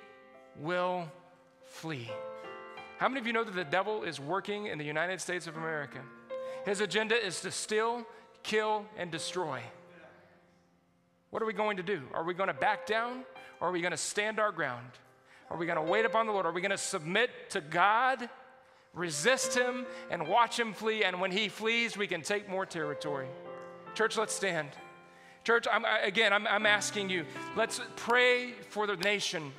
will 0.59 1.11
flee. 1.65 2.11
How 2.99 3.09
many 3.09 3.21
of 3.21 3.27
you 3.27 3.33
know 3.33 3.45
that 3.45 3.55
the 3.55 3.65
devil 3.65 4.03
is 4.03 4.21
working 4.21 4.67
in 4.67 4.77
the 4.77 4.85
United 4.85 5.21
States 5.21 5.47
of 5.47 5.57
America? 5.57 6.01
His 6.67 6.81
agenda 6.81 7.15
is 7.15 7.41
to 7.41 7.51
steal, 7.51 8.05
kill, 8.43 8.85
and 8.99 9.11
destroy. 9.11 9.61
What 11.31 11.43
are 11.43 11.47
we 11.47 11.53
going 11.53 11.79
to 11.79 11.83
do? 11.83 12.03
Are 12.13 12.25
we 12.25 12.35
going 12.35 12.49
to 12.49 12.55
back 12.55 12.87
down 12.87 13.25
or 13.61 13.69
are 13.69 13.73
we 13.73 13.81
going 13.81 13.93
to 13.93 13.97
stand 13.97 14.39
our 14.39 14.53
ground? 14.53 14.91
Are 15.51 15.57
we 15.57 15.67
going 15.67 15.77
to 15.77 15.83
wait 15.83 16.05
upon 16.05 16.27
the 16.27 16.33
Lord? 16.33 16.47
Are 16.47 16.53
we 16.53 16.61
going 16.61 16.71
to 16.71 16.79
submit 16.79 17.31
to 17.51 17.61
God, 17.61 18.29
resist 18.95 19.57
Him, 19.57 19.85
and 20.11 20.29
watch 20.29 20.59
Him 20.59 20.73
flee? 20.73 21.03
And 21.03 21.21
when 21.21 21.33
He 21.33 21.49
flees, 21.49 21.97
we 21.97 22.07
can 22.07 22.23
take 22.23 22.49
more 22.49 22.65
territory. 22.65 23.27
Church, 23.95 24.17
let's 24.17 24.35
stand. 24.35 24.69
Church, 25.43 25.67
I'm, 25.73 25.85
again, 26.05 26.33
I'm, 26.33 26.47
I'm 26.47 26.67
asking 26.67 27.11
you, 27.11 27.25
let's 27.57 27.81
pray 27.97 28.53
for 28.69 28.87
the 28.87 28.97
nation. 28.97 29.53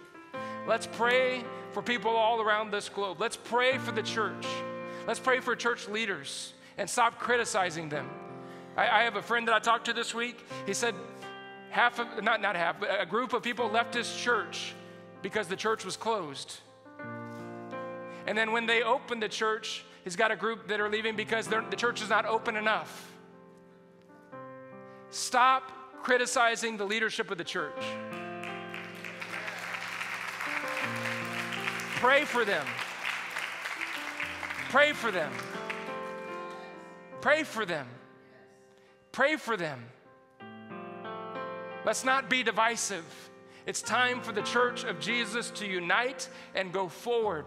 Let's 0.67 0.87
pray 0.87 1.43
for 1.71 1.81
people 1.81 2.11
all 2.11 2.39
around 2.41 2.71
this 2.71 2.87
globe. 2.87 3.19
Let's 3.19 3.35
pray 3.35 3.77
for 3.77 3.91
the 3.91 4.03
church. 4.03 4.45
Let's 5.07 5.19
pray 5.19 5.39
for 5.39 5.55
church 5.55 5.89
leaders 5.89 6.53
and 6.77 6.89
stop 6.89 7.19
criticizing 7.19 7.89
them. 7.89 8.09
I, 8.77 8.87
I 8.87 9.03
have 9.03 9.17
a 9.17 9.21
friend 9.21 9.47
that 9.47 9.55
I 9.55 9.59
talked 9.59 9.85
to 9.85 9.93
this 9.93 10.13
week. 10.13 10.45
He 10.65 10.73
said, 10.73 10.95
half 11.71 11.99
of, 11.99 12.23
not, 12.23 12.41
not 12.41 12.55
half, 12.55 12.79
but 12.79 12.89
a 13.01 13.05
group 13.05 13.33
of 13.33 13.43
people 13.43 13.67
left 13.69 13.93
his 13.93 14.15
church 14.15 14.73
because 15.21 15.47
the 15.47 15.55
church 15.55 15.85
was 15.85 15.97
closed. 15.97 16.59
And 18.27 18.37
then 18.37 18.51
when 18.51 18.65
they 18.65 18.83
opened 18.83 19.23
the 19.23 19.29
church, 19.29 19.83
he's 20.03 20.15
got 20.15 20.31
a 20.31 20.35
group 20.35 20.67
that 20.67 20.79
are 20.79 20.89
leaving 20.89 21.15
because 21.15 21.47
the 21.47 21.75
church 21.75 22.01
is 22.01 22.09
not 22.09 22.25
open 22.25 22.55
enough. 22.55 23.11
Stop 25.09 25.71
criticizing 26.03 26.77
the 26.77 26.85
leadership 26.85 27.31
of 27.31 27.37
the 27.37 27.43
church. 27.43 27.83
Pray 31.95 32.25
for 32.25 32.45
them. 32.45 32.65
Pray 34.69 34.93
for 34.93 35.11
them. 35.11 35.31
Pray 37.19 37.43
for 37.43 37.65
them. 37.65 37.87
Pray 39.11 39.35
for 39.35 39.57
them. 39.57 39.83
Let's 41.85 42.03
not 42.03 42.29
be 42.29 42.41
divisive. 42.41 43.03
It's 43.65 43.81
time 43.81 44.21
for 44.21 44.31
the 44.31 44.41
church 44.41 44.83
of 44.83 44.99
Jesus 44.99 45.51
to 45.51 45.67
unite 45.67 46.29
and 46.55 46.71
go 46.71 46.87
forward. 46.87 47.45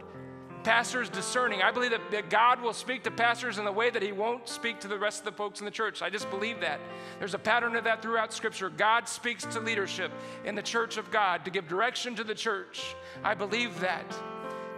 Pastors 0.62 1.10
discerning. 1.10 1.60
I 1.60 1.70
believe 1.70 1.90
that, 1.90 2.10
that 2.10 2.30
God 2.30 2.62
will 2.62 2.72
speak 2.72 3.02
to 3.02 3.10
pastors 3.10 3.58
in 3.58 3.66
the 3.66 3.72
way 3.72 3.90
that 3.90 4.00
He 4.00 4.12
won't 4.12 4.48
speak 4.48 4.80
to 4.80 4.88
the 4.88 4.98
rest 4.98 5.18
of 5.18 5.24
the 5.26 5.32
folks 5.32 5.60
in 5.60 5.66
the 5.66 5.70
church. 5.70 6.00
I 6.00 6.08
just 6.08 6.30
believe 6.30 6.60
that. 6.60 6.80
There's 7.18 7.34
a 7.34 7.38
pattern 7.38 7.76
of 7.76 7.84
that 7.84 8.00
throughout 8.00 8.32
Scripture. 8.32 8.70
God 8.70 9.06
speaks 9.06 9.44
to 9.44 9.60
leadership 9.60 10.10
in 10.46 10.54
the 10.54 10.62
church 10.62 10.96
of 10.96 11.10
God 11.10 11.44
to 11.44 11.50
give 11.50 11.68
direction 11.68 12.14
to 12.14 12.24
the 12.24 12.34
church. 12.34 12.94
I 13.22 13.34
believe 13.34 13.78
that. 13.80 14.16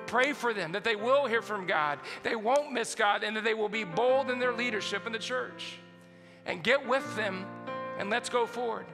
Pray 0.06 0.32
for 0.32 0.54
them 0.54 0.72
that 0.72 0.84
they 0.84 0.96
will 0.96 1.26
hear 1.26 1.42
from 1.42 1.66
God, 1.66 1.98
they 2.22 2.36
won't 2.36 2.72
miss 2.72 2.94
God, 2.94 3.22
and 3.22 3.36
that 3.36 3.44
they 3.44 3.54
will 3.54 3.68
be 3.68 3.84
bold 3.84 4.30
in 4.30 4.38
their 4.38 4.52
leadership 4.52 5.06
in 5.06 5.12
the 5.12 5.18
church. 5.18 5.78
And 6.46 6.62
get 6.62 6.86
with 6.86 7.16
them 7.16 7.44
and 7.98 8.08
let's 8.08 8.28
go 8.28 8.46
forward. 8.46 8.86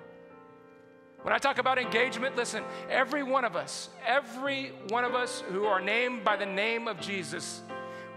When 1.23 1.33
I 1.33 1.39
talk 1.39 1.59
about 1.59 1.79
engagement, 1.79 2.35
listen, 2.35 2.65
every 2.91 3.23
one 3.23 3.45
of 3.45 3.55
us, 3.55 3.91
every 4.05 4.73
one 4.89 5.05
of 5.05 5.15
us 5.15 5.43
who 5.53 5.65
are 5.65 5.81
named 5.81 6.25
by 6.25 6.37
the 6.37 6.47
name 6.47 6.89
of 6.89 7.01
Jesus, 7.01 7.63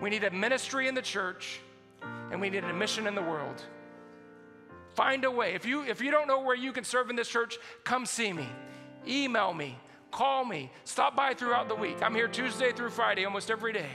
we 0.02 0.10
need 0.10 0.24
a 0.24 0.32
ministry 0.32 0.88
in 0.88 0.96
the 0.96 1.02
church 1.02 1.60
and 2.32 2.42
we 2.42 2.50
need 2.50 2.64
a 2.64 2.74
mission 2.74 3.06
in 3.06 3.14
the 3.14 3.22
world. 3.22 3.64
Find 4.96 5.24
a 5.24 5.32
way. 5.32 5.54
If 5.54 5.66
you, 5.66 5.84
if 5.84 6.02
you 6.02 6.10
don't 6.10 6.28
know 6.28 6.42
where 6.42 6.56
you 6.56 6.72
can 6.72 6.84
serve 6.84 7.10
in 7.10 7.16
this 7.16 7.28
church, 7.28 7.58
come 7.84 8.06
see 8.06 8.34
me. 8.34 8.48
Email 9.08 9.54
me. 9.54 9.78
Call 10.10 10.46
me. 10.46 10.72
Stop 10.86 11.16
by 11.16 11.34
throughout 11.34 11.68
the 11.68 11.76
week. 11.76 12.02
I'm 12.02 12.16
here 12.16 12.28
Tuesday 12.28 12.72
through 12.72 12.90
Friday 12.90 13.26
almost 13.26 13.52
every 13.52 13.74
day. 13.74 13.90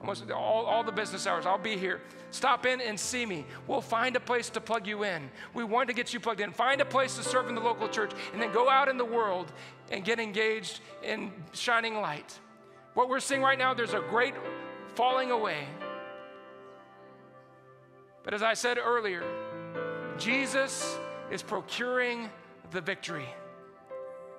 Almost 0.00 0.30
all, 0.30 0.66
all 0.66 0.84
the 0.84 0.92
business 0.92 1.26
hours. 1.26 1.46
I'll 1.46 1.58
be 1.58 1.76
here. 1.76 2.00
Stop 2.30 2.66
in 2.66 2.80
and 2.80 2.98
see 2.98 3.24
me. 3.24 3.46
We'll 3.66 3.80
find 3.80 4.14
a 4.16 4.20
place 4.20 4.50
to 4.50 4.60
plug 4.60 4.86
you 4.86 5.04
in. 5.04 5.30
We 5.54 5.64
want 5.64 5.88
to 5.88 5.94
get 5.94 6.12
you 6.12 6.20
plugged 6.20 6.40
in. 6.40 6.52
Find 6.52 6.80
a 6.80 6.84
place 6.84 7.16
to 7.16 7.22
serve 7.22 7.48
in 7.48 7.54
the 7.54 7.60
local 7.60 7.88
church 7.88 8.12
and 8.32 8.42
then 8.42 8.52
go 8.52 8.68
out 8.68 8.88
in 8.88 8.98
the 8.98 9.04
world 9.04 9.52
and 9.90 10.04
get 10.04 10.20
engaged 10.20 10.80
in 11.02 11.32
shining 11.52 12.00
light. 12.00 12.38
What 12.94 13.08
we're 13.08 13.20
seeing 13.20 13.42
right 13.42 13.58
now, 13.58 13.74
there's 13.74 13.94
a 13.94 14.00
great 14.00 14.34
falling 14.94 15.30
away. 15.30 15.66
But 18.22 18.34
as 18.34 18.42
I 18.42 18.54
said 18.54 18.78
earlier, 18.78 19.22
Jesus 20.18 20.98
is 21.30 21.42
procuring 21.42 22.28
the 22.70 22.80
victory. 22.80 23.28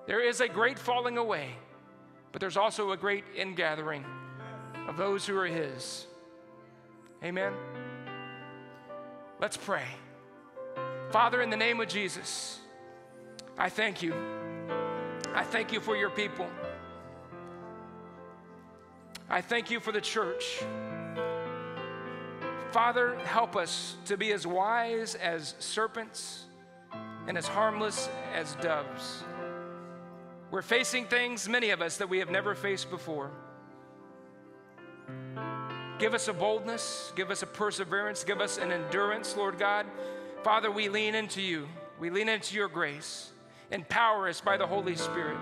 There 0.06 0.22
is 0.22 0.42
a 0.42 0.48
great 0.48 0.78
falling 0.78 1.18
away, 1.18 1.50
but 2.32 2.42
there's 2.42 2.58
also 2.58 2.92
a 2.92 2.98
great 2.98 3.24
ingathering 3.36 4.06
of 4.88 4.98
those 4.98 5.26
who 5.26 5.38
are 5.38 5.46
His. 5.46 6.06
Amen. 7.24 7.54
Let's 9.40 9.58
pray. 9.58 9.86
Father, 11.12 11.42
in 11.42 11.50
the 11.50 11.58
name 11.58 11.80
of 11.80 11.88
Jesus, 11.88 12.60
I 13.58 13.70
thank 13.70 14.02
you. 14.02 14.14
I 15.34 15.44
thank 15.44 15.72
you 15.72 15.80
for 15.80 15.96
your 15.96 16.10
people. 16.10 16.48
I 19.30 19.42
thank 19.42 19.70
you 19.70 19.80
for 19.80 19.92
the 19.92 20.02
church. 20.02 20.64
Father, 22.72 23.18
help 23.26 23.56
us 23.56 23.96
to 24.06 24.18
be 24.18 24.32
as 24.32 24.46
wise 24.46 25.16
as 25.16 25.56
serpents 25.60 26.46
and 27.28 27.38
as 27.38 27.48
harmless 27.48 28.10
as 28.34 28.56
doves. 28.56 29.24
We're 30.50 30.62
facing 30.62 31.06
things, 31.06 31.50
many 31.50 31.72
of 31.72 31.82
us, 31.82 31.98
that 31.98 32.10
we 32.10 32.20
have 32.20 32.30
never 32.30 32.56
faced 32.56 32.90
before. 32.90 33.32
Give 36.00 36.14
us 36.14 36.28
a 36.28 36.34
boldness, 36.34 37.12
give 37.16 37.32
us 37.32 37.42
a 37.42 37.48
perseverance, 37.48 38.24
give 38.24 38.40
us 38.40 38.58
an 38.58 38.72
endurance, 38.72 39.36
Lord 39.36 39.58
God. 39.58 39.86
Father, 40.44 40.70
we 40.70 40.90
lean 40.90 41.16
into 41.16 41.42
you. 41.42 41.68
We 42.00 42.10
lean 42.10 42.30
into 42.30 42.56
your 42.56 42.68
grace. 42.68 43.32
Empower 43.72 44.28
us 44.28 44.40
by 44.40 44.58
the 44.58 44.68
Holy 44.68 44.96
Spirit. 44.96 45.38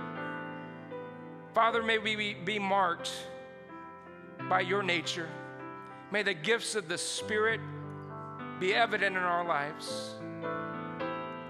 Father, 1.53 1.83
may 1.83 1.97
we 1.97 2.33
be 2.33 2.59
marked 2.59 3.11
by 4.49 4.61
your 4.61 4.81
nature. 4.81 5.29
May 6.11 6.23
the 6.23 6.33
gifts 6.33 6.75
of 6.75 6.87
the 6.87 6.97
Spirit 6.97 7.59
be 8.59 8.73
evident 8.73 9.17
in 9.17 9.21
our 9.23 9.45
lives 9.45 10.15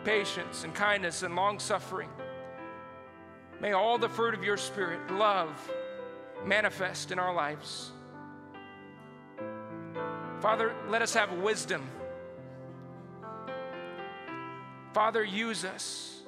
patience 0.03 0.63
and 0.63 0.74
kindness 0.74 1.24
and 1.24 1.36
long 1.36 1.59
suffering. 1.59 2.09
May 3.59 3.72
all 3.72 3.97
the 3.97 4.07
fruit 4.07 4.36
of 4.36 4.43
your 4.43 4.57
Spirit, 4.57 5.11
love, 5.11 5.72
manifest 6.45 7.11
in 7.11 7.18
our 7.18 7.34
lives. 7.34 7.91
Father, 10.46 10.76
let 10.89 11.02
us 11.02 11.12
have 11.16 11.32
wisdom. 11.39 11.89
Father, 14.93 15.24
use 15.24 15.66
us. 15.66 16.22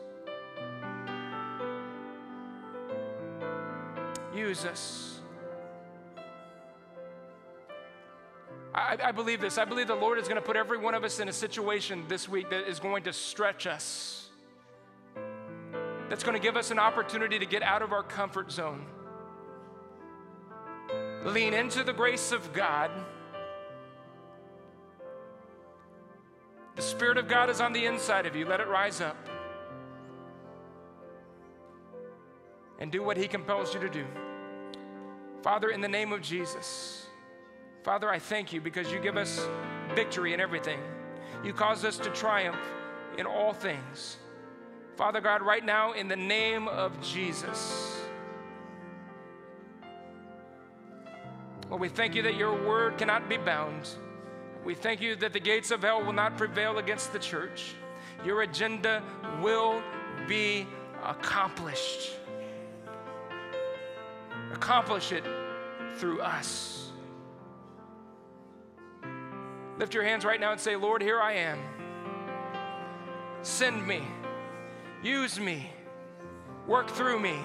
Use 4.36 4.65
us. 4.65 5.20
I, 8.74 8.97
I, 9.03 9.11
believe 9.11 9.39
this. 9.39 9.59
I 9.59 9.65
believe 9.65 9.86
the 9.86 9.93
Lord 9.93 10.18
is 10.18 10.28
going 10.28 10.41
to 10.41 10.41
put 10.41 10.55
every 10.55 10.80
one 10.80 10.95
of 10.95 11.03
us 11.03 11.20
in 11.20 11.30
a 11.30 11.34
situation 11.34 12.03
this 12.07 12.28
week 12.28 12.49
that 12.49 12.68
is 12.68 12.80
going 12.80 13.03
to 13.03 13.13
stretch 13.13 13.68
us, 13.68 14.32
that's 16.09 16.24
going 16.24 16.36
to 16.36 16.41
give 16.41 16.57
us 16.57 16.72
an 16.72 16.80
opportunity 16.80 17.38
to 17.38 17.45
get 17.45 17.61
out 17.61 17.84
of 17.84 17.91
our 17.91 18.01
comfort 18.01 18.51
zone, 18.51 18.84
lean 21.24 21.53
into 21.53 21.84
the 21.84 21.93
grace 21.93 22.32
of 22.32 22.51
God 22.51 22.89
The 26.78 26.84
Spirit 26.84 27.17
of 27.17 27.28
God 27.28 27.49
is 27.49 27.59
on 27.59 27.73
the 27.73 27.86
inside 27.88 28.28
of 28.28 28.36
you. 28.36 28.45
Let 28.45 28.59
it 28.59 28.67
rise 28.67 29.01
up. 29.01 29.17
And 32.80 32.91
do 32.91 33.01
what 33.01 33.17
He 33.17 33.28
compels 33.28 33.73
you 33.73 33.80
to 33.80 33.89
do. 33.89 34.05
Father, 35.41 35.69
in 35.69 35.82
the 35.82 35.88
name 35.88 36.13
of 36.13 36.21
Jesus, 36.21 37.07
Father, 37.84 38.11
I 38.11 38.19
thank 38.19 38.53
you 38.53 38.61
because 38.61 38.91
you 38.91 38.99
give 38.99 39.17
us 39.17 39.47
victory 39.95 40.34
in 40.34 40.39
everything. 40.39 40.80
You 41.43 41.51
cause 41.51 41.84
us 41.84 41.97
to 41.97 42.11
triumph 42.11 42.59
in 43.17 43.25
all 43.25 43.53
things. 43.53 44.17
Father 44.97 45.19
God, 45.19 45.41
right 45.41 45.65
now, 45.65 45.93
in 45.93 46.07
the 46.07 46.15
name 46.15 46.67
of 46.67 47.01
Jesus, 47.01 47.99
Lord, 51.69 51.82
we 51.82 51.89
thank 51.89 52.13
you 52.13 52.21
that 52.21 52.36
your 52.36 52.53
word 52.67 52.99
cannot 52.99 53.28
be 53.28 53.38
bound. 53.38 53.89
We 54.68 54.76
thank 54.76 54.99
you 54.99 55.15
that 55.15 55.32
the 55.32 55.39
gates 55.39 55.72
of 55.72 55.82
hell 55.82 56.03
will 56.03 56.11
not 56.11 56.36
prevail 56.36 56.78
against 56.78 57.13
the 57.13 57.20
church. 57.20 57.74
Your 58.26 58.41
agenda 58.41 59.01
will 59.41 59.82
be 60.28 60.68
accomplished. 61.05 62.11
Accomplish 64.51 65.13
it 65.13 65.24
through 65.95 66.20
us. 66.20 66.91
Lift 69.78 69.93
your 69.93 70.03
hands 70.03 70.26
right 70.26 70.38
now 70.38 70.51
and 70.51 70.59
say, 70.59 70.76
Lord, 70.76 71.01
here 71.01 71.22
I 71.22 71.32
am. 71.36 71.59
Send 73.43 73.88
me. 73.88 74.01
Use 75.01 75.39
me. 75.39 75.72
Work 76.68 76.89
through 76.89 77.22
me. 77.22 77.39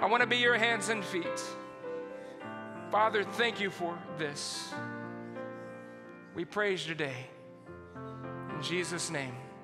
I 0.00 0.06
want 0.06 0.20
to 0.20 0.28
be 0.28 0.36
your 0.36 0.56
hands 0.56 0.88
and 0.88 1.04
feet. 1.04 1.42
Father, 2.92 3.24
thank 3.24 3.60
you 3.60 3.70
for 3.70 3.98
this. 4.18 4.72
We 6.34 6.44
praise 6.44 6.86
you 6.86 6.94
today. 6.94 7.26
In 8.56 8.62
Jesus' 8.62 9.08
name. 9.08 9.43